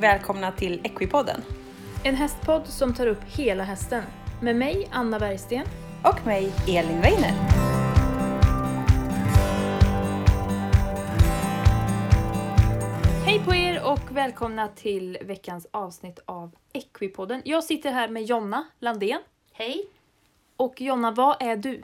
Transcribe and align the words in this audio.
Välkomna 0.00 0.52
till 0.52 0.80
Equipodden. 0.84 1.42
En 2.04 2.14
hästpodd 2.14 2.66
som 2.66 2.94
tar 2.94 3.06
upp 3.06 3.24
hela 3.24 3.64
hästen. 3.64 4.04
Med 4.42 4.56
mig, 4.56 4.88
Anna 4.92 5.18
Bergsten. 5.18 5.66
Och 6.04 6.26
mig, 6.26 6.52
Elin 6.68 7.00
Weiner. 7.00 7.32
Hej 13.24 13.44
på 13.44 13.54
er 13.54 13.82
och 13.84 14.16
välkomna 14.16 14.68
till 14.68 15.18
veckans 15.22 15.66
avsnitt 15.70 16.18
av 16.24 16.56
Equipodden. 16.72 17.42
Jag 17.44 17.64
sitter 17.64 17.92
här 17.92 18.08
med 18.08 18.24
Jonna 18.24 18.66
Landén. 18.78 19.20
Hej! 19.52 19.86
Och 20.56 20.80
Jonna, 20.80 21.10
vad 21.10 21.42
är 21.42 21.56
du? 21.56 21.82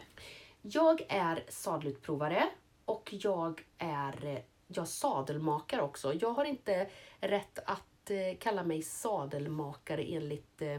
Jag 0.62 1.02
är 1.08 1.44
sadelutprovare 1.48 2.44
och 2.84 3.08
jag 3.12 3.62
är 3.78 4.26
eh, 4.26 4.38
jag 4.66 4.88
sadelmakare 4.88 5.82
också. 5.82 6.14
Jag 6.14 6.32
har 6.32 6.44
inte 6.44 6.86
rätt 7.20 7.58
att 7.66 7.82
eh, 8.10 8.36
kalla 8.40 8.62
mig 8.62 8.82
sadelmakare 8.82 10.02
enligt... 10.02 10.62
Eh, 10.62 10.74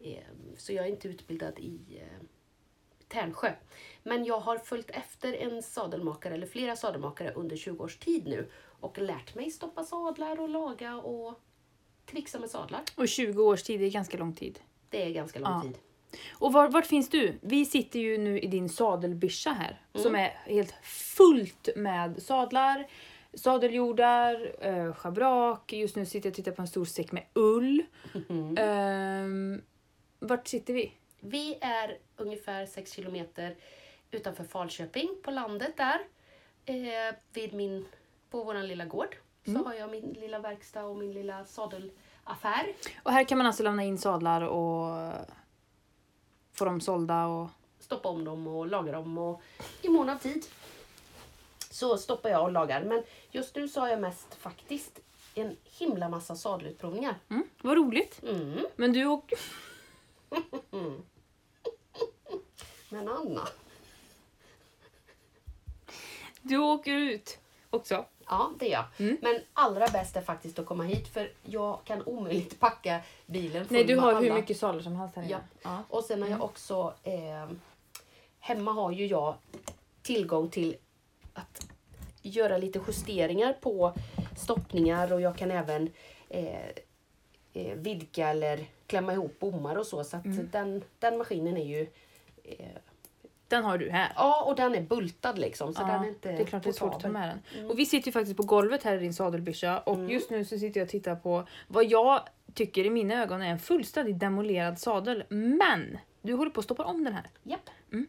eh, 0.00 0.24
så 0.56 0.72
jag 0.72 0.86
är 0.86 0.90
inte 0.90 1.08
utbildad 1.08 1.58
i 1.58 1.80
eh, 2.00 2.24
Tärnsjö. 3.08 3.52
Men 4.02 4.24
jag 4.24 4.40
har 4.40 4.58
följt 4.58 4.90
efter 4.90 5.32
en 5.32 5.62
sadelmakare, 5.62 6.34
eller 6.34 6.46
flera 6.46 6.76
sadelmakare, 6.76 7.32
under 7.32 7.56
20 7.56 7.84
års 7.84 7.96
tid 7.96 8.26
nu 8.26 8.50
och 8.80 8.98
lärt 8.98 9.34
mig 9.34 9.50
stoppa 9.50 9.84
sadlar 9.84 10.40
och 10.40 10.48
laga 10.48 10.96
och 10.96 11.40
trixa 12.06 12.38
med 12.38 12.50
sadlar. 12.50 12.80
Och 12.96 13.08
20 13.08 13.42
års 13.42 13.62
tid 13.62 13.82
är 13.82 13.90
ganska 13.90 14.16
lång 14.18 14.34
tid. 14.34 14.60
Det 14.88 15.02
är 15.02 15.10
ganska 15.10 15.38
lång 15.38 15.52
Ja. 15.52 15.62
tid. 15.62 15.78
Och 16.30 16.52
var, 16.52 16.68
vart 16.68 16.86
finns 16.86 17.08
du? 17.08 17.38
Vi 17.40 17.64
sitter 17.64 18.00
ju 18.00 18.18
nu 18.18 18.38
i 18.40 18.46
din 18.46 18.68
sadelbyscha 18.68 19.50
här. 19.50 19.82
Mm. 19.92 20.02
Som 20.02 20.14
är 20.14 20.28
helt 20.28 20.74
fullt 21.16 21.68
med 21.76 22.22
sadlar, 22.22 22.86
sadeljordar, 23.38 24.54
eh, 24.60 24.94
schabrak. 24.94 25.72
Just 25.72 25.96
nu 25.96 26.06
sitter 26.06 26.26
jag 26.26 26.32
och 26.32 26.36
tittar 26.36 26.52
på 26.52 26.62
en 26.62 26.68
stor 26.68 26.84
säck 26.84 27.12
med 27.12 27.24
ull. 27.34 27.82
Mm. 28.28 28.56
Ehm, 28.58 29.62
vart 30.18 30.46
sitter 30.46 30.74
vi? 30.74 30.92
Vi 31.20 31.58
är 31.60 31.98
ungefär 32.16 32.66
6 32.66 32.92
kilometer 32.92 33.56
utanför 34.10 34.44
Falköping 34.44 35.08
på 35.22 35.30
landet 35.30 35.76
där. 35.76 36.00
Eh, 36.64 37.14
vid 37.32 37.54
min, 37.54 37.84
på 38.30 38.44
vår 38.44 38.62
lilla 38.62 38.84
gård 38.84 39.16
så 39.44 39.64
har 39.64 39.74
jag 39.74 39.90
min 39.90 40.12
lilla 40.20 40.38
verkstad 40.38 40.84
och 40.84 40.96
min 40.96 41.12
lilla 41.12 41.44
sadelaffär. 41.44 42.74
Och 43.02 43.12
här 43.12 43.24
kan 43.24 43.38
man 43.38 43.46
alltså 43.46 43.62
lämna 43.62 43.84
in 43.84 43.98
sadlar 43.98 44.42
och 44.42 45.12
få 46.52 46.64
dem 46.64 46.80
sålda 46.80 47.26
och... 47.26 47.48
Stoppa 47.80 48.08
om 48.08 48.24
dem 48.24 48.46
och 48.46 48.66
laga 48.66 48.92
dem 48.92 49.18
och 49.18 49.42
i 49.82 49.88
mån 49.88 50.08
av 50.08 50.18
tid 50.18 50.46
så 51.78 51.98
stoppar 51.98 52.30
jag 52.30 52.42
och 52.42 52.52
lagar. 52.52 52.84
Men 52.84 53.02
just 53.30 53.54
nu 53.56 53.68
så 53.68 53.80
har 53.80 53.88
jag 53.88 54.00
mest 54.00 54.34
faktiskt 54.34 55.00
en 55.34 55.56
himla 55.64 56.08
massa 56.08 56.36
sadelutprovningar. 56.36 57.14
Mm, 57.28 57.48
vad 57.62 57.76
roligt. 57.76 58.22
Mm. 58.22 58.66
Men 58.76 58.92
du 58.92 59.06
och... 59.06 59.32
Men 62.88 63.08
Anna, 63.08 63.48
Du 66.42 66.58
åker 66.58 66.92
ut 66.94 67.38
också. 67.70 68.04
Ja, 68.26 68.50
det 68.58 68.66
är 68.66 68.72
jag. 68.72 68.84
Mm. 68.98 69.16
Men 69.22 69.40
allra 69.52 69.88
bäst 69.88 70.16
är 70.16 70.22
faktiskt 70.22 70.58
att 70.58 70.66
komma 70.66 70.84
hit 70.84 71.08
för 71.08 71.32
jag 71.42 71.78
kan 71.84 72.02
omöjligt 72.06 72.60
packa 72.60 73.00
bilen 73.26 73.64
full 73.64 73.76
Nej, 73.76 73.84
du 73.84 73.96
har 73.96 74.08
alla. 74.08 74.20
hur 74.20 74.32
mycket 74.32 74.58
sadlar 74.58 74.82
som 74.82 74.96
helst 74.96 75.16
här. 75.16 75.26
Ja. 75.30 75.38
Ja. 75.62 75.82
Och 75.88 76.04
sen 76.04 76.22
har 76.22 76.28
jag 76.28 76.42
också... 76.42 76.94
Eh, 77.02 77.48
hemma 78.38 78.72
har 78.72 78.92
ju 78.92 79.06
jag 79.06 79.34
tillgång 80.02 80.50
till 80.50 80.76
att 81.38 81.66
göra 82.22 82.58
lite 82.58 82.80
justeringar 82.86 83.52
på 83.52 83.92
stoppningar 84.36 85.12
och 85.12 85.20
jag 85.20 85.36
kan 85.36 85.50
även 85.50 85.90
eh, 86.28 86.68
eh, 87.52 87.74
vidga 87.74 88.28
eller 88.28 88.64
klämma 88.86 89.12
ihop 89.12 89.38
bommar 89.38 89.76
och 89.76 89.86
så. 89.86 90.04
Så 90.04 90.16
att 90.16 90.24
Mm. 90.24 90.48
den, 90.52 90.84
den 90.98 91.18
maskinen 91.18 91.56
är 91.56 91.64
ju... 91.64 91.86
Eh, 92.44 92.66
Den 93.48 93.64
har 93.64 93.78
du 93.78 93.90
här. 93.90 94.12
ja, 94.16 94.42
och 94.44 94.56
den 94.56 94.74
är 94.74 94.80
bultad 94.80 95.38
liksom. 95.38 95.74
Så 95.74 95.82
Ja, 95.82 95.86
den 95.86 96.04
är 96.04 96.08
inte 96.08 96.32
det 96.32 96.42
är 96.42 96.44
klart 96.46 96.62
det 96.62 96.68
är 96.70 96.72
svårt 96.72 96.94
att 96.94 97.00
ta 97.00 97.08
med 97.08 97.38
den. 97.54 97.70
Och 97.70 97.78
vi 97.78 97.86
sitter 97.86 98.08
ju 98.08 98.12
faktiskt 98.12 98.36
på 98.36 98.42
golvet 98.42 98.82
här 98.82 98.94
i 98.94 98.98
din 98.98 99.14
sadelbyscha 99.14 99.78
och 99.80 99.94
Mm. 99.94 100.10
just 100.10 100.30
nu 100.30 100.44
så 100.44 100.58
sitter 100.58 100.80
jag 100.80 100.84
och 100.86 100.90
tittar 100.90 101.16
på 101.16 101.44
vad 101.68 101.84
jag 101.84 102.20
tycker 102.54 102.84
i 102.86 102.90
mina 102.90 103.22
ögon 103.22 103.42
är 103.42 103.50
en 103.50 103.58
fullständigt 103.58 104.18
demolerad 104.18 104.78
sadel. 104.78 105.24
Men 105.28 105.98
du 106.22 106.32
håller 106.34 106.50
på 106.50 106.60
att 106.60 106.64
stoppa 106.64 106.84
om 106.84 107.04
den 107.04 107.12
här. 107.14 107.30
Japp. 107.42 107.70
Mm. 107.92 108.06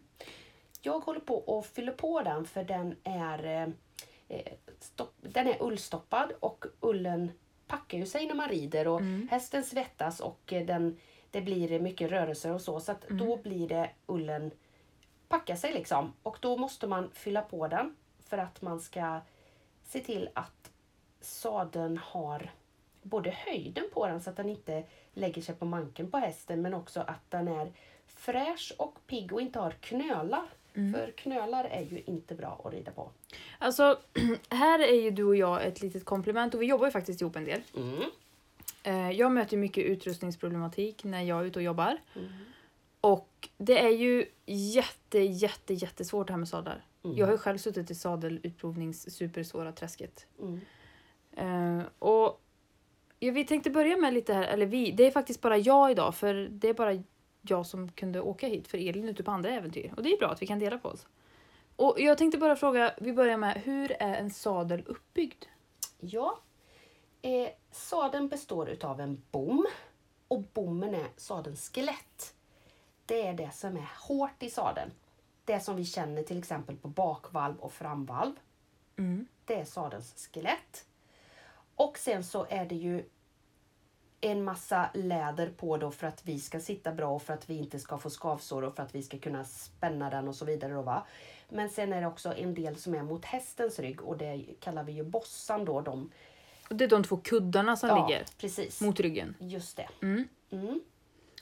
Jag 0.82 1.00
håller 1.00 1.20
på 1.20 1.60
att 1.60 1.66
fylla 1.66 1.92
på 1.92 2.22
den 2.22 2.46
för 2.46 2.64
den 2.64 2.96
är, 3.04 3.46
eh, 3.46 3.68
eh, 4.38 4.54
stopp, 4.80 5.14
den 5.22 5.48
är 5.48 5.64
ullstoppad 5.64 6.32
och 6.40 6.66
ullen 6.80 7.32
packar 7.68 7.98
ju 7.98 8.06
sig 8.06 8.28
när 8.28 8.36
man 8.36 8.50
rider 8.50 8.88
och 8.88 9.00
Mm. 9.02 9.28
hästen 9.32 9.64
svettas 9.64 10.20
och 10.20 10.54
eh, 10.54 10.66
den, 10.66 10.98
det 11.32 11.42
blir 11.42 11.80
mycket 11.80 12.12
rörelser 12.12 12.52
och 12.54 12.62
så. 12.62 12.80
Så 12.80 12.92
att 12.92 13.02
då 13.10 13.26
Mm. 13.34 13.42
blir 13.42 13.68
det 13.68 13.90
ullen 14.06 14.52
packa 15.28 15.56
sig 15.56 15.74
liksom. 15.74 16.14
Och 16.24 16.38
då 16.42 16.58
måste 16.58 16.88
man 16.88 17.12
fylla 17.14 17.42
på 17.42 17.68
den 17.68 17.96
för 18.26 18.38
att 18.38 18.62
man 18.62 18.80
ska 18.82 19.20
se 19.84 20.00
till 20.00 20.30
att 20.34 20.72
sadeln 21.22 21.98
har 22.04 22.52
både 23.02 23.30
höjden 23.32 23.84
på 23.94 24.08
den 24.08 24.22
så 24.22 24.30
att 24.30 24.36
den 24.38 24.50
inte 24.50 24.84
lägger 25.14 25.42
sig 25.42 25.56
på 25.56 25.66
manken 25.66 26.12
på 26.12 26.18
hästen 26.18 26.62
men 26.62 26.74
också 26.74 27.00
att 27.02 27.32
den 27.32 27.48
är 27.48 27.72
fräsch 28.08 28.74
och 28.78 28.96
pigg 29.08 29.34
och 29.34 29.42
inte 29.42 29.60
har 29.60 29.72
knölar. 29.72 30.46
För 30.94 31.12
knölar 31.12 31.64
är 31.66 31.82
ju 31.82 32.02
inte 32.06 32.36
bra 32.36 32.62
att 32.66 32.74
rida 32.74 32.92
på. 32.92 33.12
Alltså, 33.60 34.00
här 34.50 34.80
är 34.80 35.02
ju 35.02 35.12
du 35.12 35.24
och 35.24 35.36
jag 35.36 35.66
ett 35.66 35.82
litet 35.82 36.06
komplement 36.06 36.54
och 36.54 36.62
vi 36.62 36.66
jobbar 36.66 36.86
ju 36.86 36.92
faktiskt 36.92 37.22
ihop 37.22 37.36
en 37.36 37.46
del. 37.46 37.62
Mm. 37.78 38.04
Eh, 38.84 39.12
Jag 39.12 39.32
möter 39.32 39.58
mycket 39.58 39.86
utrustningsproblematik 39.86 41.04
när 41.04 41.22
jag 41.22 41.40
är 41.40 41.46
ute 41.46 41.60
och 41.60 41.64
jobbar. 41.64 41.98
Mm. 42.16 42.28
Och 43.02 43.50
det 43.58 43.80
är 43.80 43.90
ju 43.90 44.26
jätte, 44.46 45.20
jätte, 45.20 45.74
jättesvårt 45.74 46.28
det 46.28 46.34
här 46.34 46.38
med 46.38 46.48
sadlar. 46.48 46.86
Mm. 47.04 47.18
Jag 47.18 47.26
har 47.26 47.32
ju 47.32 47.38
själv 47.38 47.58
suttit 47.58 47.92
i 47.92 47.96
sadelutprovnings 47.96 49.16
supersvåra 49.16 49.72
träsket. 49.72 50.28
Mm. 50.40 50.60
Eh, 51.32 51.86
och 52.00 52.42
ja, 53.20 53.32
vi 53.32 53.46
tänkte 53.46 53.70
börja 53.70 53.98
med 53.98 54.14
lite 54.14 54.34
här, 54.34 54.44
eller 54.44 54.66
vi, 54.66 54.92
det 54.92 55.08
är 55.08 55.12
faktiskt 55.12 55.42
bara 55.42 55.58
jag 55.58 55.92
idag 55.92 56.16
för 56.16 56.48
det 56.52 56.70
är 56.70 56.74
bara 56.74 57.04
jag 57.42 57.66
som 57.66 57.92
kunde 57.92 58.22
åka 58.22 58.48
hit 58.48 58.68
för 58.68 58.78
Elin 58.78 59.06
är 59.06 59.10
ute 59.12 59.24
på 59.24 59.32
andra 59.32 59.50
äventyr. 59.50 59.94
Och 59.98 60.04
det 60.04 60.14
är 60.14 60.18
bra 60.18 60.30
att 60.30 60.42
vi 60.42 60.48
kan 60.48 60.60
dela 60.60 60.78
på 60.78 60.90
oss. 60.90 61.08
Och 61.76 62.00
jag 62.00 62.18
tänkte 62.18 62.38
bara 62.38 62.56
fråga, 62.56 62.94
vi 62.98 63.14
börjar 63.14 63.38
med, 63.38 63.62
hur 63.62 63.92
är 63.92 64.16
en 64.16 64.32
sadel 64.32 64.84
uppbyggd? 64.86 65.46
Ja, 66.00 66.40
eh, 67.22 67.50
sadeln 67.72 68.28
består 68.28 68.70
utav 68.70 69.02
en 69.02 69.22
bom 69.32 69.66
och 70.28 70.42
bommen 70.42 70.96
är 70.96 71.08
sadelns 71.18 71.70
skelett. 71.70 72.34
Det 73.06 73.28
är 73.28 73.34
det 73.34 73.52
som 73.54 73.78
är 73.78 73.90
hårt 74.08 74.44
i 74.44 74.50
sadeln. 74.50 74.92
Det 75.46 75.60
som 75.60 75.76
vi 75.76 75.86
känner 75.86 76.24
till 76.24 76.38
exempel 76.38 76.78
på 76.78 76.88
bakvalv 76.88 77.60
och 77.60 77.74
framvalv. 77.74 78.34
Mm. 78.98 79.28
Det 79.46 79.56
är 79.56 79.66
sadelns 79.66 80.30
skelett. 80.34 80.86
Och 81.76 81.98
sen 81.98 82.24
så 82.24 82.46
är 82.50 82.66
det 82.66 82.76
ju 82.76 83.04
en 84.22 84.44
massa 84.44 84.90
läder 84.94 85.50
på 85.50 85.78
då 85.78 85.92
för 85.92 86.08
att 86.08 86.26
vi 86.26 86.40
ska 86.40 86.60
sitta 86.60 86.92
bra 86.92 87.10
och 87.10 87.22
för 87.22 87.34
att 87.34 87.50
vi 87.50 87.58
inte 87.58 87.80
ska 87.80 87.98
få 87.98 88.10
skavsår 88.10 88.62
och 88.62 88.76
för 88.76 88.84
att 88.84 88.96
vi 88.96 89.04
ska 89.04 89.20
kunna 89.20 89.44
spänna 89.44 90.10
den 90.10 90.28
och 90.28 90.36
så 90.36 90.46
vidare. 90.46 90.74
Då, 90.74 90.82
va? 90.82 91.06
Men 91.50 91.70
sen 91.70 91.94
är 91.94 92.02
det 92.02 92.08
också 92.08 92.34
en 92.34 92.54
del 92.54 92.76
som 92.76 92.96
är 92.96 93.04
mot 93.04 93.26
hästens 93.26 93.80
rygg 93.80 94.02
och 94.02 94.18
det 94.18 94.46
kallar 94.60 94.84
vi 94.84 94.92
ju 94.92 95.04
bossan 95.04 95.66
då. 95.66 95.82
De, 95.82 96.12
Och 96.70 96.76
det 96.76 96.84
är 96.84 96.90
de 96.90 97.04
två 97.04 97.18
kuddarna 97.18 97.76
som 97.76 97.90
ja, 97.90 98.08
ligger 98.08 98.26
precis. 98.38 98.82
mot 98.82 99.00
ryggen. 99.00 99.36
Just 99.40 99.78
det. 99.78 99.88
Mm. 100.02 100.28
Mm. 100.52 100.82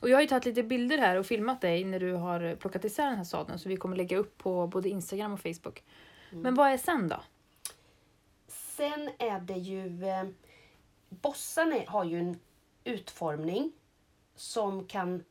Och 0.02 0.10
jag 0.10 0.18
har 0.18 0.22
ju 0.22 0.28
tagit 0.28 0.46
lite 0.46 0.64
bilder 0.64 0.98
här 0.98 1.16
och 1.16 1.26
filmat 1.26 1.62
dig 1.62 1.84
när 1.84 2.00
du 2.00 2.14
har 2.14 2.56
plockat 2.56 2.86
isär 2.86 3.06
den 3.06 3.18
här 3.18 3.24
sadeln 3.24 3.60
så 3.60 3.70
vi 3.70 3.78
kommer 3.78 3.98
lägga 3.98 4.18
upp 4.18 4.38
på 4.38 4.68
både 4.68 4.90
Instagram 4.90 5.34
och 5.34 5.40
Facebook. 5.40 5.84
Men 6.30 6.56
vad 6.56 6.72
är 6.72 6.78
sen 6.78 7.10
då? 7.10 7.24
Sen 8.48 9.10
är 9.18 9.40
det 9.40 9.54
ju... 9.54 10.08
Eh, 10.08 10.24
bossarna 11.10 11.76
har 11.88 12.04
ju 12.04 12.20
en 12.20 12.40
utformning 12.88 13.72
som 14.36 14.86
kan 14.86 15.24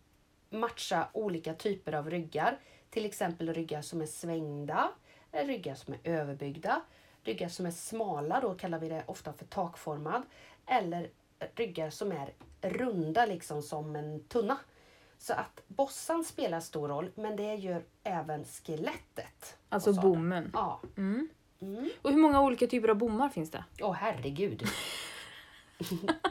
matcha 0.51 1.09
olika 1.13 1.55
typer 1.55 1.93
av 1.93 2.11
ryggar. 2.11 2.59
Till 2.91 3.07
exempel 3.07 3.55
ryggar 3.55 3.83
som 3.83 4.01
är 4.01 4.07
svängda, 4.07 4.91
ryggar 5.33 5.75
som 5.75 5.95
är 5.95 6.01
överbyggda, 6.05 6.83
ryggar 7.23 7.49
som 7.49 7.67
är 7.67 7.71
smala, 7.71 8.41
då 8.41 8.55
kallar 8.55 8.79
vi 8.79 8.89
det 8.89 9.05
ofta 9.07 9.33
för 9.33 9.45
takformad. 9.45 10.23
Eller 10.67 11.11
ryggar 11.55 11.91
som 11.91 12.13
är 12.13 12.33
runda, 12.63 13.27
liksom 13.27 13.63
som 13.63 13.97
en 13.97 14.25
tunna. 14.25 14.59
Så 15.19 15.33
att 15.33 15.63
bossan 15.67 16.25
spelar 16.25 16.61
stor 16.61 16.89
roll, 16.89 17.11
men 17.15 17.37
det 17.37 17.55
gör 17.55 17.85
även 18.03 18.45
skelettet. 18.45 19.59
Alltså 19.69 19.93
bommen. 19.93 20.51
Ja. 20.55 20.81
Mm. 20.97 21.29
Mm. 21.61 21.91
Och 22.03 22.11
hur 22.11 22.19
många 22.19 22.43
olika 22.43 22.67
typer 22.67 22.89
av 22.89 22.97
bommar 22.97 23.29
finns 23.29 23.51
det? 23.51 23.65
Åh 23.81 23.93
herregud. 23.93 24.63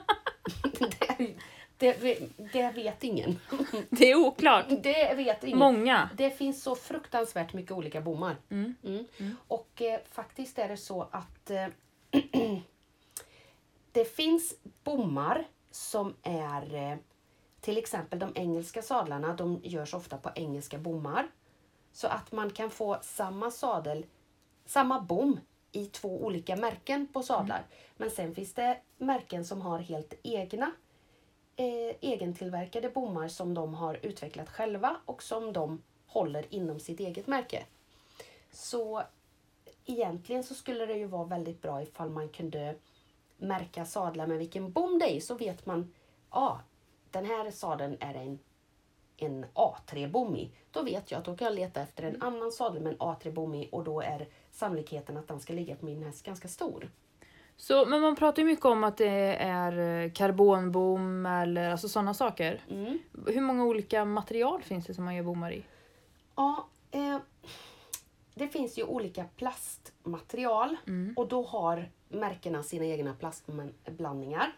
det, 1.77 2.19
det, 2.53 2.71
vet 2.71 3.03
ingen. 3.03 3.39
Det 3.89 4.11
är 4.11 4.15
oklart. 4.15 4.65
Det 4.69 5.13
vet 5.15 5.43
ingen. 5.43 5.59
Många. 5.59 6.09
Det 6.17 6.29
finns 6.29 6.63
så 6.63 6.75
fruktansvärt 6.75 7.53
mycket 7.53 7.71
olika 7.71 8.01
bommar. 8.01 8.35
Mm. 8.49 8.75
Mm. 8.83 9.05
Mm. 9.19 9.35
Och 9.47 9.81
eh, 9.81 9.99
faktiskt 10.11 10.59
är 10.59 10.67
det 10.67 10.77
så 10.77 11.07
att 11.11 11.49
eh, 11.49 11.67
Det 13.95 14.05
finns 14.05 14.55
bommar 14.83 15.47
som 15.71 16.13
är 16.23 16.75
eh, 16.75 16.97
till 17.61 17.77
exempel 17.77 18.19
de 18.19 18.31
engelska 18.35 18.81
sadlarna, 18.81 19.33
de 19.33 19.59
görs 19.63 19.93
ofta 19.93 20.17
på 20.17 20.29
engelska 20.35 20.77
bommar. 20.77 21.27
Så 21.91 22.07
att 22.07 22.31
man 22.31 22.49
kan 22.49 22.69
få 22.69 22.97
samma 23.01 23.51
sadel, 23.51 24.05
samma 24.65 25.01
bom 25.01 25.39
i 25.71 25.85
två 25.85 26.25
olika 26.25 26.55
märken 26.55 27.07
på 27.07 27.23
sadlar. 27.23 27.63
Men 27.97 28.11
sen 28.11 28.35
finns 28.35 28.53
det 28.53 28.77
märken 28.97 29.45
som 29.45 29.61
har 29.61 29.79
helt 29.79 30.13
egna 30.23 30.71
eh, 31.55 31.95
egentillverkade 32.01 32.89
bommar 32.89 33.27
som 33.27 33.53
de 33.53 33.73
har 33.73 33.99
utvecklat 34.01 34.49
själva 34.49 34.97
och 35.05 35.23
som 35.23 35.53
de 35.53 35.81
håller 36.07 36.45
inom 36.49 36.79
sitt 36.79 36.99
eget 36.99 37.27
märke. 37.27 37.65
Så 38.51 39.03
egentligen 39.85 40.43
så 40.43 40.55
skulle 40.55 40.85
det 40.85 40.97
ju 40.97 41.05
vara 41.05 41.23
väldigt 41.25 41.61
bra 41.61 41.81
ifall 41.81 42.09
man 42.09 42.29
kunde 42.29 42.75
märka 43.37 43.85
sadlar 43.85 44.27
med 44.27 44.37
vilken 44.37 44.71
bom 44.71 44.99
det 44.99 45.15
är 45.15 45.19
så 45.19 45.35
vet 45.35 45.65
man, 45.65 45.93
ja, 46.31 46.39
ah, 46.39 46.59
den 47.11 47.25
här 47.25 47.51
sadeln 47.51 47.97
är 47.99 48.13
en, 48.13 48.39
en 49.17 49.45
A3-bom 49.53 50.35
i. 50.35 50.51
Då 50.71 50.83
vet 50.83 51.11
jag 51.11 51.19
att 51.19 51.25
då 51.25 51.37
kan 51.37 51.45
jag 51.45 51.55
leta 51.55 51.81
efter 51.81 52.03
en 52.03 52.21
annan 52.21 52.51
sadel 52.51 52.81
med 52.81 52.93
en 52.93 52.99
A3-bom 52.99 53.55
i 53.55 53.69
och 53.71 53.83
då 53.83 54.01
är 54.01 54.27
sannolikheten 54.51 55.17
att 55.17 55.27
den 55.27 55.39
ska 55.39 55.53
ligga 55.53 55.75
på 55.75 55.85
min 55.85 56.03
häst 56.03 56.25
ganska 56.25 56.47
stor. 56.47 56.89
Så, 57.57 57.85
men 57.85 58.01
man 58.01 58.15
pratar 58.15 58.41
ju 58.41 58.47
mycket 58.47 58.65
om 58.65 58.83
att 58.83 58.97
det 58.97 59.35
är 59.35 60.03
eh, 60.03 60.11
karbonbom 60.11 61.25
eller 61.25 61.69
alltså 61.69 61.89
sådana 61.89 62.13
saker. 62.13 62.61
Mm. 62.69 62.99
Hur 63.27 63.41
många 63.41 63.63
olika 63.63 64.05
material 64.05 64.61
finns 64.61 64.85
det 64.85 64.93
som 64.93 65.05
man 65.05 65.15
gör 65.15 65.23
bommar 65.23 65.51
i? 65.51 65.63
Ja, 66.35 66.67
eh, 66.91 67.17
det 68.33 68.47
finns 68.47 68.77
ju 68.77 68.83
olika 68.83 69.25
plastmaterial 69.35 70.77
och 71.15 71.27
då 71.27 71.43
har 71.43 71.89
märkena 72.09 72.63
sina 72.63 72.85
egna 72.85 73.13
plastblandningar. 73.13 74.55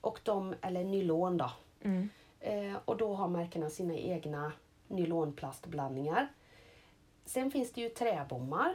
Och 0.00 0.20
de, 0.22 0.54
eller 0.60 0.84
nylon 0.84 1.36
då. 1.36 1.50
Mm. 1.82 2.08
Eh, 2.40 2.76
och 2.84 2.96
då 2.96 3.14
har 3.14 3.28
märkena 3.28 3.70
sina 3.70 3.94
egna 3.94 4.52
nylonplastblandningar. 4.88 6.28
Sen 7.24 7.50
finns 7.50 7.72
det 7.72 7.80
ju 7.80 7.88
träbommar 7.88 8.74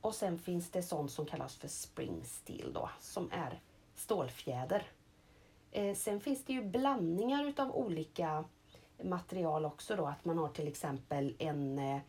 och 0.00 0.14
sen 0.14 0.38
finns 0.38 0.70
det 0.70 0.82
sånt 0.82 1.10
som 1.10 1.26
kallas 1.26 1.56
för 1.56 1.68
spring 1.68 2.24
steel 2.24 2.72
då, 2.72 2.90
som 3.00 3.30
är 3.32 3.60
stålfjäder. 3.94 4.86
Eh, 5.70 5.94
sen 5.94 6.20
finns 6.20 6.44
det 6.44 6.52
ju 6.52 6.62
blandningar 6.62 7.44
utav 7.44 7.76
olika 7.76 8.44
material 9.02 9.64
också 9.64 9.96
då, 9.96 10.06
att 10.06 10.24
man 10.24 10.38
har 10.38 10.48
till 10.48 10.68
exempel 10.68 11.34
en, 11.38 11.78
eh, 11.78 12.00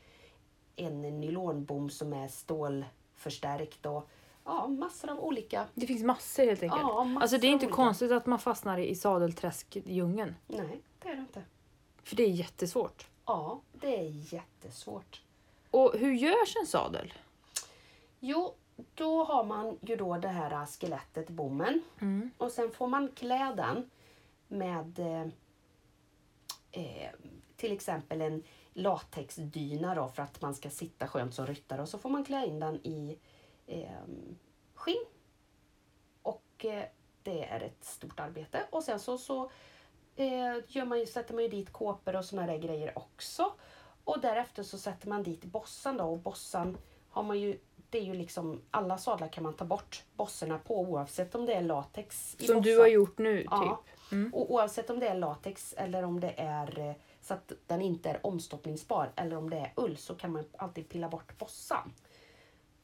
en 0.75 1.01
nylonbom 1.01 1.89
som 1.89 2.13
är 2.13 2.27
stålförstärkt 2.27 3.85
och 3.85 4.09
ja, 4.45 4.67
massor 4.67 5.09
av 5.09 5.19
olika. 5.19 5.65
Det 5.73 5.87
finns 5.87 6.03
massor 6.03 6.45
helt 6.45 6.63
enkelt. 6.63 6.81
Ja, 6.81 7.03
massor 7.03 7.21
alltså 7.21 7.37
det 7.37 7.47
är 7.47 7.51
inte 7.51 7.65
olika. 7.65 7.75
konstigt 7.75 8.11
att 8.11 8.25
man 8.25 8.39
fastnar 8.39 8.77
i 8.77 8.95
sadelträskdjungeln. 8.95 10.35
Nej, 10.47 10.81
det 10.99 11.09
är 11.09 11.15
det 11.15 11.21
inte. 11.21 11.43
För 12.03 12.15
det 12.15 12.23
är 12.23 12.29
jättesvårt. 12.29 13.07
Ja, 13.25 13.61
det 13.73 13.99
är 13.99 14.33
jättesvårt. 14.33 15.21
Och 15.71 15.93
hur 15.97 16.13
görs 16.13 16.55
en 16.61 16.67
sadel? 16.67 17.13
Jo, 18.19 18.55
då 18.95 19.23
har 19.23 19.43
man 19.43 19.77
ju 19.81 19.95
då 19.95 20.17
det 20.17 20.27
här 20.27 20.65
skelettet, 20.65 21.29
bommen. 21.29 21.81
Mm. 22.01 22.31
Och 22.37 22.51
sen 22.51 22.71
får 22.71 22.87
man 22.87 23.11
klä 23.15 23.53
den 23.55 23.89
med 24.47 24.99
eh, 24.99 25.27
eh, 26.71 27.11
till 27.55 27.71
exempel 27.71 28.21
en 28.21 28.43
latexdyna 28.73 29.95
då 29.95 30.07
för 30.07 30.23
att 30.23 30.41
man 30.41 30.55
ska 30.55 30.69
sitta 30.69 31.07
skönt 31.07 31.33
som 31.33 31.45
ryttare. 31.47 31.81
Och 31.81 31.89
så 31.89 31.97
får 31.97 32.09
man 32.09 32.25
klä 32.25 32.45
in 32.45 32.59
den 32.59 32.75
i 32.75 33.19
eh, 33.67 33.89
skinn. 34.73 35.05
Och 36.21 36.65
eh, 36.65 36.85
det 37.23 37.45
är 37.45 37.61
ett 37.61 37.83
stort 37.83 38.19
arbete. 38.19 38.67
Och 38.69 38.83
sen 38.83 38.99
så, 38.99 39.17
så 39.17 39.51
eh, 40.15 40.55
gör 40.67 40.85
man 40.85 40.99
ju, 40.99 41.05
sätter 41.05 41.33
man 41.33 41.43
ju 41.43 41.49
dit 41.49 41.73
kåpor 41.73 42.15
och 42.15 42.25
såna 42.25 42.45
där 42.45 42.57
grejer 42.57 42.97
också. 42.97 43.53
Och 44.03 44.19
därefter 44.21 44.63
så 44.63 44.77
sätter 44.77 45.07
man 45.07 45.23
dit 45.23 45.43
bossan 45.43 45.97
då 45.97 46.03
och 46.03 46.19
bossan 46.19 46.77
har 47.09 47.23
man 47.23 47.39
ju 47.39 47.59
det 47.89 47.97
är 47.97 48.03
ju 48.03 48.13
liksom, 48.13 48.61
alla 48.71 48.97
sadlar 48.97 49.27
kan 49.27 49.43
man 49.43 49.53
ta 49.53 49.65
bort 49.65 50.03
bossorna 50.15 50.59
på 50.59 50.79
oavsett 50.79 51.35
om 51.35 51.45
det 51.45 51.53
är 51.53 51.61
latex 51.61 52.35
Som 52.39 52.61
du 52.61 52.71
bossa. 52.71 52.81
har 52.81 52.87
gjort 52.87 53.17
nu, 53.17 53.37
typ. 53.37 53.47
Ja. 53.51 53.83
Mm. 54.11 54.33
Och 54.33 54.51
oavsett 54.53 54.89
om 54.89 54.99
det 54.99 55.07
är 55.07 55.15
latex 55.15 55.73
eller 55.77 56.03
om 56.03 56.19
det 56.19 56.33
är 56.37 56.79
eh, 56.79 56.93
så 57.21 57.33
att 57.33 57.51
den 57.67 57.81
inte 57.81 58.09
är 58.09 58.25
omstoppningsbar 58.25 59.11
eller 59.15 59.35
om 59.35 59.49
det 59.49 59.57
är 59.57 59.71
ull 59.75 59.97
så 59.97 60.15
kan 60.15 60.31
man 60.31 60.45
alltid 60.57 60.89
pilla 60.89 61.09
bort 61.09 61.37
bossan. 61.37 61.93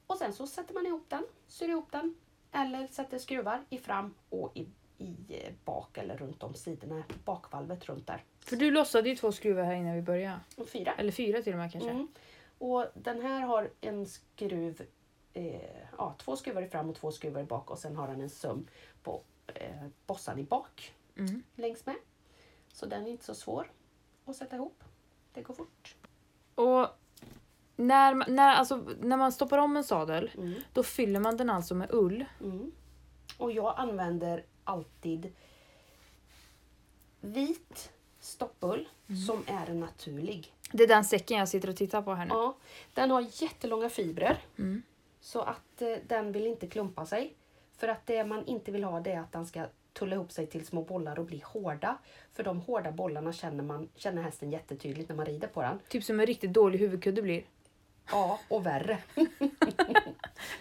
Och 0.08 0.18
sen 0.18 0.34
så 0.34 0.48
sätter 0.48 0.74
man 0.74 0.86
ihop 0.86 1.06
den, 1.08 1.26
syr 1.48 1.70
ihop 1.70 1.92
den 1.92 2.16
eller 2.52 2.88
sätter 2.88 3.18
skruvar 3.18 3.66
i 3.70 3.78
fram 3.78 4.14
och 4.30 4.52
i, 4.56 4.68
i 4.98 5.16
eh, 5.30 5.54
bak 5.66 5.98
eller 5.98 6.18
runt 6.18 6.44
om 6.44 6.54
sidorna, 6.54 7.04
bakvalvet 7.26 7.90
runt 7.90 8.08
där. 8.08 8.24
För 8.40 8.56
du 8.56 8.72
lossade 8.72 9.10
ju 9.10 9.16
två 9.16 9.32
skruvar 9.32 9.64
här 9.64 9.76
innan 9.76 9.96
vi 9.96 10.02
började. 10.02 10.40
Och 10.58 10.70
fyra. 10.70 10.94
Eller 10.98 11.12
fyra 11.12 11.42
till 11.42 11.54
och 11.54 11.60
med 11.60 11.72
kanske. 11.72 11.90
Mm. 11.90 12.08
Och 12.58 12.86
den 12.94 13.22
här 13.22 13.42
har 13.42 13.70
en 13.82 14.06
skruv, 14.06 14.82
eh, 15.36 15.62
ja, 15.98 16.16
två 16.18 16.36
skruvar 16.36 16.62
i 16.62 16.68
fram 16.68 16.90
och 16.90 16.96
två 16.96 17.12
skruvar 17.12 17.42
i 17.42 17.44
bak 17.44 17.72
och 17.72 17.80
sen 17.80 17.96
har 17.96 18.08
den 18.08 18.22
en 18.22 18.30
söm 18.30 18.68
på 19.04 19.22
eh, 19.48 19.88
bossan 20.08 20.40
i 20.40 20.44
bak 20.44 20.94
Mm. 21.18 21.44
längs 21.56 21.86
med. 21.86 21.96
Så 22.74 22.86
den 22.86 23.08
är 23.08 23.12
inte 23.12 23.26
så 23.26 23.36
svår 23.36 23.72
att 24.26 24.36
sätta 24.36 24.56
ihop. 24.56 24.84
Det 25.34 25.42
går 25.42 25.54
fort. 25.54 25.96
Och 26.56 26.88
när, 27.76 28.30
när, 28.30 28.56
alltså, 28.56 28.76
när 29.02 29.18
man 29.18 29.32
stoppar 29.32 29.58
om 29.58 29.78
en 29.78 29.84
sadel, 29.84 30.32
Mm. 30.38 30.54
då 30.74 30.84
fyller 30.84 31.20
man 31.20 31.38
den 31.38 31.50
alltså 31.50 31.76
med 31.76 31.90
ull. 31.94 32.26
Mm. 32.42 32.72
Och 33.38 33.52
jag 33.52 33.74
använder 33.78 34.46
alltid 34.64 35.34
vit 37.22 37.92
stoppull 38.20 38.90
som 39.28 39.44
är 39.48 39.74
naturlig. 39.74 40.54
Det 40.72 40.84
är 40.84 40.88
den 40.88 41.06
säcken 41.06 41.38
jag 41.38 41.50
sitter 41.50 41.70
och 41.70 41.76
tittar 41.76 42.02
på 42.02 42.14
här 42.14 42.26
nu. 42.26 42.34
Ja, 42.34 42.56
den 42.94 43.12
har 43.12 43.26
jättelånga 43.44 43.90
fibrer 43.90 44.38
Mm. 44.58 44.84
Så 45.26 45.42
att 45.42 45.82
eh, 45.82 45.98
den 46.08 46.32
vill 46.32 46.48
inte 46.48 46.68
klumpa 46.68 47.06
sig. 47.06 47.34
För 47.78 47.88
att 47.88 48.06
det 48.06 48.24
man 48.24 48.46
inte 48.46 48.72
vill 48.72 48.84
ha 48.84 49.00
det 49.00 49.12
är 49.12 49.20
att 49.20 49.32
den 49.32 49.46
ska 49.46 49.66
tulla 49.94 50.16
ihop 50.16 50.32
sig 50.32 50.48
till 50.48 50.66
små 50.66 50.82
bollar 50.82 51.20
och 51.20 51.26
bli 51.26 51.44
hårda. 51.46 51.98
För 52.34 52.44
de 52.44 52.62
hårda 52.62 52.92
bollarna 52.92 53.34
känner, 53.34 53.64
man, 53.64 53.90
känner 53.96 54.22
hästen 54.22 54.52
jättetydligt 54.52 55.10
när 55.10 55.16
man 55.16 55.26
rider 55.26 55.48
på 55.48 55.62
den. 55.62 55.80
Typ 55.90 56.04
som 56.04 56.20
en 56.20 56.26
riktigt 56.26 56.54
dålig 56.54 56.80
huvudkudde 56.80 57.22
blir. 57.22 57.44
Ja, 58.12 58.40
och 58.48 58.66
värre. 58.66 58.98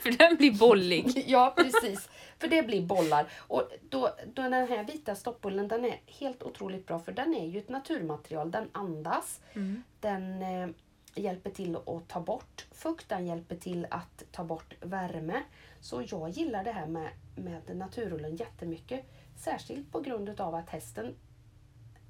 För 0.03 0.19
den 0.19 0.37
blir 0.37 0.59
bollig. 0.59 1.25
Ja, 1.27 1.55
precis. 1.57 2.09
För 2.39 2.49
det 2.49 2.63
blir 2.63 2.83
bollar. 2.83 3.27
Och 3.37 3.71
då, 3.89 4.11
då 4.35 4.43
den 4.43 4.53
här 4.53 4.85
vita 4.85 5.15
stoppbullen 5.15 5.69
den 5.69 5.85
är 5.85 6.01
helt 6.07 6.43
otroligt 6.43 6.87
bra 6.87 6.99
för 6.99 7.13
den 7.13 7.35
är 7.35 7.47
ju 7.47 7.59
ett 7.59 7.69
naturmaterial. 7.69 8.51
Den 8.51 8.69
andas. 8.73 9.41
Mm. 9.53 9.83
Den 10.01 10.43
eh, 10.43 10.69
hjälper 11.15 11.51
till 11.51 11.77
att 11.77 12.09
ta 12.09 12.21
bort 12.21 12.67
fukt. 12.73 13.09
Den 13.09 13.27
hjälper 13.27 13.57
till 13.57 13.87
att 13.91 14.25
ta 14.31 14.45
bort 14.45 14.75
värme. 14.81 15.43
Så 15.81 16.03
jag 16.09 16.31
gillar 16.31 16.65
det 16.65 16.73
här 16.73 16.87
med, 16.87 17.09
med 17.37 17.77
naturullen 17.77 18.37
jättemycket. 18.37 19.05
Särskilt 19.37 19.93
på 19.93 20.01
grund 20.01 20.41
av 20.41 20.55
att 20.55 20.71
hästen 20.71 21.15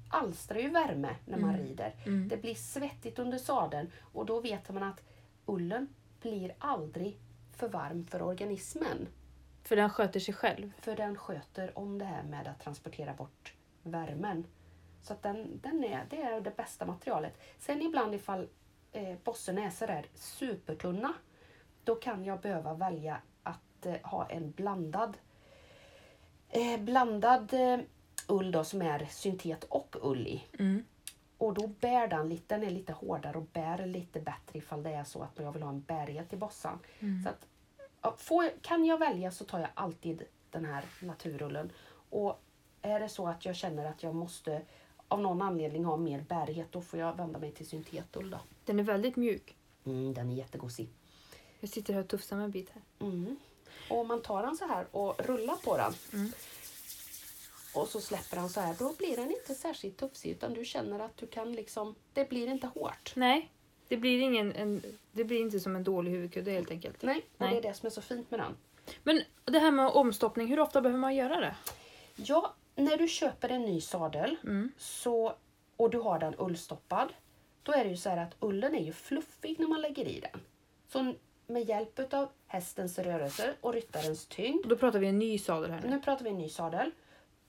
alstrar 0.09 0.59
ju 0.59 0.69
värme 0.69 1.15
när 1.25 1.37
man 1.37 1.57
rider. 1.57 1.93
Mm. 2.05 2.27
Det 2.27 2.37
blir 2.37 2.55
svettigt 2.55 3.19
under 3.19 3.37
sadeln 3.37 3.91
och 4.01 4.25
då 4.25 4.41
vet 4.41 4.69
man 4.69 4.83
att 4.83 5.01
ullen 5.45 5.87
blir 6.21 6.55
aldrig 6.59 7.19
för 7.51 7.67
varm 7.67 8.05
för 8.05 8.21
organismen. 8.21 9.07
För 9.63 9.75
den 9.75 9.89
sköter 9.89 10.19
sig 10.19 10.33
själv. 10.33 10.71
För 10.79 10.95
den 10.95 11.17
sköter 11.17 11.79
om 11.79 11.97
det 11.97 12.05
här 12.05 12.23
med 12.23 12.47
att 12.47 12.59
transportera 12.59 13.13
bort 13.13 13.53
värmen. 13.83 14.45
Så 15.01 15.15
den, 15.21 15.59
den 15.63 15.83
är, 15.83 16.05
det 16.09 16.21
är 16.21 16.41
det 16.41 16.57
bästa 16.57 16.85
materialet. 16.85 17.33
Sen 17.59 17.81
ibland 17.81 18.15
ifall 18.15 18.47
eh, 18.95 19.17
bossen 19.23 19.57
är 19.57 19.69
sådär 19.69 20.05
supertunna, 20.13 21.13
då 21.83 21.95
kan 21.95 22.25
jag 22.25 22.41
behöva 22.41 22.73
välja 22.73 23.21
att 23.43 23.85
eh, 23.85 23.95
ha 24.03 24.25
en 24.29 24.51
blandad 24.51 25.17
eh, 26.49 26.79
blandad 26.79 27.53
eh, 27.53 27.79
ull 28.27 28.51
då 28.51 28.63
som 28.63 28.81
är 28.81 29.05
syntet 29.05 29.63
och 29.63 29.95
ull 30.01 30.27
i. 30.27 30.43
Mm. 30.59 30.85
Och 31.37 31.53
då 31.53 31.67
bär 31.67 32.07
den 32.07 32.29
lite, 32.29 32.55
den 32.55 32.63
är 32.63 32.69
lite 32.71 32.93
hårdare 32.93 33.37
och 33.37 33.47
bär 33.53 33.85
lite 33.85 34.19
bättre 34.19 34.59
ifall 34.59 34.83
det 34.83 34.89
är 34.89 35.03
så 35.03 35.21
att 35.21 35.39
jag 35.39 35.51
vill 35.51 35.63
ha 35.63 35.69
en 35.69 35.81
bärighet 35.81 36.33
i 36.33 36.37
bossan. 36.37 36.79
Så 37.23 37.29
att, 37.29 38.19
får, 38.19 38.49
kan 38.61 38.85
jag 38.85 38.97
välja 38.97 39.31
så 39.31 39.45
tar 39.45 39.59
jag 39.59 39.69
alltid 39.73 40.23
den 40.49 40.65
här 40.65 40.85
naturullen. 41.01 41.71
Och 42.09 42.41
är 42.81 42.99
det 42.99 43.09
så 43.09 43.27
att 43.27 43.45
jag 43.45 43.55
känner 43.55 43.85
att 43.85 44.03
jag 44.03 44.15
måste 44.15 44.61
av 45.07 45.21
någon 45.21 45.41
anledning 45.41 45.85
ha 45.85 45.97
mer 45.97 46.21
bärighet 46.21 46.67
då 46.71 46.81
får 46.81 46.99
jag 46.99 47.17
vända 47.17 47.39
mig 47.39 47.51
till 47.51 47.67
syntetull 47.67 48.29
då. 48.29 48.39
Den 48.65 48.79
är 48.79 48.83
väldigt 48.83 49.15
mjuk. 49.15 49.55
Mm, 49.85 50.13
den 50.13 50.29
är 50.29 50.35
jättegosig. 50.35 50.89
Jag 51.59 51.69
sitter 51.69 51.93
här 51.93 52.01
och 52.01 52.07
tufsar 52.07 52.35
med 52.35 52.45
en 52.45 52.51
bit 52.51 52.69
här. 52.69 53.07
Mm. 53.07 53.37
Och 53.89 53.97
om 53.99 54.07
man 54.07 54.21
tar 54.21 54.43
den 54.43 54.57
så 54.57 54.65
här 54.65 54.85
och 54.91 55.25
rullar 55.25 55.55
på 55.55 55.77
den 55.77 55.93
Mm. 56.13 56.31
och 57.75 57.87
så 57.87 58.01
släpper 58.01 58.35
den 58.35 58.49
så 58.49 58.59
här, 58.61 58.75
då 58.79 58.93
blir 58.97 59.15
den 59.17 59.31
inte 59.31 59.55
särskilt 59.55 59.97
tufsig 59.97 60.31
utan 60.31 60.53
du 60.53 60.65
känner 60.65 60.99
att 60.99 61.17
du 61.17 61.27
kan 61.27 61.53
liksom, 61.53 61.95
det 62.13 62.29
blir 62.29 62.47
inte 62.47 62.67
hårt. 62.67 63.13
Nej, 63.15 63.51
det 63.87 63.97
blir, 63.97 64.19
ingen, 64.19 64.51
en, 64.51 64.81
det 65.11 65.23
blir 65.23 65.41
inte 65.41 65.59
som 65.59 65.75
en 65.75 65.83
dålig 65.83 66.11
huvudkudde 66.11 66.51
helt 66.51 66.71
enkelt. 66.71 67.01
Nej, 67.01 67.17
och 67.17 67.41
Nej. 67.41 67.49
det 67.49 67.57
är 67.57 67.61
det 67.61 67.73
som 67.73 67.85
är 67.85 67.89
så 67.91 68.01
fint 68.01 68.31
med 68.31 68.39
den. 68.39 68.55
Men 69.03 69.21
det 69.45 69.59
här 69.59 69.71
med 69.71 69.87
omstoppning, 69.87 70.47
hur 70.47 70.59
ofta 70.59 70.81
behöver 70.81 70.99
man 70.99 71.15
göra 71.15 71.39
det? 71.39 71.55
Ja, 72.15 72.53
när 72.75 72.97
du 72.97 73.07
köper 73.07 73.49
en 73.49 73.61
ny 73.61 73.81
sadel 73.81 74.35
Mm. 74.43 74.71
så, 74.77 75.33
och 75.77 75.89
du 75.89 75.97
har 75.99 76.19
den 76.19 76.35
ullstoppad. 76.37 77.13
Då 77.63 77.71
är 77.71 77.83
det 77.83 77.89
ju 77.89 77.97
så 77.97 78.09
att 78.09 78.35
ullen 78.39 78.75
är 78.75 78.83
ju 78.83 78.91
fluffig 78.93 79.59
när 79.59 79.67
man 79.67 79.81
lägger 79.81 80.05
i 80.07 80.19
den. 80.19 80.41
Så 80.87 81.13
med 81.47 81.63
hjälp 81.63 82.13
av 82.13 82.29
hästens 82.47 82.99
rörelser 82.99 83.55
och 83.61 83.73
ryttarens 83.73 84.25
tyngd. 84.25 84.67
Då 84.67 84.75
pratar 84.77 84.99
vi 84.99 85.07
en 85.07 85.19
ny 85.19 85.37
sadel 85.39 85.71
här 85.71 85.81
nu. 85.81 85.89
Nu 85.89 85.99
pratar 85.99 86.23
vi 86.23 86.29
en 86.29 86.37
ny 86.37 86.49
sadel. 86.49 86.91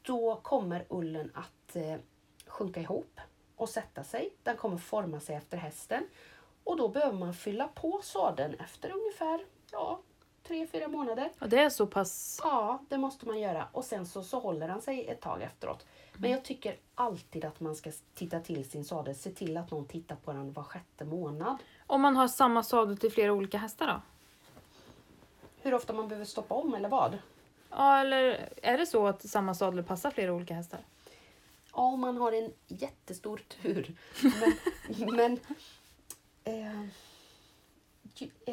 Då 0.02 0.36
kommer 0.42 0.84
ullen 0.88 1.30
att 1.34 1.76
eh, 1.76 1.96
sjunka 2.46 2.80
ihop 2.80 3.20
och 3.56 3.68
sätta 3.68 4.04
sig. 4.04 4.30
Den 4.42 4.56
kommer 4.56 4.78
forma 4.78 5.20
sig 5.20 5.36
efter 5.36 5.56
hästen. 5.56 6.06
Och 6.64 6.76
då 6.76 6.88
behöver 6.88 7.18
man 7.18 7.34
fylla 7.34 7.68
på 7.68 8.00
sadeln 8.02 8.54
efter 8.54 8.92
ungefär 8.92 9.44
ja, 9.72 10.00
tre, 10.46 10.66
fyra 10.66 10.88
månader. 10.88 11.30
Ja, 11.38 11.46
det 11.46 11.58
är 11.58 11.70
så 11.70 11.86
pass... 11.86 12.40
Ja, 12.42 12.82
det 12.88 12.98
måste 12.98 13.26
man 13.26 13.40
göra. 13.40 13.68
Och 13.72 13.84
sen 13.84 14.06
så, 14.06 14.22
så 14.22 14.40
håller 14.40 14.68
han 14.68 14.82
sig 14.82 15.06
ett 15.08 15.20
tag 15.20 15.42
efteråt. 15.42 15.86
Men 16.16 16.30
jag 16.30 16.44
tycker 16.44 16.76
alltid 16.94 17.44
att 17.44 17.60
man 17.60 17.76
ska 17.76 17.92
titta 18.14 18.40
till 18.40 18.70
sin 18.70 18.84
sadel. 18.84 19.14
Se 19.14 19.30
till 19.30 19.56
att 19.56 19.70
någon 19.70 19.86
tittar 19.86 20.16
på 20.16 20.32
den 20.32 20.52
var 20.52 20.62
sjätte 20.62 21.04
månad. 21.04 21.56
Om 21.86 22.00
man 22.00 22.16
har 22.16 22.28
samma 22.28 22.62
sadel 22.62 22.96
till 22.98 23.12
flera 23.12 23.32
olika 23.32 23.58
hästar 23.58 23.86
då? 23.86 24.00
Hur 25.62 25.74
ofta 25.74 25.92
man 25.92 26.08
behöver 26.08 26.24
stoppa 26.24 26.54
om 26.54 26.74
eller 26.74 26.88
vad? 26.88 27.18
Ja, 27.70 27.98
eller 28.00 28.48
är 28.62 28.78
det 28.78 28.86
så 28.86 29.06
att 29.06 29.28
samma 29.28 29.54
sadel 29.54 29.84
passar 29.84 30.10
flera 30.10 30.32
olika 30.32 30.54
hästar? 30.54 30.80
Ja, 31.72 31.82
om 31.82 32.00
man 32.00 32.16
har 32.16 32.32
en 32.32 32.52
jättestor 32.66 33.42
tur. 33.62 33.94
Men, 34.22 35.16
men 35.16 35.38
eh, 36.44 36.88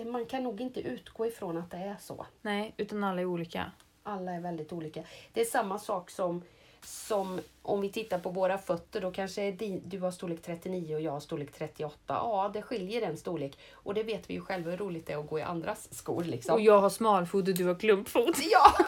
man 0.06 0.26
kan 0.26 0.44
nog 0.44 0.62
inte 0.62 0.80
utgå 0.80 1.26
ifrån 1.26 1.58
att 1.58 1.72
det 1.72 1.78
är 1.78 1.96
så. 2.00 2.26
Nej, 2.42 2.74
utan 2.78 3.04
alla 3.04 3.22
är 3.22 3.26
olika. 3.26 3.72
Alla 4.04 4.32
är 4.32 4.40
väldigt 4.40 4.74
olika. 4.74 5.04
Det 5.34 5.42
är 5.42 5.46
samma 5.46 5.80
sak 5.80 6.10
som, 6.10 6.44
som 6.82 7.42
om 7.62 7.82
vi 7.82 7.90
tittar 7.90 8.20
på 8.20 8.30
våra 8.30 8.58
fötter. 8.58 9.02
Då 9.02 9.12
kanske 9.12 9.52
din, 9.52 9.82
du 9.86 10.00
har 10.00 10.12
storlek 10.12 10.42
39 10.42 10.96
och 10.96 11.02
jag 11.02 11.12
har 11.12 11.20
storlek 11.20 11.52
38. 11.52 11.98
Ja, 12.08 12.52
det 12.54 12.62
skiljer 12.62 13.02
en 13.02 13.18
storlek. 13.18 13.60
Och 13.74 13.94
det 13.94 14.04
vet 14.04 14.30
vi 14.30 14.34
ju 14.34 14.42
själva 14.42 14.72
hur 14.72 14.78
roligt 14.78 15.08
det 15.08 15.14
är 15.14 15.18
att 15.18 15.30
gå 15.30 15.40
i 15.40 15.42
andras 15.42 15.94
skor. 15.94 16.24
Liksom. 16.24 16.56
Och 16.56 16.62
jag 16.62 16.82
har 16.82 16.90
smalfot 16.90 17.48
och 17.48 17.56
du 17.56 17.66
har 17.66 17.76
klumpfot. 17.76 18.38
Ja, 18.52 18.74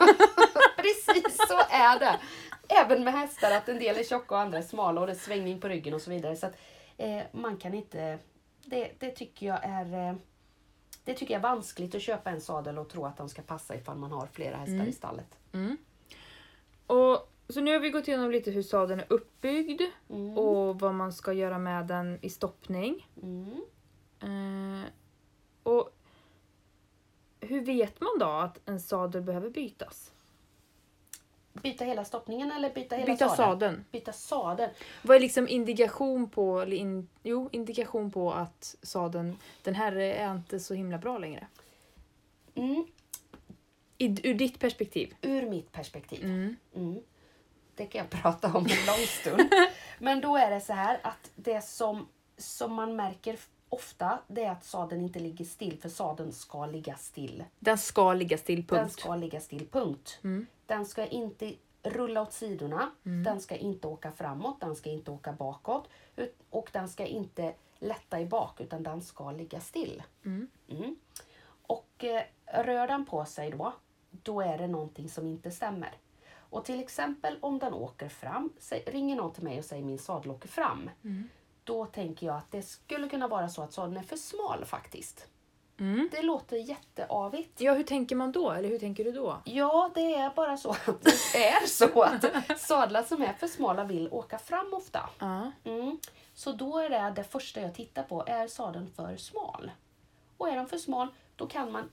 precis 0.77 1.38
så 1.48 1.60
är 1.70 2.00
det. 2.00 2.20
Även 2.67 3.03
med 3.03 3.13
hästar, 3.13 3.51
att 3.51 3.70
en 3.70 3.79
del 3.79 3.98
är 3.98 4.03
tjocka 4.03 4.36
och 4.36 4.41
andra 4.41 4.58
är 4.58 4.62
smala 4.62 5.01
och 5.01 5.08
det 5.08 5.13
är 5.13 5.17
svängning 5.17 5.62
på 5.62 5.67
ryggen 5.67 5.94
och 5.94 6.01
så 6.01 6.10
vidare. 6.10 6.36
Så 6.36 6.46
att, 6.46 6.58
eh, 6.98 7.22
man 7.32 7.58
kan 7.58 7.74
inte... 7.74 8.20
Det, 8.65 8.91
det 9.00 9.12
tycker 9.12 9.48
jag 9.48 9.60
är... 9.63 10.10
Eh, 10.10 10.15
det 11.05 11.13
tycker 11.13 11.33
jag 11.33 11.39
är 11.39 11.43
vanskligt 11.55 11.95
att 11.95 12.01
köpa 12.01 12.29
en 12.29 12.41
sadel 12.41 12.77
och 12.77 12.89
tro 12.89 13.05
att 13.05 13.17
de 13.17 13.29
ska 13.29 13.41
passa 13.41 13.75
ifall 13.75 13.97
man 13.97 14.12
har 14.12 14.27
flera 14.27 14.57
hästar 14.57 14.85
i 14.85 14.91
stallet. 14.93 15.38
Mm. 15.51 15.77
Och, 16.88 17.31
så 17.50 17.62
nu 17.62 17.74
har 17.74 17.79
vi 17.79 17.89
gått 17.89 18.07
igenom 18.07 18.31
lite 18.31 18.51
hur 18.51 18.63
sadeln 18.63 19.00
är 19.00 19.05
uppbyggd 19.13 19.81
Mm. 20.09 20.38
och 20.38 20.79
vad 20.79 20.93
man 20.93 21.13
ska 21.13 21.33
göra 21.33 21.59
med 21.59 21.88
den 21.88 22.19
i 22.21 22.29
stoppning. 22.29 23.07
Mm. 23.21 23.62
Eh, 24.19 24.89
och 25.63 25.89
hur 27.39 27.65
vet 27.65 28.01
man 28.01 28.19
då 28.19 28.25
att 28.25 28.69
en 28.69 28.79
sadel 28.79 29.21
behöver 29.21 29.50
bytas? 29.50 30.12
Byta 31.63 31.85
hela 31.85 32.05
stoppningen 32.05 32.51
eller 32.51 32.74
byta 32.74 32.95
hela 32.95 33.05
Byta 33.13 33.29
sadeln? 33.29 33.38
sadeln. 33.38 33.85
Byta 33.91 34.13
sadeln. 34.13 34.71
Vad 35.01 35.15
är 35.15 35.19
liksom 35.19 35.47
indikation 35.47 36.29
på, 36.29 36.62
eller 36.62 36.77
in, 36.77 37.07
jo, 37.24 37.50
indikation 37.51 38.12
på 38.12 38.31
att 38.33 38.75
sadeln, 38.81 39.38
den 39.63 39.75
här 39.75 39.95
är 39.95 40.31
inte 40.31 40.59
så 40.59 40.74
himla 40.74 40.97
bra 40.97 41.17
längre? 41.17 41.47
Mm. 42.55 42.85
I, 43.97 44.29
ur 44.29 44.33
ditt 44.33 44.59
perspektiv. 44.59 45.15
Ur 45.21 45.50
mitt 45.50 45.71
perspektiv. 45.71 46.24
Mm. 46.24 46.55
Mm. 46.75 47.01
Det 47.75 47.85
kan 47.85 48.00
jag 48.00 48.09
prata 48.21 48.47
om 48.47 48.65
en 48.65 48.85
lång 48.85 49.05
stund. 49.07 49.50
Men 50.00 50.21
då 50.21 50.38
är 50.38 50.51
det 50.51 50.62
så 50.62 50.74
här 50.74 51.00
att 51.03 51.31
det 51.35 51.62
som, 51.62 52.07
som 52.38 52.74
man 52.74 52.95
märker 52.95 53.38
ofta 53.69 54.19
det 54.27 54.43
är 54.43 54.51
att 54.51 54.65
sadeln 54.65 55.01
inte 55.03 55.19
ligger 55.19 55.45
still 55.45 55.77
för 55.81 55.89
sadeln 55.89 56.31
ska 56.33 56.65
ligga 56.65 56.95
still. 56.95 57.43
Den 57.59 57.77
ska 57.77 58.13
ligga 58.13 58.38
still, 58.38 58.65
Den 58.65 58.79
punkt. 58.79 59.00
ska 59.00 59.15
ligga 59.15 59.39
still, 59.39 59.67
punkt. 59.71 60.19
Mm. 60.24 60.47
Den 60.65 60.86
ska 60.86 61.05
inte 61.05 61.53
rulla 61.84 62.22
åt 62.22 62.34
sidorna. 62.34 62.91
Den 63.24 63.41
ska 63.41 63.55
inte 63.55 63.88
åka 63.88 64.12
framåt, 64.12 64.60
den 64.60 64.75
ska 64.75 64.89
inte 64.89 65.12
åka 65.12 65.34
bakåt. 65.34 65.89
Och 66.50 66.69
den 66.74 66.89
ska 66.89 67.05
inte 67.05 67.53
lätta 67.79 68.19
i 68.19 68.25
bak 68.25 68.62
utan 68.62 68.84
den 68.84 69.01
ska 69.01 69.31
ligga 69.31 69.60
still. 69.60 70.03
Mm. 70.25 70.48
Mm. 70.67 70.95
Och 71.67 72.03
eh, 72.03 72.24
rör 72.45 72.88
den 72.88 73.05
på 73.05 73.25
sig 73.25 73.51
då, 73.51 73.74
då 74.12 74.41
är 74.41 74.57
det 74.57 74.67
någonting 74.67 75.10
som 75.10 75.27
inte 75.27 75.51
stämmer. 75.51 75.98
Och 76.36 76.65
till 76.65 76.79
exempel 76.79 77.38
om 77.41 77.60
den 77.60 77.74
åker 77.74 78.10
fram, 78.10 78.53
ringer 78.86 79.15
någon 79.15 79.34
till 79.34 79.43
mig 79.43 79.60
och 79.60 79.65
säger 79.65 79.84
min 79.84 80.00
sadel 80.00 80.31
åker 80.31 80.48
fram. 80.48 80.89
Mm. 81.03 81.29
Då 81.63 81.86
tänker 81.86 82.27
jag 82.27 82.36
att 82.36 82.51
det 82.51 82.62
skulle 82.62 83.10
kunna 83.10 83.27
vara 83.27 83.50
så 83.50 83.62
att 83.62 83.74
sadeln 83.74 83.98
är 83.98 84.03
för 84.03 84.17
smal 84.17 84.65
faktiskt. 84.65 85.27
Mm. 85.79 86.10
Det 86.12 86.22
låter 86.22 86.58
jätteavigt. 86.58 87.62
Ja, 87.62 87.74
hur 87.74 87.84
tänker 87.84 88.15
man 88.15 88.32
då? 88.32 88.51
Eller 88.51 88.70
hur 88.70 88.79
tänker 88.79 89.03
du 89.03 89.12
då? 89.12 89.41
Ja, 89.46 89.91
det 89.96 90.15
är 90.15 90.29
bara 90.36 90.58
så 90.58 90.70
att 90.70 91.03
det 91.03 91.10
är 91.48 91.67
så 91.67 92.01
att 92.03 92.60
sadlar 92.60 93.03
som 93.03 93.22
är 93.22 93.34
för 93.34 93.48
smala 93.48 93.84
vill 93.84 94.10
åka 94.12 94.38
fram 94.38 94.74
ofta. 94.74 95.10
Ja. 95.20 95.51
Mm. 95.63 96.00
Så 96.34 96.51
då 96.51 96.77
är 96.77 96.89
det 96.89 97.13
det 97.15 97.24
första 97.24 97.62
jag 97.62 97.75
tittar 97.75 98.03
på, 98.03 98.24
är 98.27 98.48
sadeln 98.48 98.88
för 98.96 99.17
smal? 99.17 99.72
Och 100.38 100.50
är 100.50 100.55
den 100.55 100.67
för 100.67 100.77
smal, 100.77 101.08
då 101.36 101.48
kan 101.48 101.72
man 101.72 101.89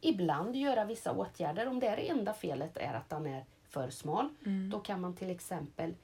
ibland 0.00 0.56
göra 0.56 0.84
vissa 0.84 1.12
åtgärder. 1.12 1.68
Om 1.68 1.80
det 1.80 1.86
är 1.86 1.96
det 1.96 2.08
enda 2.08 2.32
felet 2.34 2.76
är 2.76 2.94
att 2.94 3.10
den 3.10 3.26
är 3.26 3.44
för 3.68 3.90
smal, 3.90 4.28
då 4.70 4.80
kan 4.80 5.00
man 5.00 5.16
till 5.16 5.30
exempel 5.30 5.94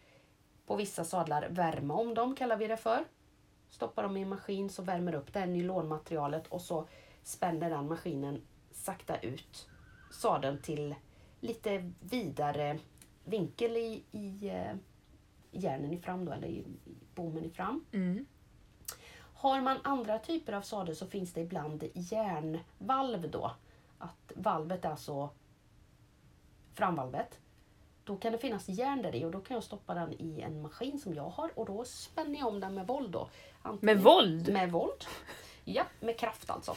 på 0.67 0.77
vissa 0.77 1.05
sadlar 1.05 1.49
värma 1.49 1.95
om 1.95 2.15
dem, 2.15 2.37
kallar 2.37 2.57
vi 2.57 2.67
det 2.67 2.77
för. 2.77 3.05
Stoppa 3.71 4.03
dem 4.03 4.17
i 4.17 4.23
en 4.23 4.29
maskin 4.29 4.71
så 4.71 4.83
värmer 4.83 5.15
upp 5.15 5.33
det 5.33 5.39
här 5.39 5.47
nylonmaterialet 5.47 6.47
och 6.47 6.61
så 6.61 6.87
spänner 7.23 7.71
den 7.71 7.89
maskinen 7.89 8.43
sakta 8.71 9.19
ut 9.21 9.69
sadeln 10.11 10.63
till 10.63 10.95
lite 11.41 11.93
vidare 12.01 12.79
vinkel 13.25 13.77
i, 13.77 14.03
i 14.11 14.49
eh, 14.49 14.75
järnen 15.51 15.93
i 15.93 15.99
fram 15.99 16.25
då, 16.25 16.33
eller 16.33 16.49
i, 16.49 16.59
i 16.59 16.95
bommen 17.15 17.45
i 17.45 17.51
fram. 17.51 17.85
Mm. 17.93 18.27
Har 19.35 19.61
man 19.61 19.79
andra 19.85 20.19
typer 20.19 20.53
av 20.53 20.63
sadel 20.63 20.97
så 20.97 21.07
finns 21.07 21.33
det 21.33 21.41
ibland 21.41 21.85
järnvalv 21.95 23.31
då. 23.31 23.53
Att 23.99 24.33
valvet 24.35 24.85
är 24.85 24.89
alltså 24.91 25.31
framvalvet. 26.75 27.39
Då 28.05 28.17
kan 28.17 28.33
det 28.33 28.39
finnas 28.39 28.69
järn 28.69 29.03
där 29.03 29.15
i 29.15 29.25
och 29.25 29.31
då 29.31 29.41
kan 29.41 29.55
jag 29.55 29.65
stoppa 29.65 29.95
den 29.95 30.13
i 30.13 30.41
en 30.41 30.63
maskin 30.63 30.99
som 31.01 31.15
jag 31.15 31.29
har 31.29 31.59
och 31.59 31.67
då 31.67 31.85
spänner 31.85 32.39
jag 32.39 32.49
om 32.49 32.61
den 32.61 32.75
med 32.75 32.87
våld 32.87 33.11
då. 33.11 33.29
Antingen- 33.63 33.95
Med 33.97 34.05
våld? 34.05 34.53
Med 34.53 34.73
våld. 34.73 35.05
Ja, 35.65 35.85
med 36.01 36.19
kraft 36.19 36.51
alltså. 36.51 36.75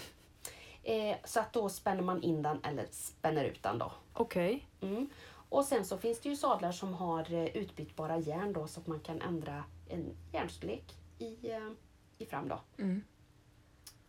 Eh, 0.87 1.17
så 1.23 1.39
att 1.39 1.53
då 1.53 1.69
spänner 1.69 2.01
man 2.01 2.23
in 2.23 2.41
den 2.41 2.59
eller 2.63 2.87
spänner 2.91 3.45
ut 3.45 3.63
den 3.63 3.77
då. 3.77 3.91
Okej. 4.13 4.67
Mm. 4.81 5.09
Och 5.49 5.65
sen 5.65 5.85
så 5.85 5.97
finns 5.97 6.19
det 6.19 6.29
ju 6.29 6.35
sadlar 6.35 6.71
som 6.71 6.93
har 6.93 7.33
eh, 7.33 7.45
utbytbara 7.45 8.17
järn 8.17 8.53
då 8.53 8.67
så 8.67 8.79
att 8.79 8.87
man 8.87 8.99
kan 8.99 9.21
ändra 9.21 9.63
en 9.89 10.17
järnstorlek 10.33 10.95
i, 11.19 11.51
eh, 11.51 11.71
i 12.17 12.25
fram 12.25 12.47
då. 12.47 12.59
Mm. 12.77 13.03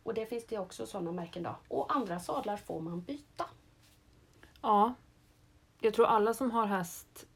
Och 0.03 0.15
det 0.15 0.27
finns 0.27 0.47
det 0.47 0.59
också 0.59 0.87
sådana 0.87 1.13
märken 1.13 1.43
då. 1.43 1.57
Och 1.69 1.97
andra 1.97 2.21
sadlar 2.21 2.57
får 2.57 2.81
man 2.81 3.01
byta. 3.01 3.45
Ja. 4.63 4.95
Jag 5.81 5.95
tror 5.95 6.07
alla 6.07 6.35
som 6.35 6.51
har 6.51 6.67
häst 6.67 7.27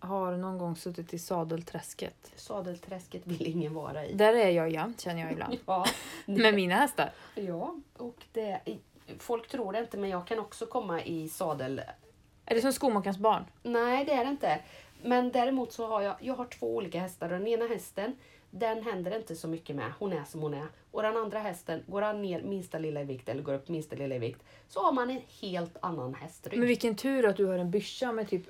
har 0.00 0.36
någon 0.36 0.58
gång 0.58 0.76
suttit 0.76 1.14
i 1.14 1.18
sadelträsket. 1.18 2.32
Sadelträsket 2.36 3.22
vill 3.26 3.46
ingen 3.46 3.74
vara 3.74 4.06
i. 4.06 4.12
Där 4.14 4.34
är 4.34 4.50
jag 4.50 4.70
jämt 4.70 5.00
känner 5.00 5.22
jag 5.22 5.32
ibland. 5.32 5.58
Ja, 5.66 5.86
Med 6.26 6.54
mina 6.54 6.74
hästar. 6.74 7.10
ja. 7.34 7.74
och 7.96 8.16
det, 8.32 8.60
folk 9.18 9.48
tror 9.48 9.72
det 9.72 9.78
inte 9.78 9.96
men 9.98 10.10
jag 10.10 10.26
kan 10.26 10.38
också 10.38 10.66
komma 10.66 11.02
i 11.02 11.28
sadel 11.28 11.82
Är 12.46 12.54
det 12.54 12.60
som 12.60 12.72
skomakarens 12.72 13.18
barn? 13.18 13.44
Nej, 13.62 14.04
det 14.04 14.12
är 14.12 14.24
det 14.24 14.30
inte. 14.30 14.60
Men 15.02 15.30
däremot 15.32 15.72
så 15.72 15.86
har 15.86 16.02
jag, 16.02 16.16
jag 16.20 16.34
har 16.34 16.44
två 16.46 16.76
olika 16.76 17.00
hästar. 17.00 17.28
Den 17.28 17.46
ena 17.46 17.66
hästen, 17.66 18.16
den 18.50 18.82
händer 18.82 19.16
inte 19.16 19.36
så 19.36 19.48
mycket 19.48 19.76
med. 19.76 19.92
Hon 19.98 20.12
är 20.12 20.24
som 20.24 20.40
hon 20.40 20.54
är. 20.54 20.66
Och 20.90 21.02
den 21.02 21.16
andra 21.16 21.38
hästen, 21.38 21.82
går 21.86 22.02
han 22.02 22.22
ner 22.22 22.42
minsta 22.42 22.78
lilla 22.78 23.00
i 23.00 23.04
vikt 23.04 23.28
eller 23.28 23.42
går 23.42 23.54
upp 23.54 23.68
minsta 23.68 23.96
lilla 23.96 24.14
i 24.14 24.18
vikt, 24.18 24.42
så 24.68 24.80
har 24.82 24.92
man 24.92 25.10
en 25.10 25.20
helt 25.40 25.76
annan 25.82 26.14
hästrygg. 26.14 26.58
Men 26.58 26.68
vilken 26.68 26.96
tur 26.96 27.26
att 27.26 27.36
du 27.36 27.46
har 27.46 27.58
en 27.58 27.70
byscha 27.70 28.12
med 28.12 28.28
typ 28.28 28.42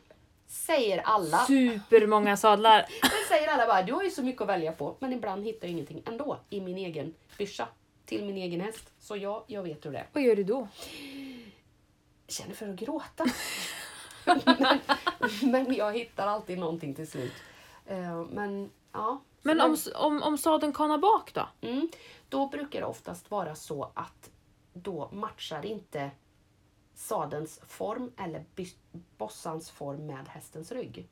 Säger 0.50 0.98
alla. 0.98 1.38
supermånga 1.38 2.36
sadlar. 2.36 2.78
Det 3.02 3.28
säger 3.28 3.48
alla 3.48 3.66
bara, 3.66 3.82
du 3.82 3.92
har 3.92 4.02
ju 4.02 4.10
så 4.10 4.22
mycket 4.22 4.42
att 4.42 4.48
välja 4.48 4.72
på. 4.72 4.96
Men 4.98 5.12
ibland 5.12 5.44
hittar 5.44 5.66
jag 5.66 5.72
ingenting 5.72 6.02
ändå 6.06 6.38
i 6.50 6.60
min 6.60 6.76
egen 6.78 7.14
byscha. 7.38 7.68
Till 8.04 8.24
min 8.24 8.36
egen 8.36 8.60
häst. 8.60 8.92
Så 8.98 9.16
ja, 9.16 9.44
jag 9.46 9.62
vet 9.62 9.86
hur 9.86 9.92
det 9.92 9.98
är. 9.98 10.06
Vad 10.12 10.22
gör 10.22 10.36
du 10.36 10.44
då? 10.44 10.68
känner 12.28 12.54
för 12.54 12.68
att 12.68 12.76
gråta. 12.76 13.24
men, 14.44 14.88
men 15.50 15.74
jag 15.74 15.92
hittar 15.98 16.26
alltid 16.26 16.58
någonting 16.58 16.94
till 16.94 17.10
slut. 17.10 17.32
Eh, 17.86 18.24
Men 18.30 18.70
ja. 18.92 19.20
Men 19.42 19.60
om, 19.60 19.76
om, 19.94 20.22
om 20.22 20.38
sadeln 20.38 20.72
kanar 20.72 20.98
bak 20.98 21.34
då? 21.34 21.48
Mm, 21.60 21.88
då 22.28 22.46
brukar 22.48 22.80
det 22.80 22.86
oftast 22.86 23.30
vara 23.30 23.54
så 23.54 23.90
att 23.94 24.30
då 24.72 25.08
matchar 25.12 25.66
inte 25.66 26.10
sadelns 27.00 27.60
form 27.66 28.12
eller 28.16 28.44
bossans 29.18 29.70
form 29.70 30.06
med 30.06 30.28
hästens 30.28 30.72
rygg. 30.72 31.08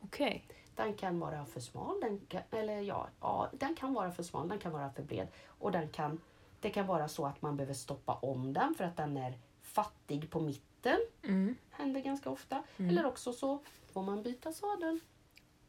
Okej. 0.00 0.46
Den 0.74 0.94
kan 0.94 1.20
vara 1.20 1.46
för 1.46 1.60
smal, 1.60 2.00
den 2.00 2.20
kan, 2.28 2.42
eller 2.50 2.80
ja, 2.80 3.08
ja, 3.20 3.48
den 3.52 3.74
kan 3.74 3.94
vara 3.94 4.10
för 4.10 4.22
smal, 4.22 4.48
den 4.48 4.58
kan 4.58 4.72
vara 4.72 4.90
för 4.90 5.02
bred. 5.02 5.28
Och 5.46 5.72
den 5.72 5.88
kan, 5.88 6.20
det 6.60 6.70
kan 6.70 6.86
vara 6.86 7.08
så 7.08 7.26
att 7.26 7.42
man 7.42 7.56
behöver 7.56 7.74
stoppa 7.74 8.14
om 8.14 8.52
den 8.52 8.74
för 8.74 8.84
att 8.84 8.96
den 8.96 9.16
är 9.16 9.38
fattig 9.62 10.30
på 10.30 10.40
mitten. 10.40 10.98
Mm. 11.22 11.56
Händer 11.70 12.00
ganska 12.00 12.30
ofta. 12.30 12.62
Eller 12.76 13.06
också 13.06 13.32
så 13.32 13.58
får 13.92 14.02
man 14.02 14.22
byta 14.22 14.52
sadel. 14.52 15.00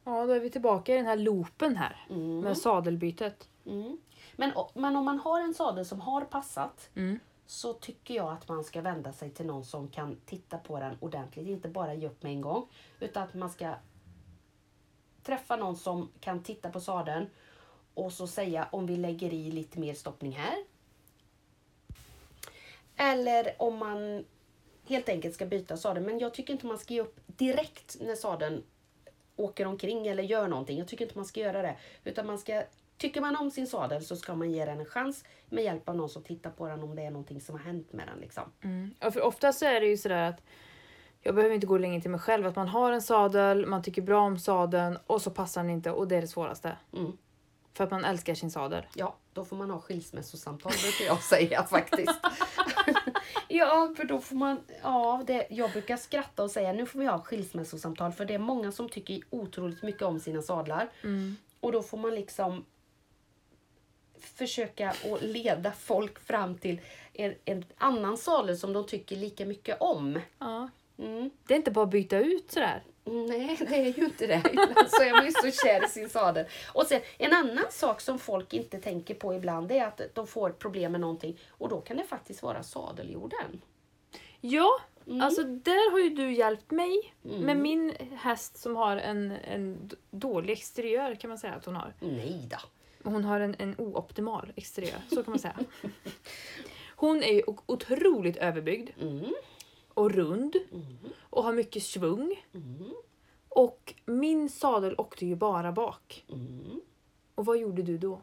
Ja, 0.03 0.25
då 0.25 0.34
är 0.34 0.39
vi 0.39 0.50
tillbaka 0.50 0.94
i 0.94 0.98
den 0.98 1.05
här 1.05 1.17
loopen 1.17 1.77
här. 1.77 2.05
Mm. 2.10 2.39
Med 2.39 2.58
sadelbytet. 2.58 3.50
Mm. 3.65 3.98
Men, 4.36 4.51
men 4.74 4.96
om 4.96 5.05
man 5.05 5.20
har 5.20 5.41
en 5.41 5.53
sadel 5.53 5.86
som 5.86 6.01
har 6.01 6.22
passat 6.22 6.89
Mm 6.96 7.20
så 7.46 7.74
tycker 7.74 8.14
jag 8.14 8.32
att 8.32 8.48
man 8.48 8.64
ska 8.64 8.82
vända 8.82 9.14
sig 9.14 9.30
till 9.30 9.46
någon 9.46 9.66
som 9.66 9.88
kan 9.88 10.18
titta 10.25 10.58
på 10.58 10.80
den 10.80 10.98
ordentligt. 11.00 11.48
Inte 11.48 11.70
bara 11.70 11.94
ge 11.94 12.08
upp 12.08 12.24
med 12.24 12.32
en 12.32 12.42
gång. 12.42 12.68
Utan 13.00 13.24
att 13.24 13.34
man 13.34 13.50
ska 13.50 13.75
träffa 15.24 15.56
någon 15.56 15.75
som 15.75 16.10
kan 16.20 16.44
titta 16.44 16.70
på 16.70 16.80
sadeln 16.80 17.30
och 17.94 18.14
så 18.14 18.28
säga 18.28 18.68
om 18.72 18.86
vi 18.86 18.96
lägger 18.96 19.34
i 19.34 19.52
lite 19.52 19.80
mer 19.80 19.94
stoppning 19.94 20.32
här. 20.32 20.56
Eller 22.96 23.56
om 23.58 23.78
man 23.78 24.25
helt 24.88 25.10
enkelt 25.10 25.36
ska 25.36 25.46
byta 25.46 25.78
sadeln. 25.78 26.06
Men 26.06 26.20
jag 26.20 26.34
tycker 26.34 26.54
inte 26.54 26.66
man 26.66 26.80
ska 26.80 26.94
ge 26.94 27.02
upp 27.02 27.20
direkt 27.28 27.98
när 28.02 28.16
sadeln 28.16 28.64
åker 29.36 29.68
omkring 29.68 30.08
eller 30.08 30.24
gör 30.24 30.48
någonting. 30.48 30.78
Jag 30.78 30.88
tycker 30.88 31.06
inte 31.06 31.18
man 31.18 31.25
ska 31.25 31.40
göra 31.40 31.62
det. 31.62 31.78
Utan 32.04 32.28
man 32.28 32.40
ska, 32.40 32.64
tycker 32.98 33.22
man 33.22 33.36
om 33.36 33.52
sin 33.52 33.68
sadel 33.68 34.06
så 34.06 34.16
ska 34.16 34.36
man 34.36 34.52
ge 34.52 34.66
den 34.66 34.80
en 34.80 34.86
chans 34.86 35.24
med 35.50 35.64
hjälp 35.64 35.90
av 35.90 35.96
någon 35.96 36.10
som 36.10 36.24
tittar 36.24 36.50
på 36.50 36.68
den 36.68 36.84
om 36.84 36.96
det 36.96 37.02
är 37.02 37.12
någonting 37.12 37.42
som 37.42 37.56
har 37.56 37.64
hänt 37.66 37.94
med 37.94 38.08
den. 38.08 38.20
Liksom. 38.20 38.44
Mm. 38.62 38.92
Ja, 39.00 39.12
för 39.12 39.22
ofta 39.22 39.54
så 39.54 39.66
är 39.66 39.82
det 39.82 39.88
ju 39.88 39.98
sådär 39.98 40.30
att 40.30 40.42
jag 41.22 41.36
behöver 41.36 41.56
inte 41.56 41.68
gå 41.68 41.78
länge 41.78 42.02
till 42.02 42.12
mig 42.12 42.20
själv. 42.20 42.48
Att 42.48 42.56
man 42.56 42.68
har 42.68 42.92
en 42.92 43.02
sadel, 43.02 43.66
man 43.66 43.84
tycker 43.84 44.02
bra 44.02 44.22
om 44.22 44.40
sadeln 44.40 44.98
och 45.08 45.22
så 45.22 45.32
passar 45.32 45.62
den 45.62 45.72
inte 45.72 45.92
och 45.92 46.08
det 46.08 46.16
är 46.16 46.22
det 46.22 46.28
svåraste. 46.28 46.78
Mm. 46.94 47.18
För 47.74 47.84
att 47.84 47.92
man 47.92 48.06
älskar 48.06 48.36
sin 48.36 48.52
sadel. 48.52 48.86
Ja, 48.94 49.16
då 49.34 49.46
får 49.46 49.56
man 49.56 49.70
ha 49.70 49.80
skilsmässosamtal 49.80 50.72
brukar 50.82 51.06
jag 51.06 51.24
säga 51.30 51.64
faktiskt. 51.64 52.20
ja, 53.48 53.94
för 53.98 54.04
då 54.04 54.20
får 54.20 54.36
man... 54.36 54.60
Ja, 54.84 55.24
det, 55.28 55.48
jag 55.50 55.72
brukar 55.72 55.98
skratta 55.98 56.44
och 56.44 56.52
säga 56.52 56.74
nu 56.74 56.86
får 56.86 57.00
vi 57.00 57.06
ha 57.06 57.22
skilsmässosamtal 57.24 58.12
för 58.12 58.25
det 58.25 58.34
är 58.34 58.40
många 58.40 58.72
som 58.72 58.90
tycker 58.90 59.20
otroligt 59.30 59.84
mycket 59.84 60.02
om 60.02 60.20
sina 60.20 60.42
sadlar. 60.42 60.90
Och 61.60 61.72
då 61.72 61.84
får 61.84 61.98
man 61.98 62.16
liksom 62.16 62.66
försöka 64.25 64.89
att 64.89 65.22
leda 65.22 65.72
folk 65.72 66.20
fram 66.20 66.58
till 66.58 66.82
en, 67.13 67.36
en 67.46 67.65
annan 67.77 68.17
sadel 68.17 68.58
som 68.58 68.74
de 68.74 68.86
tycker 68.86 69.15
lika 69.15 69.46
mycket 69.46 69.82
om. 69.82 70.20
Ja. 70.39 70.70
Mm. 71.00 71.29
Det 71.48 71.53
är 71.53 71.58
inte 71.58 71.72
bara 71.72 71.84
att 71.86 71.91
byta 71.91 72.17
ut 72.20 72.51
sådär. 72.51 72.84
Nej, 73.03 73.58
det 73.70 73.75
är 73.75 73.98
ju 73.98 74.05
inte 74.05 74.27
det. 74.27 74.41
Ibland 74.51 74.89
så 74.89 75.03
är 75.03 75.12
man 75.12 75.25
ju 75.25 75.32
så 75.32 75.51
kär 75.65 75.86
i 75.86 75.89
sin 75.89 76.10
sadel. 76.10 76.46
Och 76.74 76.86
sen 76.88 77.01
en 77.17 77.34
annan 77.34 77.65
sak 77.70 78.01
som 78.01 78.20
folk 78.20 78.53
inte 78.53 78.77
tänker 78.82 79.13
på 79.15 79.34
ibland 79.34 79.72
är 79.72 79.86
att 79.86 80.01
de 80.13 80.27
får 80.27 80.50
problem 80.50 80.91
med 80.91 81.01
någonting 81.01 81.39
och 81.50 81.70
då 81.70 81.82
kan 81.82 81.98
det 81.98 82.03
faktiskt 82.03 82.44
vara 82.44 82.63
sadeljorden. 82.63 83.62
Ja, 84.41 84.79
Mm. 85.08 85.22
alltså 85.22 85.44
där 85.44 85.91
har 85.91 86.00
ju 86.00 86.10
du 86.10 86.34
hjälpt 86.34 86.72
mig 86.72 87.13
med 87.22 87.58
min 87.58 87.94
häst 88.22 88.58
som 88.58 88.75
har 88.75 88.98
en, 88.98 89.32
en 89.32 89.91
dålig 90.12 90.53
exteriör 90.53 91.15
kan 91.15 91.30
man 91.30 91.38
säga 91.38 91.54
att 91.54 91.65
hon 91.65 91.76
har. 91.76 91.93
Nej 92.00 92.47
då. 92.52 92.58
Hon 93.06 93.24
har 93.24 93.39
en, 93.39 93.56
en 93.60 93.76
ooptimal 93.78 94.52
exteriör, 94.56 95.00
så 95.10 95.24
kan 95.24 95.32
man 95.32 95.39
säga. 95.39 95.60
Hon 96.96 97.24
är 97.24 97.34
ju 97.34 97.44
otroligt 97.65 98.38
överbyggd 98.38 98.89
Mm. 99.02 99.34
och 99.94 100.12
rund 100.12 100.56
och 101.22 101.44
har 101.44 101.54
mycket 101.54 101.84
svung. 101.84 102.44
Och 103.50 103.94
min 104.06 104.50
sadel 104.50 104.96
åkte 104.98 105.26
ju 105.26 105.36
bara 105.36 105.72
bak. 105.72 106.26
Mm. 106.32 106.82
Och 107.36 107.46
vad 107.46 107.58
gjorde 107.58 107.82
du 107.82 107.98
då? 107.98 108.22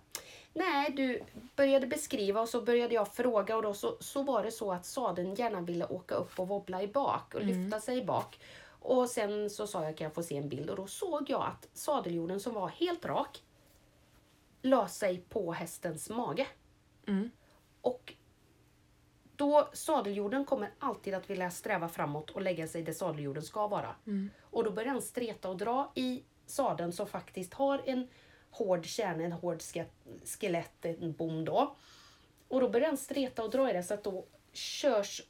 Nej, 0.55 0.90
du 0.92 1.21
började 1.57 1.87
beskriva 1.87 2.40
och 2.40 2.49
så 2.49 2.62
började 2.62 2.95
jag 2.95 3.14
fråga 3.14 3.57
och 3.57 3.62
då 3.62 3.75
så, 3.75 3.97
så 4.01 4.23
var 4.23 4.42
det 4.45 4.51
så 4.51 4.73
att 4.73 4.87
sadeln 4.87 5.35
gärna 5.35 5.61
ville 5.61 5.87
åka 5.87 6.14
upp 6.14 6.38
och 6.38 6.49
wobbla 6.49 6.83
i 6.83 6.88
bak 6.88 7.35
och 7.35 7.42
lyfta 7.45 7.81
sig 7.81 7.99
i 7.99 8.05
bak. 8.05 8.38
Och 8.81 9.09
sen 9.09 9.51
så 9.51 9.66
sa 9.66 9.85
jag 9.85 9.97
kan 9.97 10.05
jag 10.05 10.14
få 10.14 10.23
se 10.23 10.37
en 10.37 10.49
bild 10.49 10.71
och 10.71 10.77
då 10.77 10.87
såg 10.87 11.31
jag 11.31 11.42
att 11.42 11.68
sadeljorden 11.73 12.40
som 12.40 12.55
var 12.55 12.68
helt 12.68 13.05
rak 13.05 13.42
la 14.62 14.88
sig 14.88 15.18
på 15.29 15.53
hästens 15.53 16.11
mage. 16.11 16.46
Mm. 17.07 17.31
Och 17.81 18.14
då 19.37 19.68
sadeljorden 19.72 20.44
kommer 20.44 20.70
alltid 20.79 21.14
att 21.14 21.31
vilja 21.31 21.51
sträva 21.51 21.88
framåt 21.88 22.31
och 22.31 22.42
lägga 22.42 22.68
sig 22.68 22.83
där 22.83 22.92
sadeljorden 22.92 23.42
ska 23.42 23.66
vara. 23.66 23.94
Och 24.42 24.64
då 24.64 24.70
börjar 24.70 24.92
den 24.92 25.03
streta 25.03 25.48
och 25.48 25.57
dra 25.57 25.92
i 25.94 26.22
sadeln 26.46 26.92
som 26.92 27.07
faktiskt 27.07 27.55
har 27.55 27.83
en 27.87 28.09
hård 28.51 28.87
kärna, 28.87 29.25
en 29.25 29.33
hård 29.33 29.62
ske- 29.62 29.85
skelett, 30.25 30.85
en 30.85 31.12
bom 31.12 31.44
då. 31.44 31.77
Och 32.48 32.61
då 32.61 32.68
börjar 32.68 32.88
den 32.88 32.96
streta 32.96 33.44
och 33.44 33.51
dra 33.51 33.70
i 33.70 33.72
det 33.72 33.83
så 33.83 33.94
att 33.94 34.05
då 34.05 34.25
körs 34.53 35.22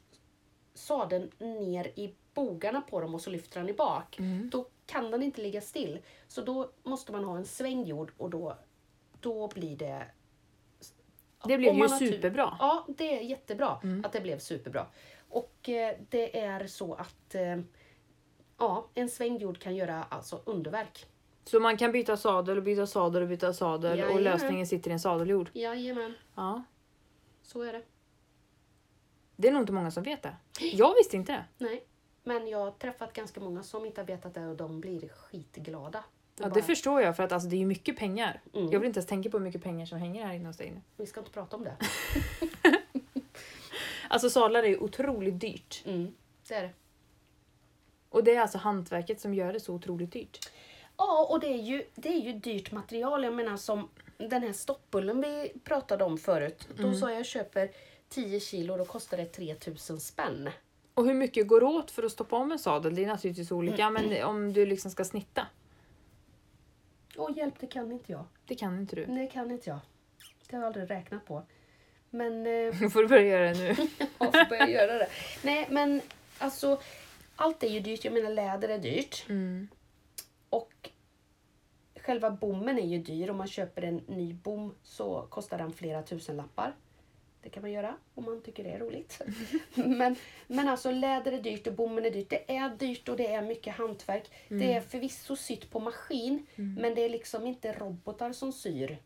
sadeln 0.73 1.31
ner 1.39 1.87
i 1.87 2.13
bogarna 2.33 2.81
på 2.81 3.01
dem 3.01 3.15
och 3.15 3.21
så 3.21 3.29
lyfter 3.29 3.59
den 3.59 3.69
i 3.69 3.73
bak. 3.73 4.17
Då 4.49 4.69
kan 4.85 5.11
den 5.11 5.23
inte 5.23 5.41
ligga 5.41 5.61
still. 5.61 5.99
Så 6.27 6.41
då 6.41 6.71
måste 6.83 7.11
man 7.11 7.23
ha 7.23 7.37
en 7.37 7.45
svängd 7.45 7.87
jord 7.87 8.11
och 8.17 8.29
då, 8.29 8.57
då 9.23 9.47
blir 9.47 9.77
det 9.77 10.05
Det 11.47 11.57
blev 11.57 11.73
ju 11.73 11.79
man 11.79 11.91
har 11.91 11.99
tur- 11.99 12.11
superbra. 12.11 12.57
Ja, 12.59 12.85
det 12.87 13.17
är 13.17 13.21
jättebra 13.21 13.79
att 14.03 14.13
det 14.13 14.21
blev 14.21 14.39
superbra. 14.39 14.85
Och 15.29 15.69
eh, 15.69 15.95
det 16.09 16.39
är 16.39 16.67
så 16.67 16.93
att 16.93 17.35
eh, 17.35 17.59
ja, 18.57 18.87
en 18.93 19.09
svängd 19.09 19.41
jord 19.41 19.59
kan 19.59 19.75
göra 19.75 20.03
alltså 20.03 20.41
underverk. 20.45 21.05
Så 21.45 21.59
man 21.59 21.77
kan 21.77 21.91
byta 21.91 22.17
sadel 22.17 22.57
och 22.57 22.63
byta 22.63 22.87
sadel 22.87 23.21
och 23.23 23.29
byta 23.29 23.53
sadel 23.53 23.91
och 23.91 23.97
Jajamän. 23.97 24.23
lösningen 24.23 24.67
sitter 24.67 24.89
i 24.89 24.93
en 24.93 24.99
sadeljord. 24.99 25.49
Jajamän, 25.53 26.13
Ja. 26.35 26.63
så 27.43 27.61
är 27.61 27.73
det. 27.73 27.81
Det 29.35 29.47
är 29.47 29.51
nog 29.51 29.61
inte 29.61 29.73
många 29.73 29.91
som 29.91 30.03
vet 30.03 30.21
det. 30.23 30.35
Jag 30.59 30.93
visste 30.95 31.15
inte 31.17 31.31
det. 31.31 31.45
Nej, 31.65 31.83
men 32.23 32.47
jag 32.47 32.57
har 32.59 32.71
träffat 32.71 33.13
ganska 33.13 33.39
många 33.41 33.63
som 33.63 33.85
inte 33.85 34.01
har 34.01 34.05
vetat 34.05 34.33
det 34.33 34.47
och 34.47 34.55
de 34.55 34.81
blir 34.81 35.07
skitglada. 35.09 36.03
Ja, 36.35 36.43
bara, 36.43 36.53
det 36.53 36.61
förstår 36.61 37.01
jag 37.01 37.15
för 37.15 37.23
att 37.23 37.31
alltså, 37.31 37.49
det 37.49 37.55
är 37.55 37.59
ju 37.59 37.65
mycket 37.65 37.97
pengar. 37.97 38.41
Mm. 38.53 38.71
Jag 38.71 38.79
vill 38.79 38.87
inte 38.87 38.97
ens 38.97 39.09
tänka 39.09 39.29
på 39.29 39.37
hur 39.37 39.43
mycket 39.43 39.63
pengar 39.63 39.85
som 39.85 39.97
hänger 39.97 40.25
här 40.25 40.33
inne 40.33 40.47
hos 40.47 40.57
dig 40.57 40.71
nu. 40.71 40.81
Vi 40.97 41.05
ska 41.05 41.19
inte 41.19 41.31
prata 41.31 41.57
om 41.57 41.63
det. 41.63 41.75
Alltså 44.07 44.29
sadlar 44.29 44.63
är 44.63 44.67
ju 44.67 44.77
otroligt 44.77 45.39
dyrt. 45.39 45.83
Mm, 45.85 46.13
det 46.47 46.55
är 46.55 46.61
det. 46.63 46.69
Och 48.09 48.23
det 48.23 48.35
är 48.35 48.41
alltså 48.41 48.57
hantverket 48.57 49.21
som 49.21 49.33
gör 49.33 49.53
det 49.53 49.59
så 49.59 49.73
otroligt 49.73 50.11
dyrt. 50.11 50.49
Ja, 50.97 51.27
och 51.29 51.39
det 51.39 51.47
är, 51.47 51.61
ju, 51.61 51.83
det 51.95 52.09
är 52.09 52.19
ju 52.19 52.33
dyrt 52.33 52.71
material. 52.71 53.23
Jag 53.23 53.33
menar 53.33 53.57
som 53.57 53.89
den 54.17 54.43
här 54.43 54.53
stoppbullen 54.53 55.21
vi 55.21 55.53
pratade 55.63 56.03
om 56.03 56.17
förut. 56.17 56.67
Då 56.77 56.93
sa 56.93 57.09
jag 57.09 57.19
jag 57.19 57.25
köper 57.25 57.71
10 58.09 58.39
kilo, 58.39 58.77
då 58.77 58.85
kostar 58.85 59.17
det 59.17 59.25
3000 59.25 59.99
spänn. 59.99 60.49
Och 60.93 61.05
hur 61.05 61.13
mycket 61.13 61.47
går 61.47 61.63
åt 61.63 61.91
för 61.91 62.03
att 62.03 62.11
stoppa 62.11 62.35
om 62.35 62.51
en 62.51 62.59
sadel? 62.59 62.95
Det 62.95 63.03
är 63.03 63.07
naturligtvis 63.07 63.51
olika, 63.51 63.89
men 63.89 64.23
om 64.23 64.53
du 64.53 64.65
liksom 64.65 64.91
ska 64.91 65.05
snitta. 65.05 65.47
Åh 67.17 67.37
hjälp, 67.37 67.53
det 67.59 67.67
kan 67.67 67.91
inte 67.91 68.11
jag. 68.11 68.25
Det 68.45 68.55
kan 68.55 68.79
inte 68.79 68.95
du. 68.95 69.07
Nej, 69.07 69.29
kan 69.29 69.51
inte 69.51 69.69
jag. 69.69 69.79
Det 70.49 70.55
har 70.55 70.63
jag 70.63 70.67
aldrig 70.67 70.91
räknat 70.91 71.25
på. 71.25 71.43
Men 72.09 72.45
eh, 72.45 72.81
Nu 72.81 72.89
får 72.93 73.01
du 73.01 73.07
börja 73.07 73.27
göra 73.27 73.53
det 73.53 73.59
nu. 73.59 73.67
jag 74.19 74.31
får 74.31 74.49
börja 74.49 74.69
göra 74.69 74.93
det. 74.93 75.07
Nej, 75.43 75.67
men 75.69 76.01
alltså 76.37 76.81
allt 77.35 77.63
är 77.63 77.67
ju 77.67 77.79
dyrt. 77.79 78.05
Jag 78.05 78.13
menar 78.13 78.29
läder 78.29 78.69
är 78.69 78.77
dyrt. 78.77 79.25
Mm. 79.29 79.67
Och 80.49 80.89
själva 81.95 82.31
bommen 82.31 82.79
är 82.79 82.87
ju 82.87 82.97
dyr. 82.97 83.29
Om 83.29 83.37
man 83.37 83.47
köper 83.47 83.81
en 83.81 83.97
ny 83.97 84.33
bom 84.33 84.75
så 84.83 85.27
kostar 85.29 85.57
den 85.57 85.73
flera 85.73 86.03
tusen 86.03 86.37
lappar. 86.37 86.73
Det 87.43 87.49
kan 87.49 87.61
man 87.61 87.71
göra 87.71 87.95
om 88.15 88.25
man 88.25 88.41
tycker 88.41 88.63
det 88.63 88.69
är 88.69 88.79
roligt. 88.79 89.21
men, 89.75 90.15
men 90.47 90.67
alltså 90.67 90.91
läder 90.91 91.31
är 91.31 91.41
dyrt 91.41 91.67
och 91.67 91.73
bommen 91.73 92.05
är 92.05 92.11
dyrt. 92.11 92.29
Det 92.29 92.55
är 92.55 92.69
dyrt 92.69 93.09
och 93.09 93.17
det 93.17 93.27
är 93.27 93.41
mycket 93.41 93.75
hantverk. 93.75 94.31
Det 94.47 94.73
är 94.73 94.81
förvisso 94.81 95.35
sytt 95.35 95.71
på 95.71 95.79
maskin 95.79 96.45
men 96.55 96.95
det 96.95 97.01
är 97.01 97.09
liksom 97.09 97.47
inte 97.47 97.73
robotar 97.73 98.33
som 98.33 98.51
syr 98.51 98.99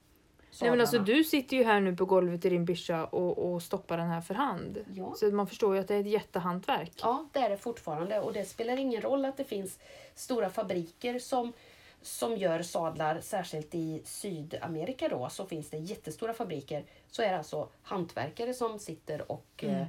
Nej, 0.62 0.72
men 0.72 0.82
alltså, 0.82 1.00
du 1.00 1.24
sitter 1.24 1.58
ju 1.58 1.64
här 1.64 1.80
nu 1.80 1.96
på 1.96 2.06
golvet 2.06 2.46
i 2.46 2.50
din 2.50 2.66
byscha 2.66 3.06
och, 3.06 3.54
och 3.54 3.64
stoppar 3.64 3.98
den 3.98 4.08
här 4.08 4.22
för 4.22 4.34
hand. 4.34 4.86
Ja. 4.94 5.14
Så 5.16 5.26
man 5.26 5.48
förstår 5.48 5.76
ju 5.76 5.82
att 5.82 5.88
det 5.88 5.96
är 5.96 6.00
ett 6.00 6.08
jättehantverk. 6.08 6.92
Ja, 7.02 7.26
det 7.34 7.40
är 7.40 7.50
det 7.50 7.58
fortfarande. 7.58 8.20
Och 8.20 8.34
det 8.34 8.46
spelar 8.46 8.78
ingen 8.78 9.02
roll 9.02 9.26
att 9.26 9.38
det 9.38 9.44
finns 9.44 9.80
stora 10.16 10.50
fabriker 10.50 11.20
som, 11.20 11.54
som 12.02 12.38
gör 12.38 12.62
sadlar, 12.62 13.22
särskilt 13.22 13.76
i 13.76 14.02
Sydamerika 14.06 15.10
då, 15.10 15.30
så 15.30 15.46
finns 15.46 15.70
det 15.70 15.78
jättestora 15.78 16.34
fabriker. 16.34 16.84
Så 17.12 17.22
är 17.22 17.30
det 17.30 17.38
alltså 17.38 17.70
hantverkare 17.82 18.54
som 18.54 18.80
sitter 18.80 19.32
och 19.32 19.64
eh, 19.64 19.82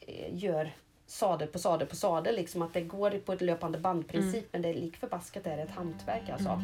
eh, 0.00 0.34
gör 0.34 0.72
sadel 1.06 1.48
på 1.48 1.58
sadel 1.58 1.88
på 1.88 1.96
sadel. 1.96 2.34
Liksom 2.34 2.62
att 2.62 2.74
det 2.74 2.80
går 2.80 3.10
på 3.10 3.32
ett 3.32 3.40
löpande 3.40 3.78
bandprincip, 3.78 4.52
men 4.52 4.62
det 4.62 4.68
är 4.68 4.74
lik 4.74 4.96
förbaskat 4.96 5.46
är 5.46 5.58
ett 5.58 5.70
hantverk 5.70 6.28
alltså. 6.28 6.62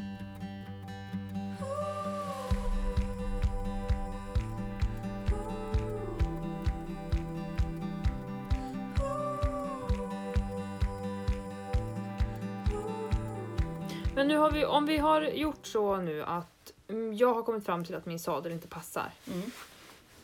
Men 14.28 14.34
nu 14.36 14.40
har 14.42 14.50
vi, 14.50 14.64
om 14.64 14.86
vi 14.86 14.98
har 14.98 15.22
gjort 15.22 15.66
så 15.66 15.96
nu 15.96 16.22
att 16.24 16.72
mm, 16.88 17.14
jag 17.16 17.34
har 17.34 17.42
kommit 17.42 17.64
fram 17.64 17.84
till 17.84 17.94
att 17.94 18.06
min 18.06 18.18
sadel 18.18 18.52
inte 18.52 18.68
passar 18.68 19.12
Mm. 19.32 19.50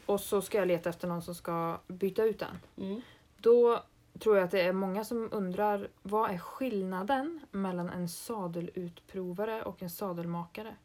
och 0.06 0.20
så 0.20 0.42
ska 0.42 0.58
jag 0.58 0.68
leta 0.68 0.90
efter 0.90 1.08
någon 1.08 1.22
som 1.22 1.34
ska 1.34 1.78
byta 1.86 2.24
ut 2.24 2.38
den. 2.38 2.58
Mm. 2.86 3.00
Då 3.36 3.82
tror 4.18 4.36
jag 4.36 4.44
att 4.44 4.50
det 4.50 4.60
är 4.60 4.72
många 4.72 5.04
som 5.04 5.28
undrar 5.32 5.88
vad 6.02 6.30
är 6.30 6.38
skillnaden 6.38 7.40
mellan 7.50 7.88
en 7.90 8.08
sadelutprovare 8.08 9.62
och 9.62 9.82
en 9.82 9.90
sadelmakare? 9.90 10.76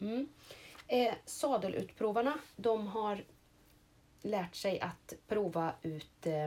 Mm. 0.00 0.28
Eh, 0.86 1.14
sadelutprovarna, 1.24 2.38
de 2.56 2.86
har 2.86 3.24
lärt 4.22 4.54
sig 4.54 4.80
att 4.80 5.14
prova 5.28 5.72
ut 5.82 6.26
eh, 6.26 6.44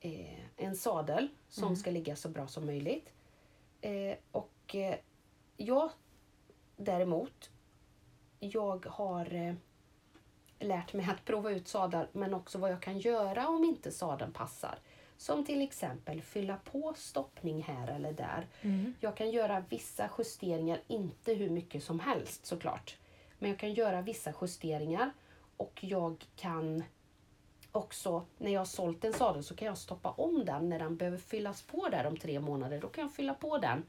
eh, 0.00 0.38
en 0.56 0.76
sadel 0.76 1.28
som 1.48 1.64
Mm. 1.64 1.76
ska 1.76 1.90
ligga 1.90 2.16
så 2.16 2.28
bra 2.28 2.46
som 2.46 2.66
möjligt. 2.66 3.12
Eh, 3.80 4.16
och 4.32 4.50
eh, 4.74 4.94
jag 5.56 5.90
däremot, 6.76 7.50
jag 8.40 8.86
har 8.86 9.34
eh, 9.34 9.54
lärt 10.58 10.92
mig 10.92 11.06
att 11.10 11.24
prova 11.24 11.50
ut 11.50 11.68
sadlar 11.68 12.08
men 12.12 12.34
också 12.34 12.58
vad 12.58 12.72
jag 12.72 12.82
kan 12.82 12.98
göra 12.98 13.48
om 13.48 13.64
inte 13.64 13.92
sadeln 13.92 14.32
passar. 14.32 14.78
Som 15.16 15.44
till 15.44 15.62
exempel 15.62 16.22
fylla 16.22 16.56
på 16.56 16.94
stoppning 16.96 17.62
här 17.62 17.88
eller 17.88 18.12
där. 18.12 18.46
Jag 19.00 19.16
kan 19.16 19.30
göra 19.30 19.64
vissa 19.68 20.10
justeringar, 20.18 20.80
inte 20.86 21.34
hur 21.34 21.50
mycket 21.50 21.84
som 21.84 22.00
helst 22.00 22.46
såklart. 22.46 22.96
Men 23.38 23.50
jag 23.50 23.58
kan 23.58 23.74
göra 23.74 24.02
vissa 24.02 24.32
justeringar 24.40 25.10
och 25.56 25.78
jag 25.84 26.26
kan 26.36 26.82
också, 27.72 28.26
när 28.38 28.52
jag 28.52 28.60
har 28.60 28.64
sålt 28.64 29.04
en 29.04 29.12
sadel 29.12 29.44
så 29.44 29.56
kan 29.56 29.68
jag 29.68 29.78
stoppa 29.78 30.10
om 30.10 30.44
den 30.44 30.68
när 30.68 30.78
den 30.78 30.96
behöver 30.96 31.18
fyllas 31.18 31.62
på 31.62 31.88
där 31.88 32.06
om 32.06 32.16
tre 32.16 32.40
månader. 32.40 32.80
Då 32.80 32.88
kan 32.88 33.02
jag 33.02 33.14
fylla 33.14 33.34
på 33.34 33.58
den. 33.58 33.82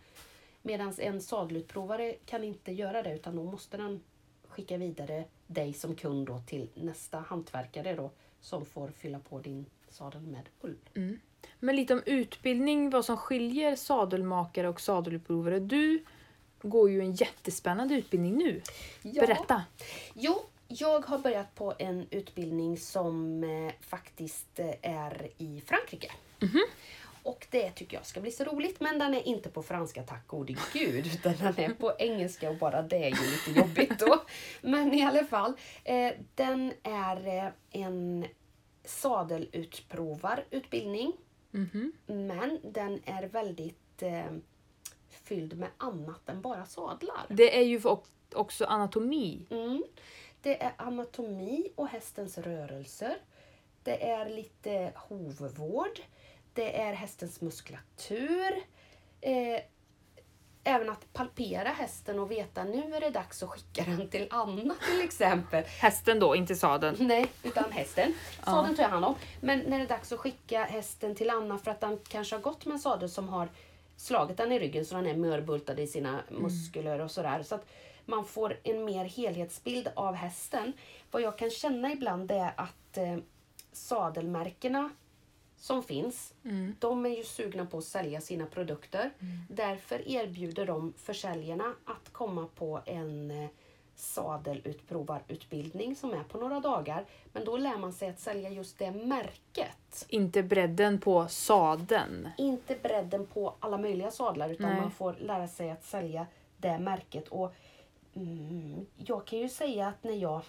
Medan 0.62 0.94
en 0.98 1.22
sadelutprovare 1.22 2.16
kan 2.26 2.44
inte 2.44 2.72
göra 2.72 3.04
det 3.04 3.16
utan 3.16 3.36
då 3.36 3.44
måste 3.44 3.78
den 3.78 4.04
skicka 4.48 4.78
vidare 4.78 5.26
dig 5.48 5.74
som 5.74 5.96
kund 5.96 6.28
då 6.28 6.40
till 6.40 6.70
nästa 6.74 7.20
hantverkare 7.20 7.96
då 7.96 8.12
som 8.42 8.66
får 8.66 8.88
fylla 8.90 9.20
på 9.20 9.40
din 9.40 9.66
sadel 9.90 10.22
med 10.22 10.50
ull. 10.62 10.78
Men 11.60 11.76
lite 11.76 11.94
om 11.94 12.02
utbildning, 12.06 12.90
vad 12.90 13.06
som 13.06 13.18
skiljer 13.18 13.76
sadelmakare 13.76 14.70
och 14.70 14.82
sadelutprovare. 14.82 15.60
Du 15.60 16.04
går 16.62 16.90
ju 16.90 17.00
en 17.00 17.14
jättespännande 17.14 17.96
utbildning 17.96 18.38
nu. 18.38 18.62
Berätta! 19.04 19.64
Jo, 20.14 20.42
jag 20.68 21.06
har 21.06 21.20
börjat 21.20 21.56
på 21.56 21.74
en 21.80 22.08
utbildning 22.10 22.78
som 22.78 23.44
eh, 23.44 23.74
faktiskt 23.82 24.60
eh, 24.60 24.74
är 24.82 25.28
i 25.38 25.62
Frankrike. 25.66 26.12
Och 27.28 27.48
det 27.52 27.72
tycker 27.72 27.98
jag 27.98 28.06
ska 28.06 28.22
bli 28.22 28.32
så 28.32 28.44
roligt, 28.44 28.80
men 28.80 29.00
den 29.00 29.14
är 29.14 29.28
inte 29.28 29.50
på 29.50 29.64
franska 29.64 30.04
tack 30.04 30.28
gode 30.28 30.56
gud, 30.74 31.08
utan 31.14 31.34
den 31.56 31.72
är 31.72 31.74
på 31.74 31.94
engelska 32.00 32.50
och 32.50 32.58
bara 32.58 32.82
det 32.82 32.96
är 32.96 33.10
ju 33.10 33.32
lite 33.32 33.52
jobbigt 33.60 34.00
då. 34.00 34.24
Men 34.62 34.94
i 34.94 35.06
alla 35.06 35.24
fall, 35.26 35.54
eh, 35.84 36.14
den 36.36 36.74
är 36.84 37.28
eh, 37.28 37.46
en 37.72 38.26
sadelutprovarutbildning, 38.86 41.14
Mhm. 41.52 41.92
men 42.06 42.60
den 42.64 43.02
är 43.06 43.24
väldigt 43.28 44.04
eh, 44.04 44.26
fylld 45.10 45.58
med 45.58 45.70
annat 45.78 46.30
än 46.30 46.42
bara 46.42 46.66
sadlar. 46.66 47.26
Det 47.30 47.58
är 47.58 47.62
ju 47.64 47.82
också 48.34 48.66
anatomi. 48.66 49.46
Mm. 49.50 49.84
Det 50.42 50.64
är 50.64 50.72
anatomi 50.78 51.72
och 51.76 51.88
hästens 51.88 52.38
rörelser. 52.38 53.18
Det 53.84 54.10
är 54.10 54.30
lite 54.30 54.92
hovvård. 54.96 56.00
Det 56.58 56.82
är 56.82 56.94
hästens 56.94 57.42
muskulatur. 57.42 58.64
Eh, 59.22 59.62
även 60.64 60.90
att 60.90 61.14
palpera 61.14 61.70
hästen 61.70 62.20
och 62.20 62.32
veta 62.32 62.64
nu 62.64 62.96
är 62.96 63.02
det 63.02 63.10
dags 63.10 63.44
att 63.44 63.50
skicka 63.50 63.84
den 63.84 64.10
till 64.10 64.28
Anna 64.30 64.76
till 64.90 65.02
exempel. 65.02 65.64
Hästen 65.64 66.20
då, 66.20 66.36
inte 66.36 66.56
sadeln. 66.56 66.98
Nej, 67.00 67.28
utan 67.44 67.72
hästen. 67.72 68.14
Sadeln 68.46 68.76
tar 68.76 68.84
jag 68.84 68.90
hand 68.90 69.06
om. 69.06 69.16
Men 69.42 69.60
när 69.60 69.78
det 69.78 69.84
är 69.84 69.88
dags 69.88 70.12
att 70.12 70.20
skicka 70.20 70.64
hästen 70.64 71.16
till 71.16 71.30
Anna 71.30 71.58
för 71.58 71.72
att 71.72 71.82
den 71.82 72.00
kanske 72.08 72.36
har 72.36 72.42
gått 72.42 72.66
med 72.66 72.74
en 72.74 72.80
sadel 72.80 73.10
som 73.10 73.30
har 73.30 73.50
slagit 73.98 74.38
den 74.38 74.52
i 74.52 74.60
ryggen 74.60 74.86
så 74.86 74.96
den 74.96 75.06
är 75.06 75.18
mörbultad 75.18 75.80
i 75.80 75.88
sina 75.88 76.20
muskler 76.30 77.00
och 77.00 77.12
sådär. 77.12 77.44
Så 77.44 77.56
att 77.56 77.66
man 78.06 78.26
får 78.26 78.60
en 78.64 78.86
mer 78.86 79.06
helhetsbild 79.06 79.90
av 79.96 80.16
hästen. 80.16 80.74
Vad 81.12 81.22
jag 81.22 81.38
kan 81.38 81.50
känna 81.50 81.92
ibland 81.92 82.32
är 82.32 82.54
att 82.58 82.98
eh, 82.98 83.18
sadelmärkena 83.72 84.90
som 85.58 85.84
finns, 85.84 86.34
de 86.80 87.06
är 87.06 87.10
ju 87.10 87.24
sugna 87.24 87.66
på 87.66 87.78
att 87.78 87.84
sälja 87.84 88.22
sina 88.22 88.46
produkter. 88.46 89.12
Därför 89.50 90.08
erbjuder 90.08 90.66
de 90.66 90.94
försäljarna 90.98 91.74
att 91.86 92.14
komma 92.14 92.48
på 92.56 92.82
en 92.86 93.32
eh, 93.32 93.50
sadelutprovarutbildning 93.96 95.96
som 95.96 96.14
är 96.14 96.24
på 96.24 96.38
några 96.38 96.60
dagar. 96.60 97.06
Men 97.34 97.46
då 97.46 97.58
lär 97.58 97.78
man 97.78 97.94
sig 97.94 98.10
att 98.10 98.20
sälja 98.20 98.50
just 98.50 98.78
det 98.78 98.92
märket. 98.92 100.06
Inte 100.10 100.44
bredden 100.44 101.00
på 101.00 101.28
sadeln. 101.28 102.30
Inte 102.38 102.76
bredden 102.84 103.26
på 103.26 103.56
alla 103.60 103.78
möjliga 103.78 104.12
sadlar 104.12 104.50
utan 104.50 104.70
Nej. 104.70 104.82
man 104.82 104.92
får 104.92 105.16
lära 105.20 105.48
sig 105.48 105.72
att 105.72 105.84
sälja 105.84 106.28
det 106.58 106.80
märket. 106.80 107.28
Och 107.28 107.54
mm, 108.16 108.86
Jag 108.98 109.26
kan 109.26 109.40
ju 109.40 109.50
säga 109.50 109.88
att 109.88 110.04
när 110.04 110.16
jag... 110.16 110.42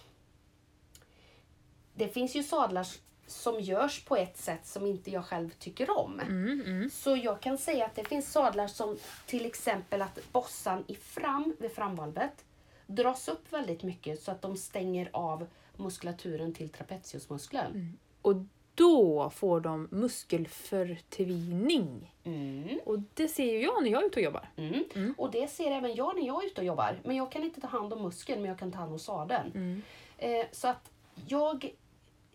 Det 1.95 2.09
finns 2.09 2.37
ju 2.37 2.43
sadlar 2.43 2.87
som 3.31 3.61
görs 3.61 4.05
på 4.05 4.17
ett 4.17 4.37
sätt 4.37 4.67
som 4.67 4.87
inte 4.87 5.11
jag 5.11 5.25
själv 5.25 5.51
tycker 5.51 5.99
om. 5.99 6.21
Mm, 6.21 6.91
Så 6.91 7.17
jag 7.17 7.41
kan 7.41 7.59
säga 7.59 7.87
att 7.87 7.95
det 7.95 8.05
finns 8.09 8.33
sadlar 8.33 8.67
som 8.67 8.97
till 9.27 9.47
exempel 9.47 10.03
att 10.03 10.33
bossan 10.33 10.85
i 10.87 10.95
fram 10.95 11.57
vid 11.59 11.73
framvalvet 11.73 12.45
dras 12.87 13.29
upp 13.29 13.53
väldigt 13.53 13.83
mycket 13.83 14.23
så 14.23 14.31
att 14.31 14.43
de 14.43 14.57
stänger 14.57 15.11
av 15.13 15.47
muskulaturen 15.77 16.55
till 16.55 16.69
trapeziusmuskeln. 16.69 17.99
Och 18.23 18.35
då 18.75 19.31
får 19.31 19.61
de 19.61 19.89
muskelförtvining. 19.91 22.15
Mm. 22.25 22.81
Och 22.85 22.99
det 23.15 23.29
ser 23.29 23.53
ju 23.53 23.63
jag 23.63 23.83
när 23.83 23.91
jag 23.91 24.03
är 24.03 24.07
ute 24.07 24.21
och 24.21 24.25
jobbar. 24.25 24.49
Mm. 24.57 25.15
Och 25.19 25.31
det 25.31 25.49
ser 25.49 25.71
även 25.71 25.95
jag 25.95 26.17
när 26.17 26.27
jag 26.27 26.43
är 26.45 26.47
ute 26.47 26.61
och 26.61 26.67
jobbar. 26.67 27.01
Men 27.05 27.17
jag 27.17 27.33
kan 27.33 27.45
inte 27.45 27.61
ta 27.61 27.67
hand 27.67 27.93
om 27.93 28.03
muskeln, 28.03 28.41
men 28.43 28.49
jag 28.49 28.59
kan 28.59 28.73
ta 28.73 28.79
hand 28.79 28.93
om 28.93 28.99
sadeln. 28.99 29.83
Eh, 30.19 30.47
så 30.53 30.69
att 30.69 30.91
jag, 31.27 31.75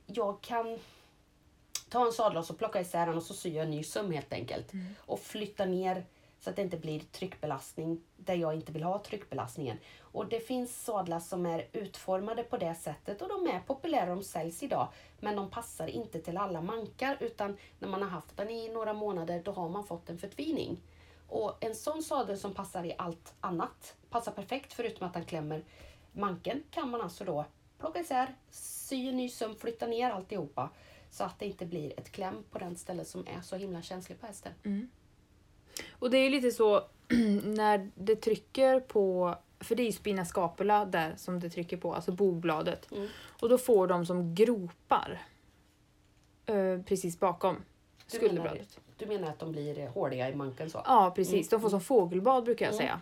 jag 0.06 0.42
kan 0.42 0.80
ta 1.90 2.06
en 2.06 2.12
sadel 2.12 2.38
och 2.38 2.46
så 2.46 2.54
plocka 2.54 2.82
isär 2.82 3.06
den 3.06 3.18
och 3.18 3.24
så 3.24 3.34
syr 3.34 3.56
jag 3.56 3.64
en 3.64 3.72
ny 3.72 3.84
söm 3.84 4.12
helt 4.12 4.34
enkelt. 4.34 4.72
Och 4.98 5.20
flytta 5.20 5.66
ner 5.66 6.06
så 6.40 6.50
att 6.50 6.56
det 6.56 6.62
inte 6.62 6.78
blir 6.78 7.00
tryckbelastning 7.00 8.02
där 8.18 8.36
jag 8.36 8.56
inte 8.56 8.72
vill 8.72 8.84
ha 8.84 9.04
tryckbelastningen. 9.04 9.78
Och 10.00 10.28
det 10.28 10.40
finns 10.40 10.84
sadlar 10.84 11.20
som 11.20 11.46
är 11.46 11.68
utformade 11.72 12.44
på 12.44 12.58
det 12.58 12.76
sättet 12.76 13.22
och 13.22 13.30
de 13.30 13.48
är 13.48 13.60
populära, 13.60 14.06
de 14.06 14.24
säljs 14.24 14.64
idag. 14.64 14.88
Men 15.20 15.36
de 15.36 15.50
passar 15.50 15.88
inte 15.88 16.20
till 16.22 16.38
alla 16.38 16.62
mankar 16.62 17.18
utan 17.20 17.58
när 17.80 17.88
man 17.88 18.02
har 18.02 18.10
haft 18.10 18.38
den 18.38 18.50
i 18.50 18.70
några 18.70 18.94
månader 18.94 19.42
då 19.46 19.52
har 19.52 19.70
man 19.70 19.84
fått 19.84 20.10
en 20.10 20.18
förtvining. 20.18 20.82
Och 21.28 21.64
en 21.64 21.76
sån 21.76 22.04
sadel 22.04 22.38
som 22.38 22.54
passar 22.54 22.84
i 22.84 22.96
allt 22.98 23.34
annat, 23.40 23.96
passar 24.10 24.32
perfekt 24.32 24.74
förutom 24.74 25.08
att 25.08 25.14
den 25.14 25.26
klämmer 25.26 25.64
manken, 26.12 26.64
kan 26.72 26.90
man 26.90 27.02
alltså 27.02 27.24
då 27.24 27.46
plocka 27.84 28.00
isär, 28.00 28.36
sy 28.52 29.08
en 29.08 29.18
ny 29.18 29.30
söm, 29.30 29.56
flytta 29.56 29.88
ner 29.88 30.10
alltihopa. 30.10 30.70
Så 31.10 31.24
att 31.24 31.40
det 31.40 31.46
inte 31.46 31.66
blir 31.66 32.00
ett 32.00 32.12
kläm 32.12 32.44
på 32.52 32.60
den 32.60 32.76
stället 32.76 33.08
som 33.08 33.28
är 33.28 33.42
så 33.42 33.56
himla 33.56 33.82
känslig 33.82 34.22
på 34.22 34.28
hästen. 34.28 34.52
Och 35.92 36.10
det 36.10 36.18
är 36.18 36.30
lite 36.30 36.52
så 36.52 36.84
när 37.44 37.92
det 37.96 38.16
trycker 38.16 38.80
på, 38.80 39.36
för 39.60 39.76
det 39.76 39.84
är 39.84 39.86
ju 39.86 39.92
spina 39.92 40.26
scapula 40.26 40.86
där 40.86 41.14
som 41.18 41.40
det 41.40 41.50
trycker 41.50 41.78
på, 41.78 41.94
alltså 41.94 42.12
bogbladet. 42.12 42.92
Mm. 42.92 43.08
Och 43.42 43.50
då 43.50 43.58
får 43.58 43.88
de 43.88 44.06
som 44.06 44.36
gropar 44.36 45.22
eh, 46.46 46.82
precis 46.86 47.20
bakom 47.20 47.56
Du 47.56 48.18
menar, 48.18 48.28
skulderbladet. 48.28 48.80
du 48.98 49.06
menar 49.06 49.30
att 49.30 49.40
de 49.40 49.52
blir 49.52 49.88
hårdiga 49.88 50.30
i 50.30 50.36
manken 50.36 50.70
så? 50.70 50.82
Ja 50.86 51.14
precis, 51.16 51.50
de 51.50 51.62
får 51.62 51.70
som 51.70 51.82
fågelbad 51.82 52.44
brukar 52.44 52.66
jag 52.66 52.76
säga. 52.76 53.02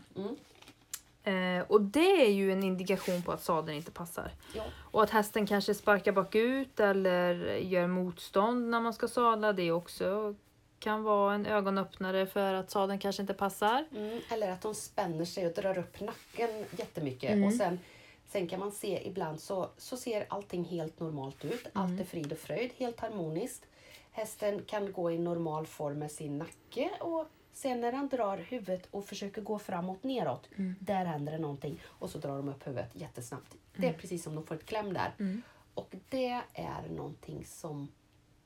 Eh, 1.23 1.61
och 1.67 1.81
det 1.81 2.25
är 2.25 2.31
ju 2.31 2.51
en 2.51 2.63
indikation 2.63 3.21
på 3.21 3.31
att 3.31 3.43
sadeln 3.43 3.77
inte 3.77 3.91
passar. 3.91 4.31
Ja. 4.55 4.63
Och 4.91 5.03
att 5.03 5.09
hästen 5.09 5.47
kanske 5.47 5.73
sparkar 5.73 6.11
bakut 6.11 6.79
eller 6.79 7.55
gör 7.55 7.87
motstånd 7.87 8.69
när 8.69 8.79
man 8.79 8.93
ska 8.93 9.07
sadla. 9.07 9.53
Det 9.53 9.71
också 9.71 10.35
kan 10.79 11.03
vara 11.03 11.33
en 11.33 11.45
ögonöppnare 11.45 12.27
för 12.27 12.53
att 12.53 12.71
sadeln 12.71 12.99
kanske 12.99 13.21
inte 13.21 13.33
passar. 13.33 13.85
Mm, 13.95 14.19
eller 14.31 14.51
att 14.51 14.61
de 14.61 14.75
spänner 14.75 15.25
sig 15.25 15.45
och 15.47 15.53
drar 15.53 15.77
upp 15.77 15.99
nacken 15.99 16.49
jättemycket. 16.77 17.31
Mm. 17.31 17.43
Och 17.47 17.53
sen, 17.53 17.79
sen 18.27 18.47
kan 18.47 18.59
man 18.59 18.71
se 18.71 19.07
ibland 19.07 19.39
så, 19.39 19.69
så 19.77 19.97
ser 19.97 20.25
allting 20.29 20.63
helt 20.65 20.99
normalt 20.99 21.45
ut. 21.45 21.67
Allt 21.73 21.87
Mm. 21.89 21.99
är 22.01 22.05
frid 22.05 22.31
och 22.31 22.37
fröjd, 22.37 22.71
helt 22.77 22.99
harmoniskt. 22.99 23.65
Hästen 24.11 24.61
kan 24.65 24.91
gå 24.91 25.11
i 25.11 25.17
normal 25.17 25.65
form 25.67 25.99
med 25.99 26.11
sin 26.11 26.37
nacke 26.37 26.89
och 26.99 27.27
sen 27.53 27.81
när 27.81 27.91
han 27.91 28.09
drar 28.09 28.37
huvudet 28.37 28.87
och 28.91 29.05
försöker 29.05 29.41
gå 29.41 29.59
framåt 29.59 30.03
neråt, 30.03 30.49
Mm. 30.55 30.75
där 30.79 31.05
händer 31.05 31.31
det 31.31 31.37
någonting. 31.39 31.81
Och 31.85 32.09
så 32.09 32.17
drar 32.17 32.37
de 32.37 32.49
upp 32.49 32.67
huvudet 32.67 32.89
jättesnabbt. 32.95 33.55
Det 33.73 33.77
Mm. 33.83 33.95
är 33.95 33.99
precis 33.99 34.23
som 34.23 34.35
de 34.35 34.45
får 34.45 34.55
ett 34.55 34.65
kläm 34.65 34.93
där. 34.93 35.41
Och 35.73 35.95
det 36.09 36.41
är 36.53 36.89
någonting 36.89 37.45
som 37.45 37.87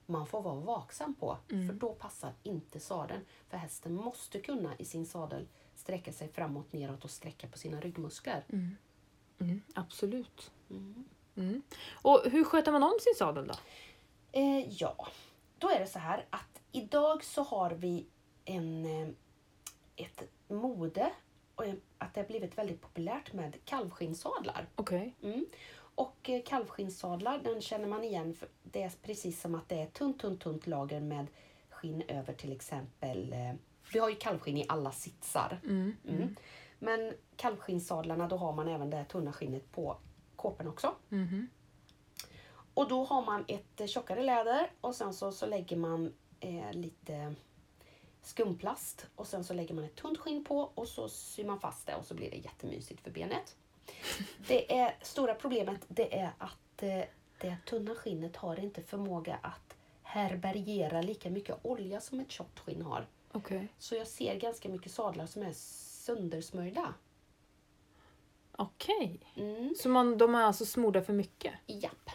man 0.06 0.28
får 0.28 0.41
vara 0.41 0.56
vaksam 0.56 1.13
på. 1.13 1.38
Mm. 1.52 1.68
För 1.68 1.74
då 1.76 1.94
passar 1.94 2.34
inte 2.44 2.80
sadeln. 2.80 3.22
För 3.50 3.58
hästen 3.58 3.94
måste 3.96 4.39
kunna 4.39 4.76
i 4.78 4.86
sin 4.86 5.06
sadel 5.06 5.48
sträcka 5.76 6.13
sig 6.13 6.28
framåt, 6.30 6.74
neråt 6.74 7.04
och 7.04 7.12
sträcka 7.12 7.48
på 7.48 7.58
sina 7.58 7.80
ryggmuskler. 7.80 8.44
Mm, 9.39 9.62
absolut. 9.76 10.52
Mm. 10.70 11.06
Mm. 11.36 11.62
Och 11.91 12.22
hur 12.32 12.44
sköter 12.44 12.72
man 12.72 12.84
om 12.84 12.98
sin 13.02 13.15
sadel 13.18 13.48
då? 13.48 13.54
Eh, 14.32 14.74
ja, 14.74 15.08
då 15.58 15.70
är 15.70 15.80
det 15.80 15.88
så 15.88 16.00
här 16.00 16.26
att 16.30 16.62
idag 16.72 17.24
så 17.24 17.44
har 17.44 17.72
vi 17.72 18.06
en, 18.45 18.86
eh, 18.86 19.08
ett 19.95 20.23
mode 20.47 21.12
och 21.55 21.63
att 21.97 22.13
det 22.13 22.21
har 22.21 22.27
blivit 22.27 22.58
väldigt 22.58 22.81
populärt 22.81 23.34
med 23.34 23.58
kalvskinnsadlar. 23.65 24.67
Okej. 24.75 25.15
Mm. 25.21 25.45
Och 25.95 26.29
eh, 26.29 26.43
kalvskinnsadlar 26.43 27.39
den 27.39 27.62
känner 27.62 27.88
man 27.88 28.03
igen. 28.03 28.34
För 28.34 28.49
det 28.63 28.84
är 28.84 28.91
precis 29.01 29.41
som 29.41 29.55
att 29.55 29.69
det 29.69 29.81
är 29.81 29.86
tunt, 29.86 30.19
tunt, 30.19 30.41
tunt 30.41 30.67
lager 30.67 30.99
med 30.99 31.27
skinn 31.69 32.03
över 32.08 32.34
till 32.34 32.51
exempel. 32.51 33.34
Eh, 33.34 33.53
vi 33.93 33.99
har 33.99 34.10
ju 34.10 34.15
kalvskinn 34.15 34.58
i 34.58 34.65
alla 34.69 34.91
sitsar. 34.91 35.60
Mm. 35.63 35.95
Mm. 36.08 36.36
Men 36.79 37.13
kalvskinnsadlarna 37.36 38.27
då 38.27 38.38
har 38.38 38.53
man 38.53 38.67
även 38.67 38.89
det 38.89 39.05
tunna 39.05 39.34
skinnet 39.34 39.71
på 39.71 39.97
kåporna 40.36 40.69
också. 40.69 40.95
Mhm. 41.10 41.47
Och 42.73 42.88
då 42.88 43.03
har 43.03 43.25
man 43.25 43.45
ett 43.47 43.81
eh, 43.81 43.88
tjockare 43.88 44.23
läder 44.23 44.71
och 44.81 44.95
sen 44.95 45.13
så, 45.13 45.31
så 45.31 45.45
lägger 45.45 45.77
man 45.77 46.13
eh, 46.39 46.73
lite 46.73 47.36
skumplast 48.27 49.05
och 49.15 49.27
sen 49.27 49.43
så 49.43 49.53
lägger 49.53 49.75
man 49.75 49.83
ett 49.83 49.95
tunt 49.95 50.17
skinn 50.17 50.43
på 50.43 50.59
och 50.75 50.88
så 50.88 51.09
syr 51.09 51.45
man 51.45 51.59
fast 51.59 51.88
det 51.88 51.95
och 51.95 52.05
så 52.05 52.13
blir 52.13 52.31
det 52.31 52.38
jättemysigt 52.38 53.01
för 53.01 53.11
benet. 53.11 53.55
Det 54.47 54.77
är 54.77 54.95
stora 55.01 55.35
problemet 55.35 55.85
det 55.88 56.19
är 56.19 56.31
att 56.38 56.83
eh, 56.83 57.03
det 57.38 57.57
tunna 57.65 57.95
skinnet 57.95 58.35
har 58.35 58.59
inte 58.59 58.81
förmåga 58.81 59.39
att 59.41 59.77
härbärgera 60.03 61.01
lika 61.01 61.29
mycket 61.29 61.55
olja 61.61 62.01
som 62.01 62.19
ett 62.19 62.31
tjockt 62.31 62.59
skinn 62.59 62.81
har. 62.81 63.07
Okej. 63.31 63.67
Så 63.77 63.95
jag 63.95 64.07
ser 64.07 64.35
ganska 64.35 64.69
mycket 64.69 64.91
sadlar 64.91 65.25
som 65.25 65.41
är 65.43 65.53
söndersmörjda. 65.53 66.93
Okej. 68.51 69.19
Mm. 69.35 69.75
Så 69.77 69.89
man, 69.89 70.17
de 70.17 70.35
är 70.35 70.43
alltså 70.43 70.65
smorda 70.65 71.01
för 71.01 71.13
mycket? 71.13 71.53
Japp. 71.65 72.09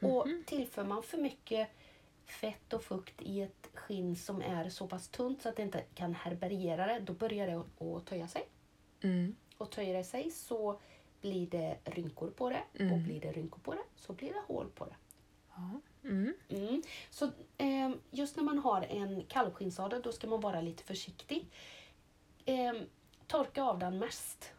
Och 0.00 0.26
tillför 0.46 0.84
man 0.84 1.02
för 1.02 1.18
mycket 1.18 1.68
fett 2.30 2.72
och 2.72 2.82
fukt 2.84 3.22
i 3.22 3.40
ett 3.42 3.68
skinn 3.74 4.16
som 4.16 4.42
är 4.42 4.68
så 4.68 4.86
pass 4.86 5.08
tunt 5.08 5.42
så 5.42 5.48
att 5.48 5.56
det 5.56 5.62
inte 5.62 5.84
kan 5.94 6.14
härbärgera 6.14 6.86
det, 6.86 6.98
då 7.00 7.12
börjar 7.12 7.46
det 7.46 7.86
att- 7.96 8.06
töja 8.06 8.28
sig. 8.28 8.48
Mm. 9.02 9.36
Och 9.58 9.70
töjer 9.70 9.94
det 9.94 10.04
sig 10.04 10.30
så 10.30 10.80
blir 11.20 11.46
det 11.50 11.76
rynkor 11.84 12.30
på 12.30 12.50
det. 12.50 12.62
Och 12.74 12.80
Mm. 12.80 13.04
blir 13.04 13.20
det 13.20 13.32
rynkor 13.32 13.58
på 13.58 13.72
det 13.74 13.82
så 13.96 14.12
blir 14.12 14.32
det 14.32 14.42
hål 14.46 14.70
på 14.74 14.84
det. 14.84 14.96
Ja. 15.56 15.70
Mm. 16.08 16.34
Mm. 16.48 16.82
Så 17.10 17.24
eh, 17.58 17.90
just 18.10 18.36
när 18.36 18.42
man 18.44 18.58
har 18.58 18.82
en 18.82 19.24
kalvskinnsadel 19.24 20.02
då 20.02 20.12
ska 20.12 20.26
man 20.26 20.40
vara 20.40 20.60
lite 20.60 20.82
försiktig. 20.84 21.46
Eh, 22.44 22.72
torka 23.26 23.62
av 23.64 23.78
den 23.78 23.98
mest. 23.98 24.52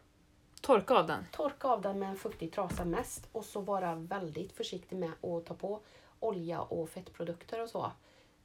Torka 0.60 0.94
av 0.94 1.06
den? 1.06 1.24
Torka 1.32 1.68
av 1.68 1.82
den 1.82 1.98
med 1.98 2.08
en 2.10 2.16
fuktig 2.16 2.52
trasa 2.52 2.84
mest 2.84 3.28
och 3.32 3.44
så 3.44 3.60
vara 3.60 3.94
väldigt 3.94 4.52
försiktig 4.52 4.96
med 4.96 5.10
att 5.10 5.46
ta 5.46 5.54
på 5.54 5.80
olja 6.26 6.60
och 6.62 6.88
fettprodukter 6.88 7.62
och 7.62 7.68
så. 7.68 7.92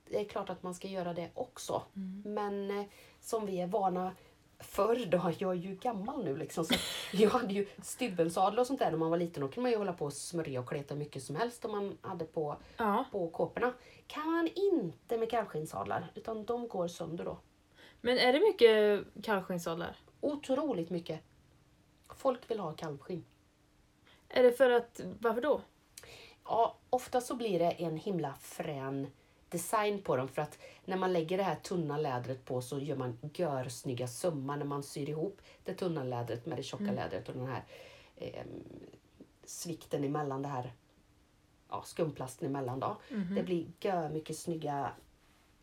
Det 0.09 0.19
är 0.19 0.25
klart 0.25 0.49
att 0.49 0.63
man 0.63 0.73
ska 0.75 0.87
göra 0.87 1.13
det 1.13 1.29
också. 1.33 1.81
Men 2.25 2.79
eh, 2.79 2.85
som 3.19 3.45
vi 3.45 3.61
är 3.61 3.67
vana 3.67 4.15
förr 4.59 5.05
då, 5.05 5.31
jag 5.37 5.51
är 5.51 5.55
ju 5.55 5.75
gammal 5.75 6.23
nu 6.25 6.37
liksom, 6.37 6.65
så 6.65 6.73
jag 7.17 7.29
hade 7.29 7.53
ju 7.53 7.67
stybbelsadel 7.83 8.59
och 8.59 8.67
sånt 8.67 8.79
där 8.79 8.91
när 8.91 8.97
man 8.97 9.09
var 9.09 9.17
liten. 9.17 9.41
Då 9.41 9.47
kunde 9.47 9.61
man 9.61 9.71
ju 9.71 9.77
hålla 9.77 9.93
på 9.93 10.05
och 10.05 10.13
smörja 10.13 10.59
och 10.59 10.69
kleta 10.69 10.95
mycket 10.95 11.23
som 11.23 11.35
helst 11.35 11.65
om 11.65 11.71
man 11.71 11.97
hade 12.01 12.25
på, 12.25 12.57
Ja. 12.77 13.05
på 13.11 13.29
kåporna. 13.29 13.73
Kan 14.07 14.31
man 14.31 14.47
inte 14.55 15.17
med 15.17 15.29
kalvskinnsadlar, 15.29 16.11
utan 16.15 16.45
de 16.45 16.67
går 16.67 16.87
sönder 16.87 17.25
då. 17.25 17.37
Men 18.01 18.17
är 18.17 18.33
det 18.33 18.39
mycket 18.39 19.05
kalvskinnsadlar? 19.23 19.95
Otroligt 20.21 20.89
mycket. 20.89 21.19
Folk 22.15 22.51
vill 22.51 22.59
ha 22.59 22.73
kalvskinn. 22.73 23.25
Är 24.29 24.43
det 24.43 24.51
för 24.51 24.69
att, 24.69 25.01
varför 25.19 25.41
då? 25.41 25.61
Ja, 26.51 26.77
ofta 26.89 27.21
så 27.21 27.35
blir 27.35 27.59
det 27.59 27.71
en 27.71 27.97
himla 27.97 28.33
frän 28.33 29.07
design 29.49 30.01
på 30.01 30.15
dem 30.15 30.27
för 30.27 30.41
att 30.41 30.59
när 30.85 30.97
man 30.97 31.13
lägger 31.13 31.37
det 31.37 31.43
här 31.43 31.55
tunna 31.55 31.97
lädret 31.97 32.45
på 32.45 32.61
så 32.61 32.79
gör 32.79 32.95
man 32.95 33.19
görsnygga 33.33 34.07
sömmar 34.07 34.57
när 34.57 34.65
man 34.65 34.83
syr 34.83 35.09
ihop 35.09 35.41
det 35.63 35.73
tunna 35.73 36.03
lädret 36.03 36.45
med 36.45 36.57
det 36.57 36.63
tjocka 36.63 36.83
lädret 36.91 37.29
och 37.29 37.35
den 37.35 37.47
här 37.47 37.63
eh, 38.15 38.45
svikten 39.45 40.03
emellan 40.03 40.41
det 40.41 40.47
här 40.47 40.73
ja, 41.69 41.83
skumplasten 41.85 42.47
emellan 42.47 42.79
då. 42.79 42.97
Det 43.35 43.43
blir 43.43 43.65
gör 43.79 44.09
mycket 44.09 44.37
snygga 44.37 44.91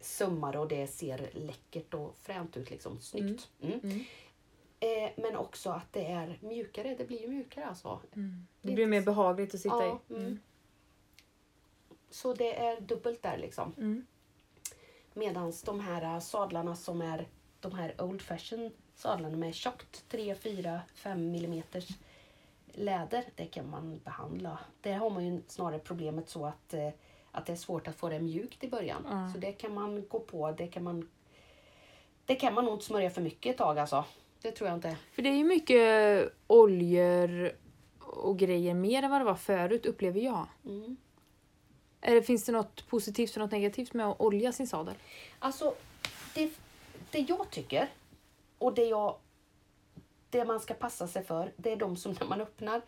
sömmar 0.01 0.57
och 0.57 0.69
det 0.69 0.87
ser 0.87 1.31
läckert 1.33 1.95
och 1.95 2.17
fränt 2.17 2.57
ut 2.57 2.71
liksom. 2.71 3.01
Snyggt. 3.01 3.51
Mm. 3.61 3.81
Mm. 3.81 4.05
Eh, 4.81 5.11
men 5.17 5.37
också 5.37 5.71
att 5.71 5.93
det 5.93 6.07
är 6.07 6.39
mjukare. 6.41 6.95
Det 6.99 7.05
blir 7.05 7.21
ju 7.21 7.29
mjukare 7.29 7.67
alltså. 7.67 8.01
Det 8.63 8.73
blir 8.73 8.87
mer 8.87 9.03
behagligt 9.03 9.55
att 9.55 9.61
sitta 9.61 9.85
Ja, 9.85 10.01
i. 10.09 10.39
mm. 12.09 12.15
Så 12.15 12.35
det 12.35 12.59
är 12.59 12.81
dubbelt 12.81 13.23
där 13.23 13.39
liksom. 13.39 13.75
Mm. 13.79 14.07
Medan 15.15 15.53
de 15.65 15.81
här 15.81 16.15
äh, 16.15 16.21
sadlarna 16.21 16.77
som 16.77 17.03
är 17.03 17.29
de 17.61 17.75
här 17.75 18.03
old 18.03 18.23
fashion 18.23 18.71
sadlarna 18.95 19.37
med 19.37 19.55
tjockt 19.55 20.09
3, 20.09 20.35
4, 20.35 20.81
5 20.95 21.31
millimeters 21.31 21.89
läder, 22.73 23.25
det 23.35 23.47
kan 23.47 23.71
man 23.71 24.01
behandla. 24.05 24.59
Där 24.81 24.95
har 24.95 25.11
man 25.11 25.27
ju 25.27 25.43
snarare 25.47 25.79
problemet 25.79 26.29
så 26.29 26.47
att, 26.47 26.75
eh, 26.75 26.89
att 27.31 27.47
det 27.47 27.53
är 27.53 27.57
svårt 27.57 27.89
att 27.89 27.97
få 27.97 28.09
det 28.09 28.21
mjukt 28.21 28.65
i 28.65 28.69
början. 28.69 29.07
Ja. 29.11 29.31
Så 29.33 29.39
det 29.39 29.53
kan 29.53 29.75
man 29.75 30.09
gå 30.09 30.21
på. 30.21 30.53
Det 30.53 30.67
kan 30.67 30.83
man, 30.83 31.09
det 32.25 32.35
kan 32.35 32.55
man 32.55 32.65
nog 32.65 32.75
inte 32.75 32.85
smörja 32.85 33.11
för 33.11 33.23
mycket 33.23 33.51
ett 33.51 33.59
tag 33.59 33.79
alltså. 33.79 34.05
Det 34.43 34.51
tror 34.51 34.69
jag 34.69 34.77
inte. 34.77 34.97
För 35.13 35.23
det 35.23 35.29
är 35.29 35.37
ju 35.37 35.45
mycket 35.45 36.33
oljor 36.47 37.53
och 38.01 38.39
grejer 38.39 38.75
mer 38.75 39.03
än 39.03 39.11
vad 39.11 39.21
det 39.21 39.25
var 39.25 39.35
förut 39.35 39.87
upplever 39.87 40.21
jag. 40.21 40.47
Mm. 40.65 40.97
Är 42.01 42.15
det, 42.15 42.23
finns 42.23 42.45
det 42.45 42.53
något 42.53 42.87
positivt 42.89 43.31
och 43.31 43.39
något 43.39 43.53
negativt 43.53 43.93
med 43.93 44.07
att 44.07 44.21
olja 44.21 44.53
sin 44.53 44.67
sadel? 44.67 44.95
Alltså, 45.39 45.75
det, 46.35 46.51
det 47.11 47.19
jag 47.19 47.51
tycker 47.51 47.89
och 48.59 48.75
det, 48.75 48.85
jag, 48.85 49.17
det 50.31 50.45
man 50.45 50.61
ska 50.61 50.75
passa 50.75 51.09
sig 51.09 51.25
för, 51.25 51.53
det 51.57 51.73
är 51.73 51.77
de 51.77 51.97
som 51.97 52.13
när 52.21 52.27
man 52.27 52.41
öppnar 52.41 52.83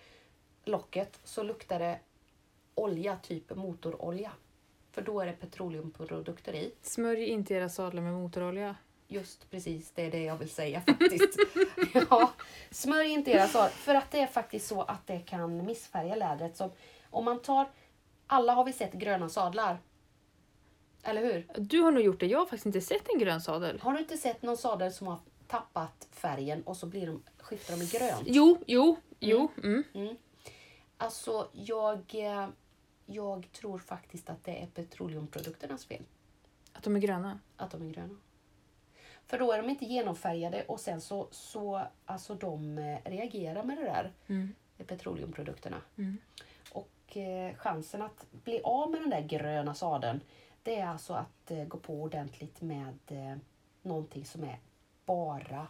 locket 0.64 1.20
så 1.24 1.42
luktar 1.42 1.78
det 1.78 1.98
olja, 2.74 3.16
typ 3.16 3.56
motorolja. 3.56 4.32
För 4.92 5.02
då 5.02 5.20
är 5.20 5.26
det 5.26 5.32
petroleumprodukter 5.32 6.54
i. 6.54 6.72
Smörj 6.82 7.24
inte 7.24 7.54
era 7.54 7.68
sadlar 7.68 8.02
med 8.02 8.12
motorolja. 8.12 8.76
Just 9.08 9.50
precis, 9.50 9.90
det 9.90 10.02
är 10.02 10.10
det 10.10 10.22
jag 10.22 10.36
vill 10.36 10.50
säga 10.50 10.80
faktiskt. 10.80 11.38
ja, 12.10 12.32
smörj 12.70 13.10
inte 13.10 13.30
era 13.30 13.48
sadlar, 13.48 13.68
för 13.68 13.94
att 13.94 14.10
det 14.10 14.20
är 14.20 14.26
faktiskt 14.26 14.66
så 14.66 14.82
att 14.82 15.06
det 15.06 15.18
kan 15.18 15.66
missfärga 15.66 16.14
lädret. 16.14 16.56
Så 16.56 16.70
om 17.10 17.24
man 17.24 17.42
tar, 17.42 17.68
alla 18.32 18.52
har 18.54 18.64
vi 18.64 18.72
sett 18.72 18.92
gröna 18.92 19.28
sadlar. 19.28 19.78
Eller 21.02 21.22
hur? 21.22 21.46
Du 21.56 21.80
har 21.80 21.90
nog 21.92 22.02
gjort 22.02 22.20
det. 22.20 22.26
Jag 22.26 22.38
har 22.38 22.46
faktiskt 22.46 22.66
inte 22.66 22.80
sett 22.80 23.08
en 23.08 23.18
grön 23.18 23.40
sadel. 23.40 23.80
Har 23.80 23.92
du 23.92 23.98
inte 23.98 24.16
sett 24.16 24.42
någon 24.42 24.56
sadel 24.56 24.92
som 24.92 25.06
har 25.06 25.18
tappat 25.46 26.08
färgen 26.10 26.62
och 26.62 26.76
så 26.76 26.86
blir 26.86 27.06
de, 27.06 27.22
skiftar 27.38 27.76
de 27.76 27.82
i 27.82 27.86
grönt? 27.86 28.22
Jo, 28.26 28.58
jo, 28.66 28.96
jo. 29.18 29.48
Mm. 29.64 30.16
Alltså, 30.96 31.48
jag, 31.52 31.98
eh, 32.14 32.48
jag 33.06 33.48
tror 33.52 33.78
faktiskt 33.78 34.30
att 34.30 34.44
det 34.44 34.62
är 34.62 34.66
petroleumprodukternas 34.66 35.86
fel 35.86 36.02
Att 36.72 36.82
de 36.84 36.96
är 36.96 37.00
gröna. 37.00 37.38
att 37.56 37.70
de 37.70 37.82
är 37.88 37.90
gröna. 37.92 38.16
För 39.26 39.38
då 39.38 39.52
är 39.52 39.62
de 39.62 39.70
inte 39.70 39.84
genomfärgade 39.84 40.64
och 40.64 40.80
sen 40.80 41.00
så, 41.00 41.28
så 41.30 41.82
alltså 42.06 42.34
de 42.34 42.78
eh, 42.78 42.98
reagerar 43.04 43.62
med 43.64 43.76
det 43.78 43.82
där, 43.84 44.12
Mm. 44.26 44.54
petroleumprodukterna. 44.86 45.80
Mm. 45.98 46.18
Och 47.10 47.16
eh, 47.16 47.54
chansen 47.54 48.02
att 48.02 48.26
bli 48.30 48.60
av 48.64 48.90
med 48.90 49.00
den 49.00 49.10
där 49.10 49.20
gröna 49.20 49.74
sadeln, 49.74 50.20
det 50.62 50.76
är 50.80 50.86
alltså 50.86 51.14
att 51.14 51.50
eh, 51.50 51.64
gå 51.64 51.78
på 51.78 51.94
ordentligt 52.02 52.60
med 52.60 52.98
eh, 53.08 53.36
någonting 53.82 54.24
som 54.24 54.44
är 54.44 54.58
bara, 55.06 55.66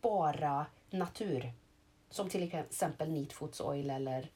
bara 0.00 0.66
natur. 0.90 1.52
Som 2.10 2.28
till 2.28 2.52
exempel 2.54 3.12
Neat 3.12 3.32
Foods 3.32 3.60
Oil 3.60 3.90
eller, 3.90 4.28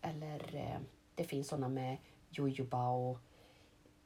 eller 0.00 0.54
eh, 0.56 0.78
det 1.14 1.24
finns 1.24 1.48
sådana 1.48 1.68
med 1.68 1.96
jojoba 2.30 2.88
och 2.88 3.18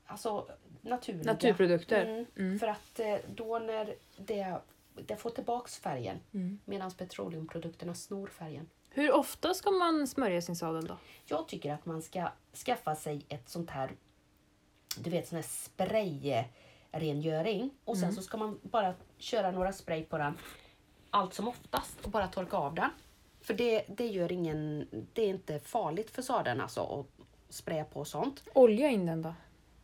alltså 0.06 0.48
naturliga. 0.80 1.32
Naturprodukter. 1.32 2.06
Mm, 2.06 2.26
Mm. 2.36 2.58
För 2.58 2.66
att 2.66 3.00
då 3.26 3.58
när 3.58 3.94
det, 4.16 4.60
det 4.94 5.16
får 5.16 5.30
tillbaks 5.30 5.78
färgen 5.78 6.20
Mm. 6.32 6.58
medan 6.64 6.90
petroleumprodukterna 6.90 7.94
snor 7.94 8.26
färgen. 8.26 8.68
Hur 8.90 9.12
ofta 9.12 9.54
ska 9.54 9.70
man 9.70 10.06
smörja 10.06 10.42
sin 10.42 10.56
sadel 10.56 10.86
då? 10.86 10.96
Jag 11.24 11.48
tycker 11.48 11.72
att 11.72 11.86
man 11.86 12.02
ska 12.02 12.28
skaffa 12.66 12.94
sig 12.94 13.26
ett 13.28 13.48
sånt 13.48 13.70
här, 13.70 13.92
du 14.96 15.10
vet 15.10 15.28
sån 15.28 15.36
här 15.36 15.42
sprayrengöring 15.42 17.70
och 17.84 17.98
sen 17.98 18.14
så 18.14 18.22
ska 18.22 18.36
man 18.36 18.58
bara 18.62 18.94
köra 19.18 19.50
några 19.50 19.72
spray 19.72 20.04
på 20.04 20.18
den 20.18 20.38
allt 21.10 21.34
som 21.34 21.48
oftast 21.48 22.04
och 22.04 22.10
bara 22.10 22.28
torka 22.28 22.56
av 22.56 22.74
den. 22.74 22.90
För 23.40 23.54
det, 23.54 23.84
det 23.88 24.06
gör 24.06 24.32
ingen, 24.32 24.88
det 25.12 25.22
är 25.22 25.28
inte 25.28 25.60
farligt 25.60 26.10
för 26.10 26.22
sadeln 26.22 26.60
alltså 26.60 26.80
att, 26.80 27.06
spraya 27.54 27.84
på 27.84 28.04
sånt. 28.04 28.42
Olja 28.54 28.88
in 28.88 29.06
den 29.06 29.22
då? 29.22 29.34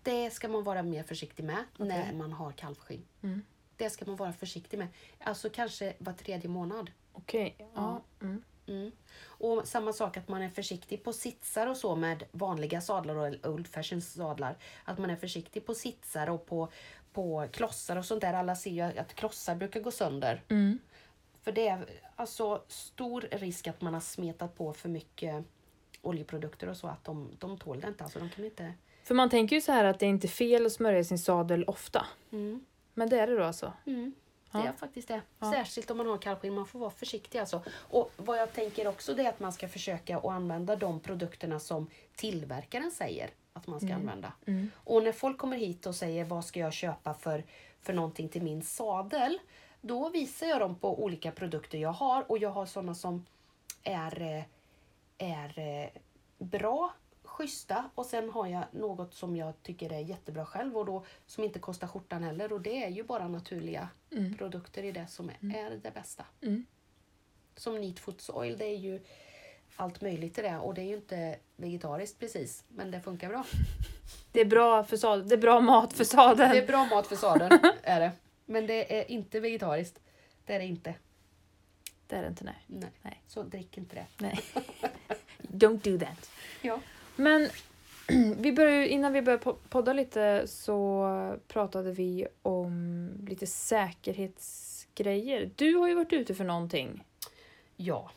Det 0.03 0.31
ska 0.31 0.49
man 0.49 0.65
vara 0.65 0.83
mer 0.83 1.03
försiktig 1.03 1.45
med 1.45 1.65
Okej. 1.79 1.89
när 1.89 2.13
man 2.13 2.33
har 2.33 2.53
kalvskinn. 2.53 3.05
Mm. 3.23 3.43
Det 3.77 3.91
ska 3.91 4.05
man 4.05 4.17
vara 4.17 4.33
försiktig 4.33 4.79
med. 4.79 4.89
Alltså 5.21 5.51
kanske 5.51 5.95
var 5.99 6.13
tredje 6.13 6.51
månad. 6.51 6.91
Okej. 7.13 7.57
Ja. 7.75 8.01
Mm. 8.23 8.43
Mm. 8.69 8.91
Och 9.23 9.69
samma 9.69 9.93
sak 9.93 10.17
att 10.17 10.29
man 10.29 10.43
är 10.43 10.49
försiktig 10.49 11.05
på 11.05 11.13
sitsar 11.13 11.67
och 11.67 11.77
så 11.77 11.97
med 11.97 12.25
vanliga 12.33 12.81
sadlar 12.81 13.17
och 13.17 13.51
old 13.51 13.69
fashion 13.69 14.01
sadlar. 14.01 14.57
Att 14.85 14.99
man 14.99 15.11
är 15.11 15.17
försiktig 15.17 15.67
på 15.67 15.75
sitsar 15.75 16.31
och 16.31 16.47
på, 16.47 16.69
på 17.13 17.49
klossar 17.53 17.97
och 17.97 18.05
sånt 18.05 18.21
där. 18.21 18.35
Alla 18.35 18.57
ser 18.57 18.71
ju 18.71 18.81
att 18.81 19.15
klossar 19.15 19.55
brukar 19.55 19.81
gå 19.81 19.91
sönder. 19.91 20.43
Mm. 20.49 20.79
För 21.43 21.53
det 21.53 21.69
är 21.69 21.87
alltså 22.17 22.63
stor 22.69 23.29
risk 23.31 23.67
att 23.67 23.81
man 23.81 23.95
har 23.95 24.01
smetat 24.01 24.55
på 24.57 24.73
för 24.73 24.89
mycket 24.89 25.45
oljeprodukter 26.03 26.69
och 26.69 26.77
så 26.77 26.87
att 26.87 27.05
de, 27.05 27.31
de 27.39 27.59
tål 27.59 27.81
det 27.81 27.89
inte. 27.89 28.05
Alltså 28.05 28.19
de 28.19 28.31
kan 28.31 28.45
inte... 28.45 28.73
För 29.03 29.15
man 29.15 29.31
tänker 29.31 29.57
ju 29.57 29.63
så 29.63 29.73
här 29.73 29.85
att 29.85 29.99
det 29.99 30.07
är 30.07 30.11
inte 30.11 30.29
fel 30.29 30.67
att 30.67 30.73
smörja 30.73 31.05
sin 31.05 31.19
sadel 31.19 31.65
ofta. 31.65 32.07
Mm. 32.33 32.65
Men 32.95 33.09
det 33.09 33.21
är 33.21 33.27
det 33.27 33.37
då 33.37 33.45
alltså? 33.45 33.73
Mm. 33.87 34.15
Det 34.57 34.65
Ja. 34.65 34.69
är 34.73 34.73
faktiskt 34.77 35.09
det. 35.09 35.21
Ja. 35.39 35.53
Särskilt 35.53 35.91
om 35.91 35.97
man 35.97 36.07
har 36.07 36.19
kalvskinn. 36.19 36.55
Man 36.55 36.67
får 36.67 36.79
vara 36.79 36.91
försiktig 36.91 37.39
alltså. 37.39 37.63
Och 37.71 38.13
vad 38.17 38.39
jag 38.39 38.53
tänker 38.53 38.87
också 38.89 39.15
det 39.15 39.23
är 39.25 39.29
att 39.29 39.41
man 39.41 39.53
ska 39.53 39.69
försöka 39.69 40.19
att 40.19 40.25
använda 40.25 40.77
de 40.77 41.01
produkterna 41.01 41.61
som 41.61 41.91
tillverkaren 42.17 42.91
säger 42.91 43.31
att 43.53 43.67
man 43.67 43.81
ska 43.81 43.95
använda. 43.95 44.33
Mm. 44.47 44.71
Och 44.85 45.03
när 45.03 45.13
folk 45.13 45.39
kommer 45.39 45.57
hit 45.57 45.87
och 45.87 45.95
säger 45.95 46.25
vad 46.25 46.45
ska 46.45 46.61
jag 46.61 46.73
köpa 46.73 47.15
för, 47.15 47.45
för 47.81 47.93
någonting 47.93 48.29
till 48.29 48.43
min 48.43 48.63
sadel. 48.63 49.39
Då 49.81 50.09
visar 50.09 50.47
jag 50.47 50.61
dem 50.61 50.75
på 50.75 51.03
olika 51.05 51.31
produkter 51.31 51.79
jag 51.79 51.93
har 51.93 52.31
och 52.31 52.39
jag 52.39 52.51
har 52.51 52.67
sådana 52.67 52.95
som 52.95 53.27
är, 53.83 54.23
eh, 54.23 54.45
är 55.19 55.59
eh, 55.59 55.89
bra, 56.39 56.93
schyssta 57.37 57.91
och 57.95 58.07
sen 58.07 58.31
har 58.31 58.47
jag 58.47 58.65
något 58.71 59.15
som 59.15 59.37
jag 59.37 59.63
tycker 59.63 59.93
är 59.93 59.99
jättebra 60.01 60.47
själv 60.47 60.77
och 60.77 60.87
då 60.87 61.05
som 61.27 61.45
inte 61.45 61.59
kostar 61.59 61.87
skjortan 61.89 62.23
heller 62.23 62.53
och 62.53 62.61
det 62.61 62.85
är 62.85 62.89
ju 62.89 63.03
bara 63.03 63.29
naturliga 63.29 63.89
Mm. 64.11 64.37
produkter 64.37 64.83
i 64.83 64.93
det 64.93 65.07
som 65.07 65.31
är, 65.31 65.57
är 65.57 65.71
det 65.83 65.91
bästa. 65.95 66.25
Mm. 66.43 66.67
Som 67.57 67.81
Neat 67.81 67.99
Foods 67.99 68.31
Oil, 68.31 68.59
det 68.59 68.65
är 68.65 68.77
ju 68.77 69.01
allt 69.77 70.01
möjligt 70.01 70.39
i 70.39 70.43
det 70.43 70.57
och 70.59 70.75
det 70.75 70.81
är 70.83 70.87
ju 70.87 70.95
inte 70.97 71.37
vegetariskt 71.57 72.19
precis 72.21 72.65
men 72.69 72.91
det 72.91 73.01
funkar 73.01 73.29
bra. 73.29 73.45
Det 74.33 74.41
är 74.41 74.45
bra 74.45 74.85
för 74.85 74.97
sadeln. 74.97 75.29
Det 75.29 75.35
är 75.35 75.39
bra 75.39 75.61
mat 75.61 75.93
för 75.93 76.05
sadeln. 76.05 76.51
Det 76.51 76.59
är 76.59 76.67
bra 76.67 76.85
mat 76.85 77.07
för 77.07 77.17
sadeln, 77.17 77.59
är 77.83 78.01
det. 78.01 78.13
Men 78.45 78.67
det 78.67 79.01
är 79.01 79.11
inte 79.11 79.41
vegetariskt. 79.41 80.01
Det 80.45 80.55
är 80.55 80.59
det 80.59 80.65
inte. 80.65 80.95
Det 82.07 82.17
är 82.17 82.23
det 82.23 82.29
inte, 82.29 82.45
nej. 82.45 82.65
Nej. 82.67 82.91
Nej. 83.03 83.23
Så 83.27 83.43
drick 83.43 83.79
inte 83.79 83.97
det. 83.97 84.07
nej. 84.19 84.41
Don't 85.39 85.99
do 85.99 86.07
that. 86.07 86.31
Ja. 86.63 86.81
Men 87.17 87.49
vi 88.39 88.53
började, 88.53 88.89
innan 88.89 89.13
vi 89.13 89.23
började 89.23 89.45
po- 89.45 89.57
podda 89.69 89.93
lite 89.93 90.47
så 90.47 91.39
pratade 91.49 91.93
vi 91.93 92.27
om 92.43 93.11
lite 93.29 93.47
säkerhetsgrejer. 93.47 95.51
Du 95.57 95.75
har 95.75 95.89
ju 95.89 95.95
varit 95.95 96.13
ute 96.13 96.35
för 96.35 96.45
någonting. 96.45 97.05
Ja. 97.77 98.11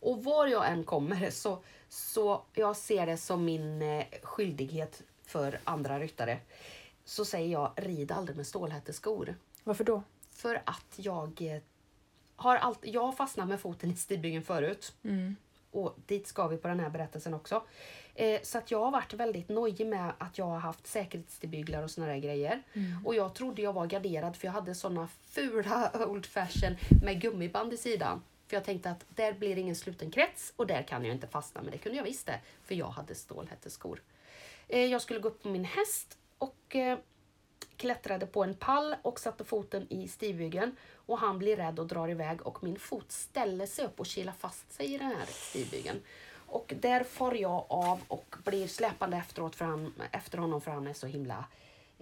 Och 0.00 0.24
var 0.24 0.46
jag 0.46 0.68
än 0.68 0.84
kommer 0.84 1.30
så, 1.30 1.62
så 1.88 2.42
jag 2.54 2.76
ser 2.76 3.06
det 3.06 3.16
som 3.16 3.44
min 3.44 3.82
eh, 3.82 4.04
skyldighet 4.22 5.02
för 5.24 5.58
andra 5.64 6.00
ryttare. 6.00 6.38
Så 7.04 7.24
säger 7.24 7.52
jag, 7.52 7.72
rid 7.76 8.12
aldrig 8.12 8.36
med 8.36 8.46
stålhätteskor. 8.46 9.34
Varför 9.64 9.84
då? 9.84 10.02
För 10.30 10.62
att 10.66 10.94
jag 10.96 11.42
eh, 11.42 11.62
har 12.36 12.56
allt, 12.56 12.78
jag 12.82 13.02
har 13.02 13.12
fastnat 13.12 13.48
med 13.48 13.60
foten 13.60 13.90
i 13.90 13.96
stigbygeln 13.96 14.42
förut. 14.44 14.94
Mm. 15.02 15.36
Och 15.74 15.94
dit 16.06 16.26
ska 16.26 16.48
vi 16.48 16.56
på 16.56 16.68
den 16.68 16.80
här 16.80 16.90
berättelsen 16.90 17.34
också. 17.34 17.62
Eh, 18.14 18.40
så 18.42 18.58
att 18.58 18.70
jag 18.70 18.80
har 18.84 18.90
varit 18.90 19.12
väldigt 19.12 19.48
nojig 19.48 19.86
med 19.86 20.12
att 20.18 20.38
jag 20.38 20.44
har 20.44 20.58
haft 20.58 20.86
säkerhetstillbyglar 20.86 21.82
och 21.82 21.90
såna 21.90 22.06
där 22.06 22.18
grejer. 22.18 22.62
Och 23.04 23.14
jag 23.14 23.34
trodde 23.34 23.62
jag 23.62 23.72
var 23.72 23.86
garderad 23.86 24.36
för 24.36 24.46
jag 24.46 24.52
hade 24.52 24.74
såna 24.74 25.08
fula 25.28 25.90
old 26.08 26.26
fashion 26.26 26.76
med 27.02 27.20
gummiband 27.20 27.72
i 27.72 27.76
sidan. 27.76 28.22
För 28.46 28.56
jag 28.56 28.64
tänkte 28.64 28.90
att 28.90 29.04
där 29.08 29.32
blir 29.32 29.54
det 29.54 29.60
ingen 29.60 29.76
sluten 29.76 30.10
krets 30.10 30.52
och 30.56 30.66
där 30.66 30.82
kan 30.82 31.04
jag 31.04 31.14
inte 31.14 31.26
fastna. 31.26 31.62
Men 31.62 31.70
det 31.70 31.78
kunde 31.78 31.98
jag 31.98 32.04
visst 32.04 32.26
det, 32.26 32.40
för 32.64 32.74
jag 32.74 32.88
hade 32.88 33.14
stålhätteskor. 33.14 34.02
Eh, 34.68 34.84
jag 34.84 35.02
skulle 35.02 35.20
gå 35.20 35.28
upp 35.28 35.42
på 35.42 35.48
min 35.48 35.64
häst 35.64 36.18
och 36.38 36.76
eh, 36.76 36.98
klättrade 37.76 38.26
på 38.26 38.44
en 38.44 38.54
pall 38.54 38.96
och 39.02 39.20
satte 39.20 39.44
foten 39.44 39.86
i 39.92 40.08
stigbygeln. 40.08 40.76
Och 41.06 41.18
han 41.18 41.38
blir 41.38 41.56
rädd 41.56 41.78
och 41.78 41.86
drar 41.86 42.08
iväg 42.08 42.46
och 42.46 42.62
min 42.62 42.78
fot 42.78 43.12
ställer 43.12 43.66
sig 43.66 43.84
upp 43.84 44.00
och 44.00 44.06
kilar 44.06 44.32
fast 44.38 44.72
sig 44.72 44.94
i 44.94 44.98
den 44.98 45.06
här 45.06 45.26
stigbygeln. 45.26 46.00
Och 46.46 46.74
där 46.80 47.04
far 47.04 47.34
jag 47.34 47.66
av 47.68 48.00
och 48.08 48.36
blir 48.44 48.66
släpande 48.66 49.16
efteråt 49.16 49.56
för 49.56 49.64
han, 49.64 49.94
efter 50.10 50.38
honom 50.38 50.60
för 50.60 50.70
han 50.70 50.86
är 50.86 50.92
så 50.92 51.06
himla 51.06 51.44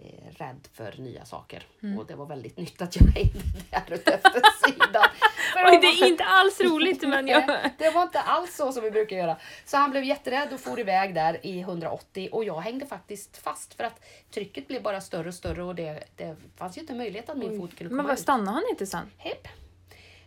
eh, 0.04 0.32
rädd 0.38 0.68
för 0.72 0.94
nya 0.98 1.24
saker. 1.24 1.66
Och 1.98 2.06
det 2.06 2.14
var 2.14 2.26
väldigt 2.26 2.56
nytt 2.56 2.82
att 2.82 2.96
jag 2.96 3.06
hängde 3.14 3.38
där 3.70 3.94
ute 3.94 4.12
efter 4.12 4.42
sidan. 4.66 5.08
Oj, 5.66 5.78
det 5.80 5.86
är 5.86 6.08
inte 6.08 6.24
alls 6.24 6.60
roligt 6.60 7.02
men 7.08 7.28
jag... 7.28 7.46
Det 7.78 7.90
var 7.90 8.02
inte 8.02 8.20
alls 8.20 8.56
så 8.56 8.72
som 8.72 8.82
vi 8.82 8.90
brukar 8.90 9.16
göra. 9.16 9.36
Så 9.64 9.76
han 9.76 9.90
blev 9.90 10.04
jätterädd 10.04 10.52
och 10.52 10.60
for 10.60 10.80
iväg 10.80 11.14
där 11.14 11.46
i 11.46 11.60
180 11.60 12.28
och 12.32 12.44
jag 12.44 12.60
hängde 12.60 12.86
faktiskt 12.86 13.36
fast 13.36 13.74
för 13.74 13.84
att 13.84 14.04
trycket 14.30 14.68
blev 14.68 14.82
bara 14.82 15.00
större 15.00 15.28
och 15.28 15.34
större 15.34 15.62
och 15.62 15.74
det, 15.74 16.04
det 16.16 16.36
fanns 16.56 16.76
ju 16.76 16.80
inte 16.80 16.94
möjlighet 16.94 17.28
att 17.28 17.36
min 17.38 17.56
fot 17.56 17.76
kunde 17.76 17.88
komma 17.88 18.02
Men 18.02 18.06
vad 18.06 18.18
stannade 18.18 18.50
han 18.50 18.62
inte 18.70 18.86
sen? 18.86 19.10
Hepp. 19.16 19.48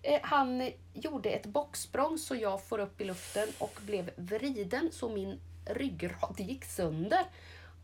Eh, 0.01 0.19
Han 0.23 0.71
gjorde 0.93 1.29
ett 1.29 1.45
bocksprång 1.45 2.17
så 2.17 2.35
jag 2.35 2.63
får 2.67 2.79
upp 2.79 3.01
i 3.01 3.03
luften 3.03 3.47
och 3.57 3.79
blev 3.85 4.11
vriden 4.15 4.89
så 4.91 5.09
min 5.09 5.39
ryggrad 5.65 6.35
gick 6.39 6.65
sönder. 6.65 7.25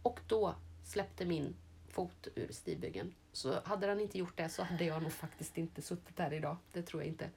Och 0.03 0.19
då 0.27 0.55
släppte 0.85 1.25
min 1.25 1.55
fot 1.91 2.27
ur 2.35 2.51
stigbygeln. 2.51 3.13
Så 3.31 3.61
hade 3.63 3.87
han 3.87 3.99
inte 3.99 4.17
gjort 4.17 4.37
det 4.37 4.49
så 4.49 4.63
hade 4.63 4.85
jag 4.85 5.03
nog 5.03 5.11
faktiskt 5.11 5.57
inte 5.57 5.81
suttit 5.81 6.19
här 6.19 6.33
idag. 6.33 6.57
Det 6.71 6.81
tror 6.81 7.01
jag 7.01 7.07
inte. 7.07 7.29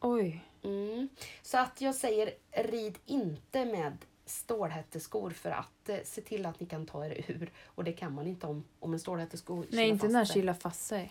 Oj. 0.00 0.44
Mm. 0.62 1.08
Så 1.42 1.58
att 1.58 1.80
jag 1.80 1.94
säger 1.94 2.30
rid 2.50 2.98
inte 3.06 3.64
med 3.64 3.96
stålhätteskor 4.26 5.30
för 5.30 5.50
att 5.50 5.88
eh, 5.88 5.98
se 6.04 6.20
till 6.20 6.46
att 6.46 6.60
ni 6.60 6.66
kan 6.66 6.86
ta 6.86 7.06
er 7.06 7.24
ur. 7.28 7.52
Och 7.64 7.84
det 7.84 7.92
kan 7.92 8.14
man 8.14 8.26
inte 8.26 8.46
om, 8.46 8.64
om 8.80 8.92
en 8.92 9.00
stålhättesko 9.00 9.56
Nej, 9.56 9.66
kilar 9.70 9.84
inte 9.84 10.00
fast 10.00 10.12
när 10.12 10.24
sig. 10.24 10.34
kilar 10.34 10.54
fast 10.54 10.86
sig. 10.86 11.10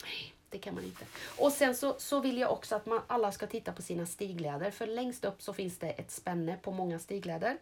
Det 0.49 0.57
kan 0.57 0.75
man 0.75 0.83
inte. 0.83 1.05
Och 1.39 1.51
sen 1.51 1.75
så, 1.75 1.95
så 1.97 2.19
vill 2.19 2.37
jag 2.37 2.51
också 2.51 2.75
att 2.75 2.85
man 2.85 3.01
alla 3.07 3.31
ska 3.31 3.47
titta 3.47 3.71
på 3.71 3.81
sina 3.81 4.05
stigleder. 4.05 4.71
För 4.71 4.87
längst 4.87 5.25
upp 5.25 5.41
så 5.41 5.53
finns 5.53 5.77
det 5.77 5.89
ett 5.89 6.11
spänne 6.11 6.57
på 6.61 6.71
många 6.71 6.99
stigleder. 6.99 7.57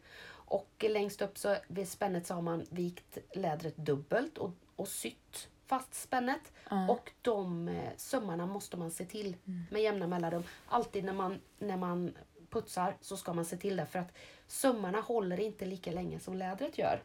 Och 0.45 0.85
längst 0.89 1.21
upp 1.21 1.37
så 1.37 1.55
vid 1.67 1.89
spännet 1.89 2.27
så 2.27 2.33
har 2.33 2.41
man 2.41 2.65
vikt 2.69 3.17
lädret 3.35 3.77
dubbelt 3.77 4.37
och, 4.37 4.51
och 4.75 4.87
sytt 4.87 5.49
fast 5.65 5.93
spännet. 5.93 6.51
Ja. 6.69 6.89
Och 6.89 7.11
de 7.21 7.67
eh, 7.67 7.91
sömmarna 7.97 8.45
måste 8.45 8.77
man 8.77 8.91
se 8.91 9.05
till 9.05 9.35
med 9.71 9.81
jämna 9.81 10.07
mellanrum. 10.07 10.43
Alltid 10.67 11.03
när 11.03 11.13
man, 11.13 11.39
när 11.59 11.77
man 11.77 12.13
putsar 12.49 12.97
så 13.01 13.17
ska 13.17 13.33
man 13.33 13.45
se 13.45 13.57
till 13.57 13.75
det. 13.75 13.85
För 13.85 13.99
att 13.99 14.11
sömmarna 14.47 15.01
håller 15.01 15.39
inte 15.39 15.65
lika 15.65 15.91
länge 15.91 16.19
som 16.19 16.37
lädret 16.37 16.77
gör. 16.77 17.03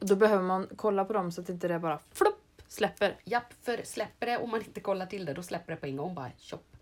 Och 0.00 0.06
Då 0.06 0.16
behöver 0.16 0.42
man 0.42 0.68
kolla 0.76 1.04
på 1.04 1.12
dem 1.12 1.32
så 1.32 1.40
att 1.40 1.48
inte 1.48 1.68
det 1.68 1.78
bara 1.78 1.98
flopp 2.12 2.62
släpper. 2.68 3.16
Japp, 3.24 3.52
för 3.62 3.82
släpper 3.84 4.26
det 4.26 4.38
om 4.38 4.50
man 4.50 4.60
inte 4.60 4.80
kollar 4.80 5.06
till 5.06 5.24
det, 5.24 5.34
då 5.34 5.42
släpper 5.42 5.72
det 5.72 5.80
på 5.80 5.86
en 5.86 5.96
gång 5.96 6.14
bara 6.14 6.30
tjopp. 6.38 6.76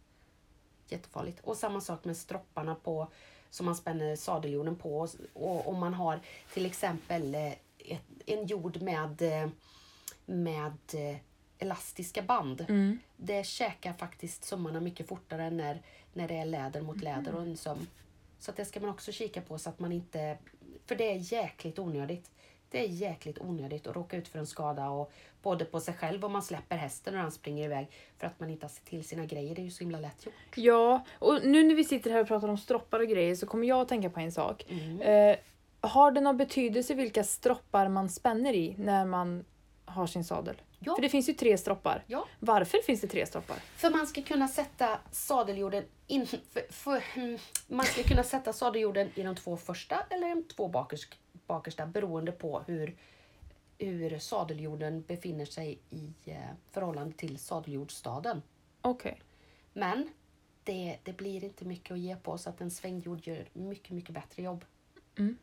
Jättefarligt. 0.89 1.41
Och 1.41 1.57
samma 1.57 1.81
sak 1.81 2.05
med 2.05 2.17
stropparna 2.17 2.75
på 2.75 3.09
som 3.51 3.67
man 3.67 3.77
spänner 3.77 4.17
sadeljorden 4.17 4.77
på. 4.77 5.09
Och 5.33 5.69
om 5.69 5.79
man 5.79 5.95
har 5.95 6.21
till 6.53 6.67
exempel 6.67 7.35
eh, 7.35 7.53
ett, 7.79 8.03
en 8.27 8.47
jord 8.47 8.83
med, 8.83 9.23
eh, 9.23 9.49
med 10.27 10.79
eh, 10.93 11.17
elastiska 11.59 12.23
band. 12.23 12.61
Mm. 12.69 12.99
Det 13.17 13.47
käkar 13.47 13.93
faktiskt 13.93 14.45
sömmarna 14.45 14.81
mycket 14.81 15.09
fortare 15.09 15.51
när, 15.51 15.83
när 16.13 16.29
det 16.29 16.37
är 16.37 16.45
läder 16.45 16.81
mot 16.81 17.03
läder 17.03 17.35
och 17.35 17.43
en 17.43 17.57
söm. 17.57 17.87
Så 18.39 18.53
det 18.53 18.65
ska 18.65 18.81
man 18.81 18.91
också 18.91 19.13
kika 19.13 19.41
på 19.41 19.59
så 19.59 19.69
att 19.71 19.79
man 19.79 19.93
inte... 19.93 20.39
För 20.87 20.95
det 20.95 21.13
är 21.13 21.33
jäkligt 21.33 21.79
onödigt. 21.79 22.31
Det 22.71 22.85
är 22.85 22.89
jäkligt 22.89 23.39
onödigt 23.39 23.87
att 23.87 23.97
råka 23.97 24.17
ut 24.17 24.29
för 24.29 24.39
en 24.39 24.47
skada 24.47 24.89
och 24.89 25.13
både 25.43 25.65
på 25.65 25.81
sig 25.81 25.95
själv 25.95 26.25
om 26.25 26.33
man 26.33 26.43
släpper 26.43 26.77
hästen 26.77 27.15
när 27.15 27.21
han 27.21 27.33
springer 27.33 27.65
iväg 27.65 27.89
för 28.19 28.27
att 28.27 28.41
man 28.41 28.51
inte 28.51 28.67
har 28.67 28.71
sett 28.71 28.85
till 28.85 29.05
sina 29.05 29.27
grejer. 29.27 29.55
Det 29.55 29.61
är 29.61 29.65
ju 29.65 29.71
så 29.71 29.85
himla 29.85 30.01
lätt 30.01 30.27
gjort. 30.27 30.35
Ja, 30.55 31.05
och 31.19 31.41
nu 31.45 31.65
när 31.65 31.75
vi 31.75 31.85
sitter 31.85 32.11
här 32.11 32.21
och 32.21 32.29
pratar 32.29 32.49
om 32.49 32.59
stroppar 32.59 33.01
och 33.01 33.09
grejer 33.09 33.35
så 33.35 33.47
kommer 33.47 33.69
jag 33.69 33.81
att 33.81 33.89
tänka 33.89 34.11
på 34.11 34.21
en 34.21 34.33
sak. 34.33 34.65
Mm. 34.69 35.01
Eh, 35.01 35.37
har 35.87 36.11
det 36.11 36.21
någon 36.21 36.37
betydelse 36.37 36.95
vilka 36.95 37.25
stroppar 37.25 37.89
man 37.89 38.09
spänner 38.09 38.53
i 38.53 38.75
när 38.79 39.05
man 39.05 39.45
har 39.85 40.07
sin 40.07 40.25
sadel? 40.25 40.63
Ja. 40.79 40.95
För 40.95 41.03
det 41.03 41.09
finns 41.09 41.29
ju 41.29 41.33
tre 41.33 41.59
stroppar. 41.59 42.05
Ja. 42.07 42.29
Varför 42.41 42.79
finns 42.79 43.01
det 43.01 43.07
tre 43.07 43.27
stroppar? 43.27 43.57
För 43.57 43.91
man 43.91 44.07
ska 44.07 44.23
kunna 44.23 44.49
sätta 44.49 44.99
sadeljorden 45.11 45.85
in, 46.07 46.27
för, 46.27 46.73
för, 46.73 47.05
mm, 47.15 47.39
man 47.67 47.87
ska 47.87 48.03
kunna 48.03 48.23
sätta 48.23 48.53
sadeljorden 48.53 49.11
i 49.15 49.23
de 49.23 49.37
två 49.37 49.57
första 49.57 50.07
eller 50.11 50.29
de 50.29 50.43
två 50.43 50.69
bakerst, 50.69 51.19
bakersta 51.47 51.87
beroende 51.87 52.33
på 52.33 52.63
hur, 52.67 52.97
hur 53.79 54.19
sadeljorden 54.19 55.03
befinner 55.03 55.45
sig 55.45 55.79
i 55.91 56.13
eh, 56.25 56.39
förhållande 56.71 57.17
till 57.17 57.39
sadeljordstaden. 57.39 58.43
Okej. 58.81 59.21
Men 59.73 60.09
det, 60.65 60.99
det 61.03 61.13
blir 61.13 61.45
inte 61.45 61.65
mycket 61.65 61.93
att 61.93 61.99
ge 61.99 62.17
på 62.17 62.39
så 62.39 62.51
att 62.51 62.61
en 62.61 62.71
svängjord 62.71 63.27
gör 63.27 63.49
mycket, 63.53 63.91
mycket 63.91 64.15
bättre 64.15 64.43
jobb. 64.43 64.65
Mm. 65.19 65.37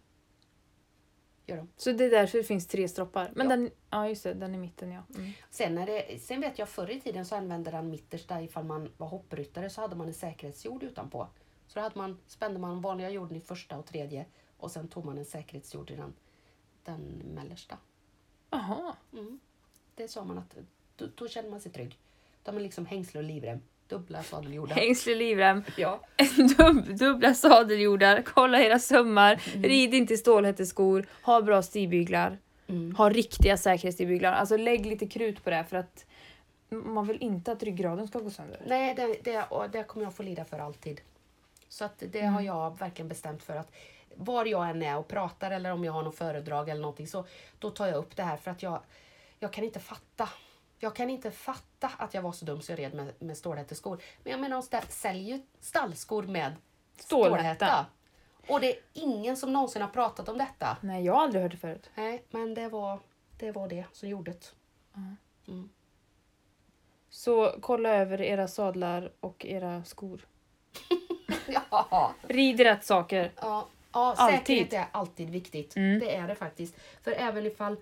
Gör 1.45 1.57
de. 1.57 1.69
Så 1.77 1.91
det 1.91 2.05
är 2.05 2.09
därför 2.09 2.37
det 2.37 2.43
finns 2.43 2.67
tre 2.67 2.87
stroppar. 2.87 3.31
Men 3.35 3.49
Ja. 3.49 3.55
den, 3.55 3.71
ja 3.89 4.09
just 4.09 4.23
det, 4.23 4.33
den 4.33 4.55
i 4.55 4.57
mitten 4.57 4.91
ja. 4.91 5.03
Mm. 5.15 5.31
Sen, 5.49 5.77
är 5.77 5.85
det, 5.85 6.21
sen 6.21 6.41
vet 6.41 6.59
jag 6.59 6.69
förr 6.69 6.89
i 6.89 7.01
tiden 7.01 7.25
så 7.25 7.35
använde 7.35 7.71
den 7.71 7.89
mittersta 7.89 8.41
ifall 8.41 8.63
man 8.65 8.91
var 8.97 9.07
hoppryttare 9.07 9.69
så 9.69 9.81
hade 9.81 9.95
man 9.95 10.07
en 10.07 10.13
säkerhetsjord 10.13 10.83
utanpå. 10.83 11.27
Så 11.67 11.79
då 11.79 11.83
hade 11.83 11.97
man, 11.97 12.17
spände 12.27 12.59
man 12.59 12.81
vanliga 12.81 13.09
jorden 13.09 13.37
i 13.37 13.41
första 13.41 13.77
och 13.77 13.85
tredje 13.85 14.25
och 14.57 14.71
sen 14.71 14.87
tog 14.87 15.05
man 15.05 15.17
en 15.17 15.25
säkerhetsjord 15.25 15.91
i 15.91 15.95
den, 15.95 16.13
den 16.83 17.01
mellersta. 17.35 17.77
Jaha. 18.49 18.95
Mm. 19.13 19.39
Det 19.95 20.07
sa 20.07 20.23
man 20.23 20.37
att 20.37 20.55
då, 20.95 21.07
då 21.15 21.27
känner 21.27 21.49
man 21.49 21.61
sig 21.61 21.71
trygg. 21.71 21.99
Då 22.43 22.49
har 22.49 22.53
man 22.53 22.63
liksom 22.63 22.85
hängsle 22.85 23.19
och 23.19 23.23
livrem. 23.23 23.59
Dubbla 23.91 24.23
sadeljordar. 24.23 24.75
Hängsle, 24.75 25.15
livrem, 25.15 25.63
Ja. 25.77 25.99
dub, 26.57 26.97
dubbla 26.97 27.33
sadeljordar, 27.33 28.21
kolla 28.25 28.59
era 28.61 28.79
sömmar, 28.79 29.41
Mm. 29.53 29.63
rid 29.63 29.93
inte 29.93 30.13
i 30.13 30.17
stålhätteskor, 30.17 31.05
ha 31.23 31.41
bra 31.41 31.61
stigbyglar, 31.61 32.37
Mm. 32.67 32.95
ha 32.95 33.09
riktiga 33.09 33.57
säkerhetsstigbyglar. 33.57 34.33
Alltså 34.33 34.57
lägg 34.57 34.85
lite 34.85 35.07
krut 35.07 35.43
på 35.43 35.49
det 35.49 35.63
för 35.69 35.77
att 35.77 36.05
man 36.69 37.07
vill 37.07 37.17
inte 37.23 37.51
att 37.51 37.63
ryggraden 37.63 38.07
ska 38.07 38.19
gå 38.19 38.29
sönder. 38.29 38.61
Nej, 38.67 38.95
det, 38.95 39.15
det, 39.23 39.43
och 39.49 39.69
det 39.69 39.83
kommer 39.83 40.05
jag 40.05 40.15
få 40.15 40.23
lida 40.23 40.45
för 40.45 40.59
alltid. 40.59 41.01
Så 41.69 41.85
att 41.85 42.03
det 42.11 42.21
har 42.21 42.41
jag 42.41 42.79
verkligen 42.79 43.09
bestämt 43.09 43.43
för 43.43 43.55
att 43.55 43.71
var 44.15 44.45
jag 44.45 44.69
än 44.69 44.81
är 44.83 44.97
och 44.97 45.07
pratar 45.07 45.51
eller 45.51 45.71
om 45.73 45.83
jag 45.83 45.91
har 45.93 46.03
något 46.03 46.15
föredrag 46.15 46.69
eller 46.69 46.81
någonting 46.81 47.07
så 47.07 47.25
då 47.59 47.69
tar 47.69 47.87
jag 47.87 47.95
upp 47.97 48.15
det 48.15 48.23
här 48.23 48.37
för 48.37 48.51
att 48.51 48.63
jag, 48.63 48.79
jag 49.39 49.53
kan 49.53 49.63
inte 49.63 49.79
fatta. 49.79 50.29
Jag 50.83 50.95
kan 50.95 51.09
inte 51.09 51.31
fatta 51.31 51.91
att 51.97 52.13
jag 52.13 52.21
var 52.21 52.31
så 52.31 52.45
dum 52.45 52.61
så 52.61 52.71
jag 52.71 52.79
red 52.79 52.93
med, 52.93 53.13
med 53.19 53.37
stålhätteskor. 53.37 54.01
Men 54.23 54.31
jag 54.31 54.39
menar 54.39 54.57
de 54.61 54.77
stä- 54.77 54.89
säljer 54.89 55.35
ju 55.37 55.41
stallskor 55.59 56.23
med 56.23 56.53
Stålhätta. 56.97 57.85
Och 58.47 58.59
det 58.61 58.67
är 58.77 58.79
ingen 58.93 59.37
som 59.37 59.53
någonsin 59.53 59.81
har 59.81 59.89
pratat 59.89 60.29
om 60.29 60.37
detta. 60.37 60.77
Nej, 60.81 61.03
jag 61.05 61.13
har 61.13 61.23
aldrig 61.23 61.43
hört 61.43 61.51
det 61.51 61.57
förut. 61.57 61.89
Nej, 61.95 62.23
men 62.29 62.53
det 62.53 62.67
var 62.69 62.99
det, 63.39 63.51
var 63.51 63.67
det 63.67 63.85
som 63.91 64.09
gjorde 64.09 64.31
det. 64.31 64.51
Mm. 65.47 65.69
Så 67.09 67.55
kolla 67.61 67.89
över 67.89 68.21
era 68.21 68.47
sadlar 68.47 69.11
och 69.19 69.45
era 69.45 69.83
skor. 69.83 70.25
Ja. 71.81 72.13
Rid 72.21 72.59
rätt 72.59 72.85
saker. 72.85 73.31
Ja, 73.35 73.67
ja 73.93 74.13
Alltid. 74.17 74.37
säkerhet 74.39 74.73
är 74.73 74.85
alltid 74.91 75.29
viktigt. 75.29 75.75
Mm. 75.75 75.99
Det 75.99 76.15
är 76.15 76.27
det 76.27 76.35
faktiskt. 76.35 76.75
För 77.01 77.11
även 77.11 77.45
ifall, 77.45 77.75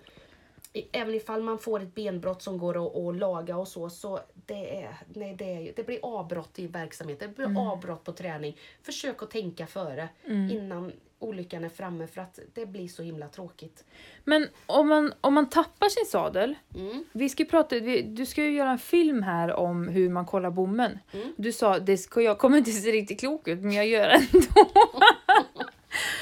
även 0.92 1.14
ifall 1.14 1.42
man 1.42 1.58
får 1.58 1.80
ett 1.80 1.94
benbrott 1.94 2.42
som 2.42 2.58
går 2.58 2.86
att, 2.86 2.96
att 2.96 3.16
laga 3.16 3.56
och 3.56 3.68
så, 3.68 3.90
så 3.90 4.20
det, 4.46 4.82
är, 4.82 4.96
nej, 5.14 5.34
det, 5.38 5.44
är, 5.44 5.72
det 5.76 5.86
blir 5.86 5.98
avbrott 6.02 6.58
i 6.58 6.66
verksamheten. 6.66 7.28
Det 7.28 7.34
blir 7.36 7.46
Mm. 7.46 7.56
avbrott 7.56 8.04
på 8.04 8.12
träning. 8.12 8.56
Försök 8.82 9.22
att 9.22 9.30
tänka 9.30 9.66
före 9.66 10.08
innan 10.50 10.92
olyckan 11.18 11.64
är 11.64 11.68
framme 11.68 12.06
för 12.06 12.20
att 12.20 12.38
det 12.54 12.66
blir 12.66 12.88
så 12.88 13.02
himla 13.02 13.28
tråkigt. 13.28 13.84
Men 14.24 14.46
om 14.66 14.88
man, 14.88 15.12
om 15.20 15.34
man 15.34 15.48
tappar 15.48 15.88
sin 15.88 16.06
sadel. 16.06 16.54
Mm. 16.74 17.04
Vi 17.12 17.28
ska 17.28 17.44
prata, 17.44 17.78
vi, 17.78 18.02
du 18.02 18.26
ska 18.26 18.42
ju 18.44 18.50
göra 18.52 18.70
en 18.70 18.78
film 18.78 19.22
här 19.22 19.52
om 19.54 19.88
hur 19.88 20.08
man 20.08 20.26
kollar 20.26 20.50
bommen. 20.50 20.98
Mm. 21.12 21.32
Du 21.36 21.52
sa 21.52 21.78
det 21.78 21.96
ska, 21.98 22.20
jag 22.22 22.38
kommer 22.38 22.58
inte 22.58 22.70
se 22.70 22.92
riktigt 22.92 23.20
klok 23.20 23.48
ut 23.48 23.58
men 23.58 23.72
jag 23.72 23.86
gör 23.86 24.06
det 24.08 24.14
ändå. 24.32 24.70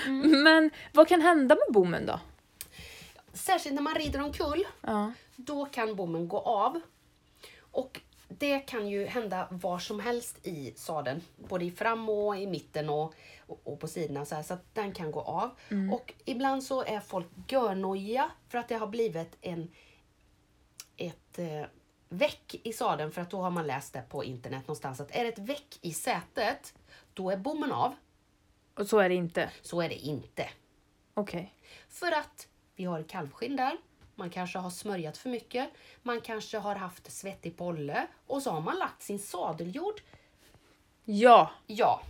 Mm. 0.06 0.42
Men 0.42 0.70
vad 0.92 1.08
kan 1.08 1.20
hända 1.20 1.54
med 1.54 1.74
bommen 1.74 2.06
då? 2.06 2.20
Särskilt 3.48 3.74
när 3.74 3.82
man 3.82 3.94
rider 3.94 4.22
omkull. 4.22 4.66
Ja. 4.80 5.12
då 5.36 5.64
kan 5.64 5.96
bommen 5.96 6.28
gå 6.28 6.38
av. 6.38 6.80
Och 7.60 8.00
det 8.28 8.58
kan 8.58 8.88
ju 8.88 9.06
hända 9.06 9.48
var 9.50 9.78
som 9.78 10.00
helst 10.00 10.46
i 10.46 10.72
sadeln. 10.76 11.20
Både 11.48 11.64
i 11.64 11.70
fram 11.70 12.08
och 12.08 12.36
i 12.36 12.46
mitten 12.46 12.90
och, 12.90 13.14
och, 13.46 13.60
och 13.64 13.80
på 13.80 13.88
sidorna. 13.88 14.24
Så, 14.24 14.34
här, 14.34 14.42
så 14.42 14.54
att 14.54 14.74
den 14.74 14.94
kan 14.94 15.10
gå 15.10 15.20
av. 15.20 15.50
Och 15.92 16.14
ibland 16.24 16.62
så 16.62 16.84
är 16.84 17.00
folk 17.00 17.26
görnojiga 17.48 18.30
för 18.48 18.58
att 18.58 18.68
det 18.68 18.74
har 18.74 18.86
blivit 18.86 19.36
en, 19.40 19.70
ett 20.96 21.38
eh, 21.38 21.64
väck 22.08 22.54
i 22.62 22.72
sadeln. 22.72 23.12
För 23.12 23.22
att 23.22 23.30
då 23.30 23.40
har 23.40 23.50
man 23.50 23.66
läst 23.66 23.92
det 23.92 24.02
på 24.08 24.24
internet 24.24 24.62
någonstans 24.62 25.00
att 25.00 25.16
är 25.16 25.24
det 25.24 25.28
ett 25.28 25.38
väck 25.38 25.78
i 25.80 25.92
sätet, 25.92 26.74
då 27.14 27.30
är 27.30 27.36
bommen 27.36 27.72
av. 27.72 27.94
Och 28.74 28.86
så 28.86 28.98
är 28.98 29.08
det 29.08 29.14
inte. 29.14 29.50
Så 29.62 29.80
är 29.80 29.88
det 29.88 29.98
inte. 29.98 30.48
Okej. 31.14 31.54
För 31.88 32.12
att 32.12 32.48
vi 32.78 32.84
har 32.84 33.02
kalvskinn 33.02 33.56
där. 33.56 33.76
Man 34.14 34.30
kanske 34.30 34.58
har 34.58 34.70
smörjat 34.70 35.16
för 35.16 35.30
mycket. 35.30 35.70
Man 36.02 36.20
kanske 36.20 36.58
har 36.58 36.74
haft 36.74 37.12
svettig 37.12 37.56
polle. 37.56 38.06
Och 38.26 38.42
så 38.42 38.50
har 38.50 38.60
man 38.60 38.78
lagt 38.78 39.02
sin 39.02 39.18
sadeljord. 39.18 40.00
Ja. 41.04 41.50
Ja. 41.66 42.02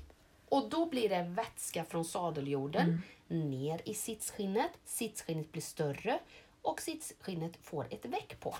Och 0.48 0.68
då 0.68 0.86
blir 0.86 1.08
det 1.08 1.22
vätska 1.22 1.84
från 1.84 2.04
sadeljorden 2.04 3.02
ner 3.28 3.80
i 3.84 3.94
sitsskinnet. 3.94 4.70
Sitsskinnet 4.84 5.52
blir 5.52 5.62
större 5.62 6.18
och 6.62 6.80
sitsskinnet 6.80 7.56
får 7.62 7.86
ett 7.90 8.04
väck 8.04 8.40
på. 8.40 8.54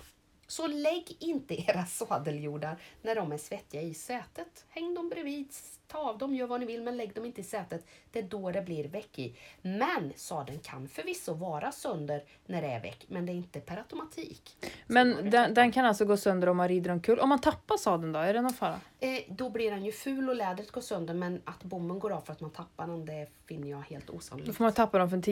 Så 0.51 0.67
lägg 0.67 1.17
inte 1.21 1.71
era 1.71 1.85
sadeljordar 1.87 2.77
när 3.03 3.15
de 3.15 3.33
är 3.33 3.39
svettiga 3.39 3.83
i 3.83 3.95
sätet. 3.95 4.65
Häng 4.69 4.95
dem 4.95 5.09
bredvid, 5.09 5.49
ta 5.87 5.99
av 5.99 6.19
dem, 6.19 6.35
gör 6.35 6.47
vad 6.47 6.61
ni 6.61 6.67
vill 6.67 6.83
men 6.83 6.97
lägg 6.97 7.15
dem 7.15 7.25
inte 7.25 7.41
i 7.41 7.45
sätet. 7.45 7.87
Det 8.11 8.19
är 8.19 8.23
då 8.23 8.51
det 8.51 8.63
blir 8.63 8.89
väck 8.89 9.19
i. 9.19 9.37
Men 9.63 10.13
sadeln 10.17 10.59
kan 10.61 10.89
förvisso 10.89 11.35
vara 11.35 11.73
sönder 11.73 12.25
när 12.47 12.63
det 12.63 12.69
är 12.69 12.81
väck 12.83 13.05
men 13.09 13.27
det 13.27 13.33
är 13.33 13.35
inte 13.35 13.61
per 13.61 13.77
automatik. 13.77 14.57
Men 14.87 15.31
den, 15.31 15.55
den 15.55 15.73
kan 15.73 15.85
alltså 15.85 16.05
gå 16.05 16.17
sönder 16.17 16.49
om 16.49 16.57
man 16.57 16.69
rider 16.69 16.91
omkull. 16.91 17.19
Om 17.19 17.29
man 17.29 17.41
tappar 17.41 17.77
sadeln 17.77 18.13
då, 18.13 18.19
är 18.19 18.35
det 18.35 18.41
någon 18.43 18.53
fara? 18.53 18.81
Eh, 19.01 19.21
då 19.29 19.51
blir 19.51 19.71
den 19.71 19.85
ju 19.85 19.93
ful 19.93 20.29
och 20.29 20.37
lädret 20.37 20.71
går 20.71 20.81
sönder 20.81 21.15
men 21.15 21.43
att 21.45 21.63
bommen 21.63 21.99
går 21.99 22.13
av 22.13 22.21
för 22.21 22.33
att 22.33 22.41
man 22.41 22.51
tappar 22.51 22.87
den 22.87 23.05
det 23.05 23.27
finner 23.47 23.71
jag 23.71 23.81
helt 23.81 24.07
Då 24.07 24.13
osannolikt. 24.13 24.57
får 24.57 24.65
man 24.65 24.73
tappa 24.73 24.99
dem 24.99 25.11
från 25.11 25.23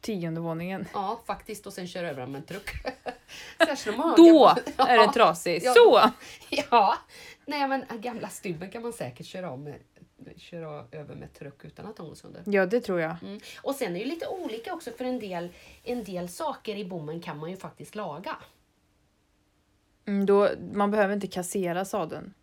tionde 0.00 0.40
våningen. 0.40 0.86
Ja 0.94 1.20
faktiskt 1.26 1.66
och 1.66 1.72
sen 1.72 1.86
köra 1.86 2.10
över 2.10 2.20
den 2.20 2.32
med 2.32 2.38
en 2.40 2.46
truck. 2.46 2.70
Särskilt 3.58 3.98
om 3.98 4.14
Då 4.16 4.24
gamla- 4.24 4.56
är 4.88 4.98
det 5.06 5.12
trasigt. 5.12 5.64
Ja. 5.64 5.74
Så! 5.74 6.00
Ja, 6.70 6.96
nej 7.46 7.68
men 7.68 7.84
gamla 8.00 8.28
stubben 8.28 8.70
kan 8.70 8.82
man 8.82 8.92
säkert 8.92 9.26
köra, 9.26 9.50
om 9.50 9.64
med, 9.64 9.80
köra 10.36 10.84
över 10.92 11.14
med 11.14 11.32
truck 11.34 11.64
utan 11.64 11.86
att 11.86 11.96
de 11.96 12.08
går 12.08 12.14
sönder. 12.14 12.42
Ja, 12.46 12.66
det 12.66 12.80
tror 12.80 13.00
jag. 13.00 13.16
Mm. 13.22 13.40
Och 13.62 13.74
sen 13.74 13.96
är 13.96 14.00
det 14.00 14.06
lite 14.06 14.26
olika 14.28 14.74
också 14.74 14.90
för 14.90 15.04
en 15.04 15.18
del, 15.20 15.48
en 15.82 16.04
del 16.04 16.28
saker 16.28 16.76
i 16.76 16.84
bommen 16.84 17.20
kan 17.20 17.38
man 17.38 17.50
ju 17.50 17.56
faktiskt 17.56 17.94
laga. 17.94 18.36
Mm, 20.06 20.26
då, 20.26 20.48
man 20.72 20.90
behöver 20.90 21.14
inte 21.14 21.26
kassera 21.26 21.84
sadeln. 21.84 22.34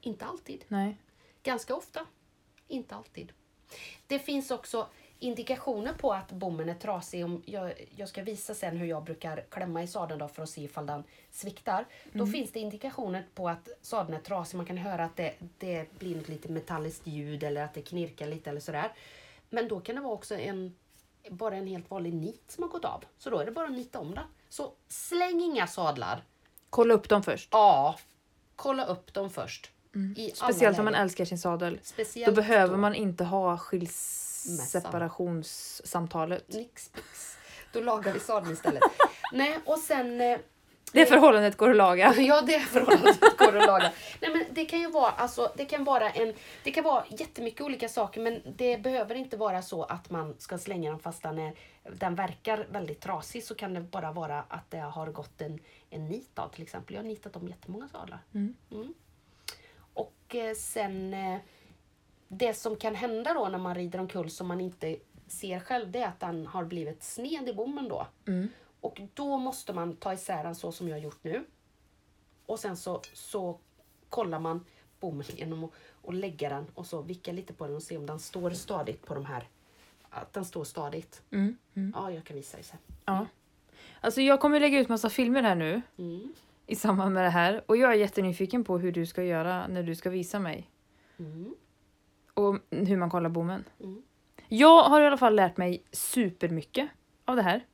Inte 0.00 0.24
alltid. 0.24 0.64
Nej. 0.68 0.96
Ganska 1.42 1.74
ofta. 1.74 2.06
Inte 2.68 2.94
alltid. 2.94 3.32
Det 4.06 4.18
finns 4.18 4.50
också 4.50 4.88
indikationer 5.18 5.92
på 5.92 6.12
att 6.12 6.32
bommen 6.32 6.68
är 6.68 6.74
trasig. 6.74 7.24
Om 7.24 7.42
jag, 7.46 7.72
jag 7.96 8.08
ska 8.08 8.22
visa 8.22 8.54
sen 8.54 8.76
hur 8.76 8.86
jag 8.86 9.04
brukar 9.04 9.44
klämma 9.50 9.82
i 9.82 9.86
sadeln 9.86 10.18
då 10.18 10.28
för 10.28 10.42
att 10.42 10.48
se 10.48 10.62
ifall 10.62 10.86
den 10.86 11.04
sviktar. 11.30 11.84
Då 12.12 12.26
finns 12.26 12.52
det 12.52 12.60
indikationer 12.60 13.26
på 13.34 13.48
att 13.48 13.68
sadeln 13.82 14.14
är 14.14 14.22
trasig. 14.22 14.56
Man 14.56 14.66
kan 14.66 14.76
höra 14.76 15.04
att 15.04 15.16
det, 15.16 15.34
det 15.58 15.98
blir 15.98 16.16
något 16.16 16.28
lite 16.28 16.52
metalliskt 16.52 17.06
ljud 17.06 17.42
eller 17.42 17.64
att 17.64 17.74
det 17.74 17.82
knirkar 17.82 18.26
lite 18.26 18.50
eller 18.50 18.60
sådär. 18.60 18.92
Men 19.50 19.68
då 19.68 19.80
kan 19.80 19.94
det 19.94 20.00
vara 20.00 20.14
också 20.14 20.34
en, 20.34 20.74
bara 21.30 21.56
en 21.56 21.66
helt 21.66 21.90
vanlig 21.90 22.14
nit 22.14 22.44
som 22.48 22.62
har 22.62 22.70
gått 22.70 22.84
av. 22.84 23.04
Så 23.18 23.30
då 23.30 23.38
är 23.38 23.44
det 23.44 23.52
bara 23.52 23.66
att 23.66 23.72
nita 23.72 23.98
om 23.98 24.14
den. 24.14 24.24
Så 24.48 24.72
släng 24.88 25.40
inga 25.40 25.66
sadlar. 25.66 26.24
Kolla 26.70 26.94
upp 26.94 27.08
dem 27.08 27.22
först. 27.22 27.48
Ja, 27.52 27.98
kolla 28.56 28.84
upp 28.84 29.14
dem 29.14 29.30
först. 29.30 29.70
Mm. 29.94 30.14
Speciellt 30.34 30.78
om 30.78 30.84
man 30.84 30.94
älskar 30.94 31.24
sin 31.24 31.38
sadel. 31.38 31.78
Speciellt 31.82 32.36
Då 32.36 32.42
behöver 32.42 32.74
då. 32.74 32.80
man 32.80 32.94
inte 32.94 33.24
ha 33.24 33.58
Mässan. 33.72 34.25
Skilsseparationssamtalet. 34.46 36.48
Nix 36.54 36.88
pix. 36.88 37.36
Då 37.72 37.80
lagar 37.80 38.12
vi 38.12 38.20
sadeln 38.20 38.52
istället. 38.52 38.82
Nej, 39.32 39.58
och 39.64 39.78
sen... 39.78 40.20
eh, 40.20 40.38
Det 40.92 41.06
förhållandet 41.06 41.56
går 41.56 41.70
att 41.70 41.76
laga. 41.76 42.14
Ja, 42.18 42.40
det 42.42 42.60
förhållandet 42.60 43.36
går 43.38 43.56
att 43.56 43.66
laga. 43.66 43.92
Nej, 44.20 44.30
men 44.30 44.44
det 44.50 44.64
kan 44.64 44.80
ju 44.80 44.90
vara, 44.90 45.10
alltså, 45.10 45.52
det 45.56 45.64
kan 45.64 45.84
vara 45.84 46.10
en, 46.10 46.34
det 46.64 46.70
kan 46.70 46.84
vara 46.84 47.04
jättemycket 47.10 47.60
olika 47.60 47.88
saker 47.88 48.20
men 48.20 48.42
det 48.56 48.82
behöver 48.82 49.14
inte 49.14 49.36
vara 49.36 49.62
så 49.62 49.82
att 49.84 50.10
man 50.10 50.34
ska 50.38 50.58
slänga 50.58 50.90
den 50.90 50.98
fast 50.98 51.22
den, 51.22 51.38
är, 51.38 51.54
den 51.92 52.14
verkar 52.14 52.66
väldigt 52.70 53.00
trasig 53.00 53.44
så 53.44 53.54
kan 53.54 53.74
det 53.74 53.80
bara 53.80 54.12
vara 54.12 54.44
att 54.48 54.70
det 54.70 54.78
har 54.78 55.06
gått 55.06 55.40
en, 55.40 55.58
en 55.90 56.08
nit 56.08 56.38
av 56.38 56.48
till 56.48 56.62
exempel. 56.62 56.94
Jag 56.94 57.02
har 57.02 57.08
nitat 57.08 57.36
om 57.36 57.48
jättemånga 57.48 57.88
sadlar. 57.88 58.18
Mm. 58.34 58.54
Mm. 58.72 58.94
Och 59.94 60.34
eh, 60.34 60.54
sen 60.54 61.14
eh, 61.14 61.38
det 62.28 62.54
som 62.54 62.76
kan 62.76 62.94
hända 62.94 63.34
då 63.34 63.48
när 63.48 63.58
man 63.58 63.74
rider 63.74 63.98
omkull 64.00 64.30
som 64.30 64.46
man 64.46 64.60
inte 64.60 64.96
ser 65.26 65.60
själv 65.60 65.90
det 65.90 65.98
är 65.98 66.08
att 66.08 66.20
den 66.20 66.46
har 66.46 66.64
blivit 66.64 67.02
sned 67.02 67.48
i 67.48 67.52
bommen 67.54 67.88
då. 67.88 68.06
Mm. 68.26 68.48
Och 68.80 69.00
då 69.14 69.38
måste 69.38 69.72
man 69.72 69.96
ta 69.96 70.12
isär 70.12 70.44
den 70.44 70.54
så 70.54 70.72
som 70.72 70.88
jag 70.88 70.96
har 70.96 71.02
gjort 71.02 71.24
nu. 71.24 71.44
Och 72.46 72.58
sen 72.58 72.76
så, 72.76 73.00
så 73.12 73.58
kollar 74.08 74.38
man 74.38 74.64
bommen 75.00 75.24
genom 75.28 75.64
att 75.64 75.70
och 76.02 76.14
lägga 76.14 76.48
den 76.48 76.66
och 76.74 76.86
så 76.86 77.02
vicka 77.02 77.32
lite 77.32 77.52
på 77.52 77.66
den 77.66 77.76
och 77.76 77.82
se 77.82 77.96
om 77.96 78.06
den 78.06 78.20
står 78.20 78.50
stadigt 78.50 79.06
på 79.06 79.14
de 79.14 79.24
här. 79.26 79.48
Att 80.10 80.32
den 80.32 80.44
står 80.44 80.64
stadigt. 80.64 81.22
Mm. 81.30 81.56
Mm. 81.74 81.92
Ja, 81.96 82.10
jag 82.10 82.24
kan 82.24 82.36
visa 82.36 82.56
dig 82.56 82.64
sen. 82.64 82.78
Ja. 83.04 83.26
Alltså 84.00 84.20
jag 84.20 84.40
kommer 84.40 84.60
lägga 84.60 84.78
ut 84.78 84.88
massa 84.88 85.10
filmer 85.10 85.42
här 85.42 85.54
nu 85.54 85.82
Mm. 85.98 86.32
i 86.66 86.74
samband 86.76 87.14
med 87.14 87.24
det 87.24 87.30
här. 87.30 87.62
Och 87.66 87.76
jag 87.76 87.90
är 87.92 87.96
jättenyfiken 87.96 88.64
på 88.64 88.78
hur 88.78 88.92
du 88.92 89.06
ska 89.06 89.22
göra 89.22 89.66
när 89.66 89.82
du 89.82 89.94
ska 89.94 90.10
visa 90.10 90.38
mig. 90.38 90.70
Mm. 91.18 91.54
Och 92.36 92.58
hur 92.70 92.96
man 92.96 93.10
kollar 93.10 93.30
bommen. 93.30 93.64
Mm. 93.80 94.02
Jag 94.48 94.82
har 94.82 95.00
i 95.00 95.06
alla 95.06 95.16
fall 95.16 95.34
lärt 95.34 95.56
mig 95.56 95.84
supermycket 95.92 96.88
av 97.24 97.36
det 97.36 97.42
här. 97.42 97.64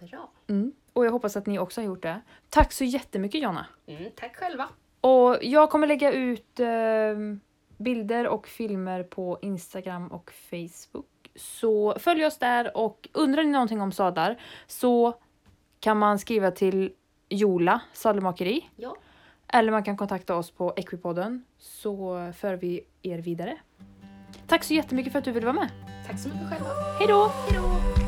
Bra. 0.00 0.30
Mm. 0.46 0.72
Och 0.92 1.06
jag 1.06 1.12
hoppas 1.12 1.36
att 1.36 1.46
ni 1.46 1.58
också 1.58 1.80
har 1.80 1.86
gjort 1.86 2.02
det. 2.02 2.20
Tack 2.48 2.72
så 2.72 2.84
jättemycket 2.84 3.42
Jonna! 3.42 3.66
Mm, 3.86 4.10
tack 4.16 4.36
själva. 4.36 4.68
Och 5.00 5.38
jag 5.42 5.70
kommer 5.70 5.86
lägga 5.86 6.12
ut 6.12 6.60
eh, 6.60 6.66
bilder 7.76 8.26
och 8.26 8.46
filmer 8.48 9.02
på 9.02 9.38
Instagram 9.42 10.08
och 10.08 10.32
Facebook. 10.50 11.06
Så 11.34 11.94
följ 11.98 12.26
oss 12.26 12.38
där 12.38 12.76
och 12.76 13.08
undrar 13.12 13.42
ni 13.42 13.50
någonting 13.50 13.80
om 13.80 13.92
sadlar 13.92 14.40
så 14.66 15.14
kan 15.80 15.98
man 15.98 16.18
skriva 16.18 16.50
till 16.50 16.92
Jola 17.28 17.80
sadelmakeri. 17.92 18.70
Ja. 18.76 18.96
Eller 19.52 19.72
man 19.72 19.82
kan 19.82 19.96
kontakta 19.96 20.36
oss 20.36 20.50
på 20.50 20.72
Equipodden 20.76 21.44
så 21.58 22.32
för 22.36 22.54
vi 22.54 22.80
er 23.02 23.18
vidare. 23.18 23.56
Tack 24.46 24.64
så 24.64 24.74
jättemycket 24.74 25.12
för 25.12 25.18
att 25.18 25.24
du 25.24 25.32
ville 25.32 25.46
vara 25.46 25.56
med. 25.56 25.70
Tack 26.06 26.18
så 26.18 26.28
mycket 26.28 26.48
själva. 26.48 26.68
Hej 26.98 27.08
då! 27.08 27.32
Hej 27.48 27.58
då! 27.58 28.01